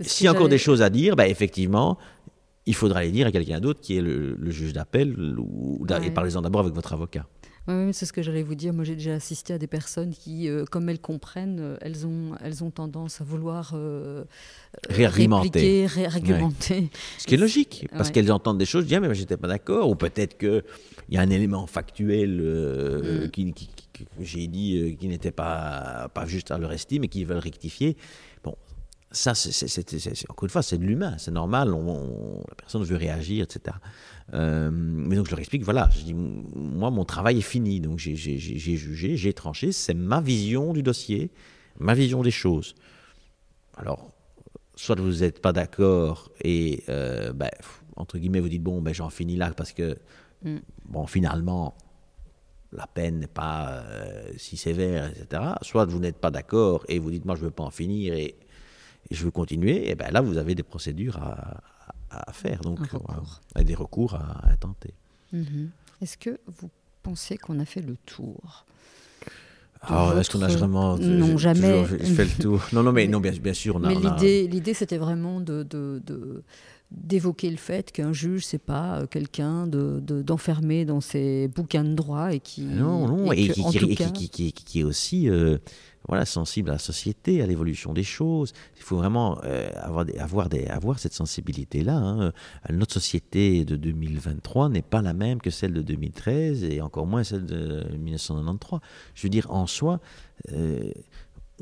s'il 0.03 0.25
y 0.25 0.29
a 0.29 0.33
encore 0.33 0.49
des 0.49 0.59
choses 0.59 0.83
à 0.83 0.91
dire, 0.91 1.17
bah, 1.17 1.29
effectivement, 1.29 1.99
il 2.67 2.75
faudra 2.75 3.03
les 3.03 3.11
dire 3.11 3.27
à 3.27 3.33
quelqu'un 3.33 3.61
d'autre 3.61 3.81
qui 3.81 3.97
est 3.97 4.01
le, 4.01 4.51
juge 4.51 4.73
d'appel, 4.73 5.15
ou, 5.39 5.85
et 6.03 6.11
parlez-en 6.11 6.43
d'abord 6.43 6.61
avec 6.61 6.75
votre 6.75 6.93
avocat. 6.93 7.27
Oui, 7.69 7.95
c'est 7.95 8.07
ce 8.07 8.13
que 8.13 8.23
j'allais 8.23 8.43
vous 8.43 8.57
dire. 8.57 8.73
Moi, 8.73 8.83
j'ai 8.83 8.97
déjà 8.97 9.15
assisté 9.15 9.53
à 9.53 9.59
des 9.59 9.69
personnes 9.69 10.13
qui, 10.13 10.49
euh, 10.49 10.65
comme 10.65 10.89
elles 10.89 11.01
comprennent, 11.01 11.61
euh, 11.61 11.77
elles, 11.81 12.05
ont, 12.07 12.33
elles 12.43 12.65
ont 12.65 12.73
tendance 12.73 13.21
à 13.21 13.25
vouloir 13.25 13.73
euh, 13.75 14.25
réargumenter. 14.89 15.87
réargumenter. 15.87 16.91
Ce 17.19 17.27
qui 17.27 17.35
est 17.35 17.39
logique, 17.39 17.87
parce 17.97 18.11
qu'elles 18.11 18.33
entendent 18.33 18.59
des 18.59 18.67
choses, 18.67 18.87
disent 18.87 18.95
ah, 18.95 19.01
mais 19.01 19.15
j'étais 19.15 19.37
pas 19.37 19.47
d'accord, 19.47 19.89
ou 19.89 19.95
peut-être 19.95 20.37
qu'il 20.39 20.65
y 21.11 21.17
a 21.17 21.21
un 21.21 21.31
élément 21.31 21.69
factuel 21.69 22.43
mm. 22.43 23.31
qui, 23.31 23.53
que 23.53 24.05
j'ai 24.21 24.49
dit 24.49 24.97
qui 24.99 25.07
n'était 25.07 25.31
pas, 25.31 26.11
pas 26.13 26.27
juste 26.27 26.51
à 26.51 26.59
leur 26.59 26.73
estime 26.73 27.05
et 27.05 27.09
qu'ils 27.09 27.27
veulent 27.27 27.39
rectifier. 27.39 27.97
Bon, 28.43 28.57
ça, 29.13 29.35
c'est, 29.35 30.31
encore 30.31 30.45
une 30.45 30.51
fois, 30.51 30.63
c'est 30.63 30.79
de 30.79 30.85
l'humain, 30.85 31.17
c'est 31.19 31.31
normal, 31.31 31.71
la 31.71 32.55
personne 32.57 32.83
veut 32.83 32.97
réagir, 32.97 33.45
etc. 33.45 33.77
Euh, 34.35 34.71
mais 34.73 35.17
donc 35.17 35.27
je 35.27 35.31
leur 35.31 35.41
explique, 35.41 35.65
voilà, 35.65 35.89
je 35.95 36.03
dis, 36.03 36.15
moi, 36.15 36.91
mon 36.91 37.05
travail 37.05 37.39
est 37.39 37.43
fini, 37.43 37.81
donc 37.81 37.99
j'ai, 37.99 38.17
jugé, 38.17 39.17
j'ai 39.17 39.33
tranché, 39.33 39.73
c'est 39.73 39.95
ma 39.95 40.21
vision 40.21 40.73
du 40.73 40.83
dossier, 40.83 41.31
ma 41.79 41.95
vision 41.95 42.23
des 42.23 42.31
choses. 42.31 42.75
Alors, 43.77 44.11
soit 44.77 44.99
vous 44.99 45.21
n'êtes 45.21 45.41
pas 45.41 45.53
d'accord 45.53 46.31
et, 46.43 46.83
euh, 46.89 47.33
ben, 47.33 47.51
entre 47.97 48.19
guillemets, 48.19 48.41
vous 48.41 48.49
dites, 48.49 48.63
bon, 48.63 48.81
ben, 48.81 48.95
j'en 48.95 49.11
finis 49.11 49.37
là 49.37 49.53
parce 49.55 49.73
que, 49.73 49.97
mm. 50.45 50.57
bon, 50.87 51.07
finalement, 51.07 51.75
la 52.73 52.87
peine 52.87 53.19
n'est 53.19 53.27
pas 53.27 53.83
euh, 53.85 54.33
si 54.39 54.57
sévère, 54.57 55.11
etc. 55.11 55.43
Soit 55.61 55.85
vous 55.85 55.99
n'êtes 55.99 56.19
pas 56.19 56.31
d'accord 56.31 56.85
et 56.89 56.99
vous 56.99 57.11
dites, 57.11 57.27
moi, 57.27 57.35
je 57.35 57.41
ne 57.41 57.47
veux 57.47 57.51
pas 57.51 57.65
en 57.65 57.71
finir 57.71 58.15
et 58.15 58.23
et 58.25 58.42
je 59.13 59.25
veux 59.25 59.31
continuer, 59.31 59.91
et 59.91 59.95
ben 59.95 60.11
là, 60.11 60.21
vous 60.21 60.39
avez 60.39 60.55
des 60.55 60.63
procédures 60.63 61.19
à, 61.19 61.61
à 62.13 62.33
faire, 62.33 62.61
donc 62.61 62.79
des 63.57 63.75
recours 63.75 64.15
à, 64.15 64.57
tenter. 64.59 64.95
Mhm. 65.33 65.71
Est-ce 66.01 66.19
que 66.19 66.39
vous 66.47 66.71
pensez 67.03 67.37
qu'on 67.37 67.59
a 67.59 67.65
fait 67.65 67.83
le 67.83 67.97
tour 68.07 68.67
alors, 69.85 70.17
est-ce 70.17 70.31
qu'on 70.31 70.43
a 70.43 70.47
vraiment. 70.47 70.97
Non, 70.97 71.37
jamais. 71.37 71.85
je 71.85 72.13
fais 72.13 72.25
le 72.25 72.41
tour. 72.41 72.63
Non, 72.73 72.85
non, 72.85 72.93
mais, 72.93 73.09
non, 73.09 73.19
bien, 73.19 73.33
bien 73.33 73.53
sûr, 73.53 73.75
on 73.75 73.83
a. 73.83 73.89
Mais 73.89 73.97
l'idée, 73.97 74.47
l'idée, 74.47 74.75
c'était 74.75 74.97
vraiment 74.97 75.41
de, 75.41 75.65
de, 75.65 76.45
d'évoquer 76.93 77.51
le 77.51 77.57
fait 77.57 77.91
qu'un 77.93 78.13
juge, 78.13 78.45
c'est 78.45 78.59
pas 78.59 79.01
euh, 79.01 79.07
quelqu'un 79.07 79.67
de, 79.67 80.01
d'enfermé 80.01 80.85
dans 80.85 81.01
ses 81.01 81.49
bouquins 81.49 81.85
de 81.85 81.95
droit 81.95 82.33
et 82.33 82.41
qui. 82.41 82.63
Non, 82.63 83.09
non, 83.09 83.33
et, 83.33 83.49
qui, 83.49 83.65
qui, 83.65 84.29
qui, 84.29 84.53
qui, 84.53 84.81
est 84.81 84.85
aussi. 84.85 85.29
Euh, 85.29 85.59
voilà, 86.09 86.25
sensible 86.25 86.71
à 86.71 86.75
la 86.75 86.79
société, 86.79 87.43
à 87.43 87.47
l'évolution 87.47 87.93
des 87.93 88.03
choses. 88.03 88.53
Il 88.77 88.83
faut 88.83 88.97
vraiment 88.97 89.39
euh, 89.45 89.71
avoir, 89.77 90.05
des, 90.05 90.19
avoir, 90.19 90.49
des, 90.49 90.67
avoir 90.67 90.99
cette 90.99 91.13
sensibilité-là. 91.13 91.97
Hein. 91.97 92.33
Notre 92.71 92.95
société 92.95 93.65
de 93.65 93.77
2023 93.77 94.69
n'est 94.69 94.83
pas 94.83 95.01
la 95.01 95.13
même 95.13 95.41
que 95.41 95.51
celle 95.51 95.73
de 95.73 95.83
2013 95.83 96.65
et 96.65 96.81
encore 96.81 97.07
moins 97.07 97.23
celle 97.23 97.47
de 97.47 97.87
1993. 97.97 98.81
Je 99.15 99.23
veux 99.23 99.31
dire, 99.31 99.49
en 99.51 99.67
soi, 99.67 100.01
euh, 100.53 100.91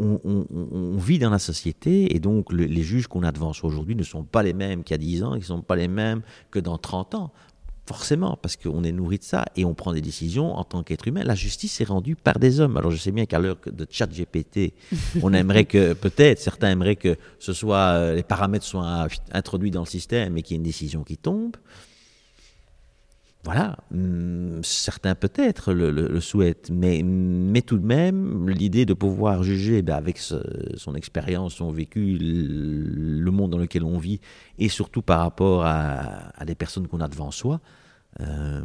on, 0.00 0.96
vit 0.96 1.18
dans 1.18 1.30
la 1.30 1.38
société 1.38 2.14
et 2.14 2.20
donc 2.20 2.52
les 2.52 2.82
juges 2.82 3.06
qu'on 3.06 3.22
a 3.22 3.32
devant 3.32 3.52
aujourd'hui 3.62 3.94
ne 3.94 4.02
sont 4.02 4.24
pas 4.24 4.42
les 4.42 4.52
mêmes 4.52 4.82
qu'il 4.82 4.94
y 4.94 4.94
a 4.94 4.98
10 4.98 5.22
ans, 5.22 5.34
ils 5.34 5.40
ne 5.40 5.44
sont 5.44 5.62
pas 5.62 5.76
les 5.76 5.88
mêmes 5.88 6.22
que 6.50 6.58
dans 6.58 6.78
30 6.78 7.14
ans. 7.14 7.32
Forcément, 7.86 8.38
parce 8.40 8.56
qu'on 8.56 8.84
est 8.84 8.92
nourri 8.92 9.18
de 9.18 9.24
ça 9.24 9.46
et 9.56 9.64
on 9.64 9.74
prend 9.74 9.92
des 9.92 10.00
décisions 10.00 10.54
en 10.54 10.62
tant 10.62 10.84
qu'être 10.84 11.08
humain. 11.08 11.24
La 11.24 11.34
justice 11.34 11.80
est 11.80 11.84
rendue 11.84 12.14
par 12.14 12.38
des 12.38 12.60
hommes. 12.60 12.76
Alors 12.76 12.92
je 12.92 12.96
sais 12.96 13.10
bien 13.10 13.26
qu'à 13.26 13.40
l'heure 13.40 13.56
de 13.66 13.86
chat 13.90 14.06
GPT, 14.06 14.74
on 15.22 15.32
aimerait 15.32 15.64
que, 15.64 15.92
peut-être, 15.94 16.38
certains 16.38 16.70
aimeraient 16.70 16.94
que 16.94 17.16
ce 17.40 17.52
soit, 17.52 17.94
euh, 17.94 18.14
les 18.14 18.22
paramètres 18.22 18.64
soient 18.64 19.08
introduits 19.32 19.72
dans 19.72 19.80
le 19.80 19.86
système 19.86 20.38
et 20.38 20.42
qu'il 20.42 20.54
y 20.54 20.56
ait 20.56 20.58
une 20.58 20.62
décision 20.62 21.02
qui 21.02 21.16
tombe. 21.16 21.56
Voilà, 23.42 23.78
hum, 23.90 24.60
certains 24.62 25.14
peut-être 25.14 25.72
le, 25.72 26.20
souhaitent, 26.20 26.70
mais, 26.70 27.02
tout 27.62 27.78
de 27.78 27.86
même, 27.86 28.50
l'idée 28.50 28.84
de 28.84 28.92
pouvoir 28.92 29.42
juger 29.42 29.80
ben, 29.80 29.94
avec 29.94 30.18
son 30.18 30.94
expérience, 30.94 31.54
son 31.54 31.70
vécu, 31.70 32.18
le, 32.20 33.30
monde 33.30 33.50
dans 33.50 33.58
lequel 33.58 33.84
on 33.84 33.96
vit, 33.96 34.20
et 34.58 34.68
surtout 34.68 35.00
par 35.00 35.20
rapport 35.20 35.64
à, 35.64 36.44
des 36.44 36.54
personnes 36.54 36.86
qu'on 36.86 37.00
a 37.00 37.08
devant 37.08 37.30
soi, 37.30 37.60
euh, 38.20 38.62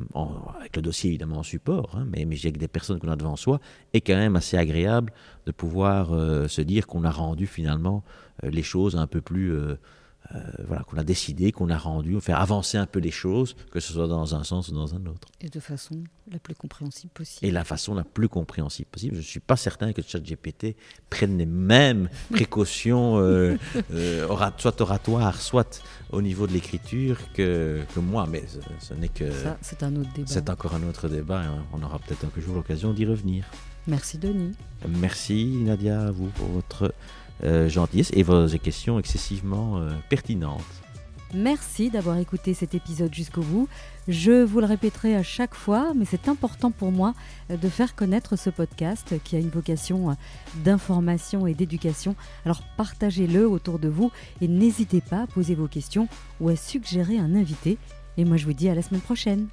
avec 0.60 0.76
le 0.76 0.82
dossier 0.82 1.12
évidemment 1.12 1.38
en 1.38 1.44
support, 1.44 1.96
hein, 1.96 2.06
mais, 2.12 2.26
mais 2.26 2.36
avec 2.44 2.58
des 2.58 2.68
personnes 2.68 3.00
qu'on 3.00 3.12
a 3.12 3.16
devant 3.16 3.38
soi, 3.38 3.62
est 3.94 4.02
quand 4.02 4.16
même 4.16 4.36
assez 4.36 4.58
agréable 4.58 5.14
de 5.46 5.54
pouvoir 5.54 6.12
euh, 6.12 6.50
se 6.50 6.62
dire 6.62 6.86
qu'on 6.86 7.06
a 7.06 7.12
rendu 7.12 7.48
finalement 7.48 8.04
euh, 8.44 8.50
les 8.50 8.64
choses 8.64 8.98
un 8.98 9.08
peu 9.08 9.22
plus 9.22 9.54
euh, 10.34 10.40
voilà, 10.68 10.84
qu'on 10.84 10.98
a 10.98 11.04
décidé, 11.04 11.52
qu'on 11.52 11.70
a 11.70 11.78
rendu, 11.78 12.20
faire 12.20 12.40
avancer 12.40 12.78
un 12.78 12.88
peu 12.88 13.00
les 13.00 13.12
choses, 13.12 13.56
que 13.72 13.80
ce 13.80 13.94
soit 13.94 14.08
dans 14.08 14.34
un 14.36 14.44
sens 14.44 14.70
ou 14.70 14.74
dans 14.74 14.96
un 14.96 15.06
autre. 15.06 15.28
Et 15.42 15.50
de 15.50 15.60
façon 15.60 16.04
la 16.32 16.40
plus 16.40 16.56
compréhensible 16.56 17.12
possible. 17.14 17.46
Et 17.46 17.52
la 17.52 17.64
façon 17.64 17.94
la 17.94 18.04
plus 18.04 18.28
compréhensible 18.28 18.88
possible. 18.92 19.16
Je 19.16 19.20
ne 19.20 19.26
suis 19.26 19.40
pas 19.40 19.56
certain 19.56 19.94
que 19.94 20.02
ChatGPT 20.02 20.76
prenne 21.10 21.38
les 21.38 21.46
mêmes 21.46 22.10
précautions, 22.32 23.20
euh, 23.20 23.58
euh, 23.94 24.28
soit 24.58 24.82
oratoires, 24.82 25.42
soit 25.42 25.84
au 26.12 26.22
niveau 26.22 26.48
de 26.48 26.54
l'écriture 26.54 27.18
que, 27.34 27.82
que 27.94 28.00
moi, 28.00 28.28
mais 28.30 28.44
ce, 28.80 28.94
n'est 28.96 29.10
que... 29.10 29.32
Ça, 29.32 29.58
c'est 29.62 29.84
un 29.84 29.96
autre 29.96 30.12
débat. 30.14 30.28
C'est 30.28 30.50
encore 30.50 30.74
un 30.74 30.84
autre 30.84 31.08
débat, 31.08 31.44
et 31.44 31.48
on 31.74 31.84
aura 31.84 32.00
peut-être 32.00 32.26
un 32.26 32.42
jour 32.42 32.56
l'occasion 32.56 32.94
d'y 32.94 33.06
revenir. 33.06 33.46
Merci 33.88 34.18
Denis. 34.18 34.54
Merci 34.88 35.46
Nadia 35.46 36.08
à 36.08 36.12
vous 36.12 36.28
pour 36.30 36.48
votre 36.48 36.92
gentillesse 37.44 38.12
et 38.14 38.24
vos 38.24 38.48
questions 38.58 39.00
excessivement 39.00 39.78
euh, 39.78 39.90
pertinentes. 40.10 40.64
Merci 41.34 41.90
d'avoir 41.90 42.18
écouté 42.18 42.54
cet 42.54 42.76
épisode 42.76 43.14
jusqu'au 43.14 43.42
bout. 43.42 43.68
Je 44.08 44.44
vous 44.44 44.60
le 44.60 44.68
répéterai 44.68 45.16
à 45.16 45.24
chaque 45.24 45.56
fois, 45.56 45.92
mais 45.96 46.06
c'est 46.06 46.30
important 46.30 46.72
pour 46.72 46.92
moi 46.92 47.14
euh, 47.50 47.58
de 47.58 47.68
faire 47.68 47.96
connaître 47.96 48.36
ce 48.38 48.50
podcast 48.50 49.16
qui 49.24 49.36
a 49.36 49.40
une 49.40 49.50
vocation 49.50 50.16
d'information 50.64 51.48
et 51.48 51.54
d'éducation. 51.54 52.16
Alors 52.46 52.62
partagez-le 52.78 53.48
autour 53.50 53.80
de 53.80 53.90
vous 53.90 54.12
et 54.40 54.48
n'hésitez 54.48 55.02
pas 55.02 55.24
à 55.24 55.28
poser 55.28 55.56
vos 55.56 55.68
questions 55.68 56.08
ou 56.40 56.50
à 56.50 56.56
suggérer 56.56 57.18
un 57.18 57.36
invité. 57.36 57.78
Et 58.18 58.24
moi 58.24 58.38
je 58.38 58.46
vous 58.46 58.54
dis 58.54 58.70
à 58.70 58.76
la 58.76 58.82
semaine 58.82 59.02
prochaine. 59.02 59.48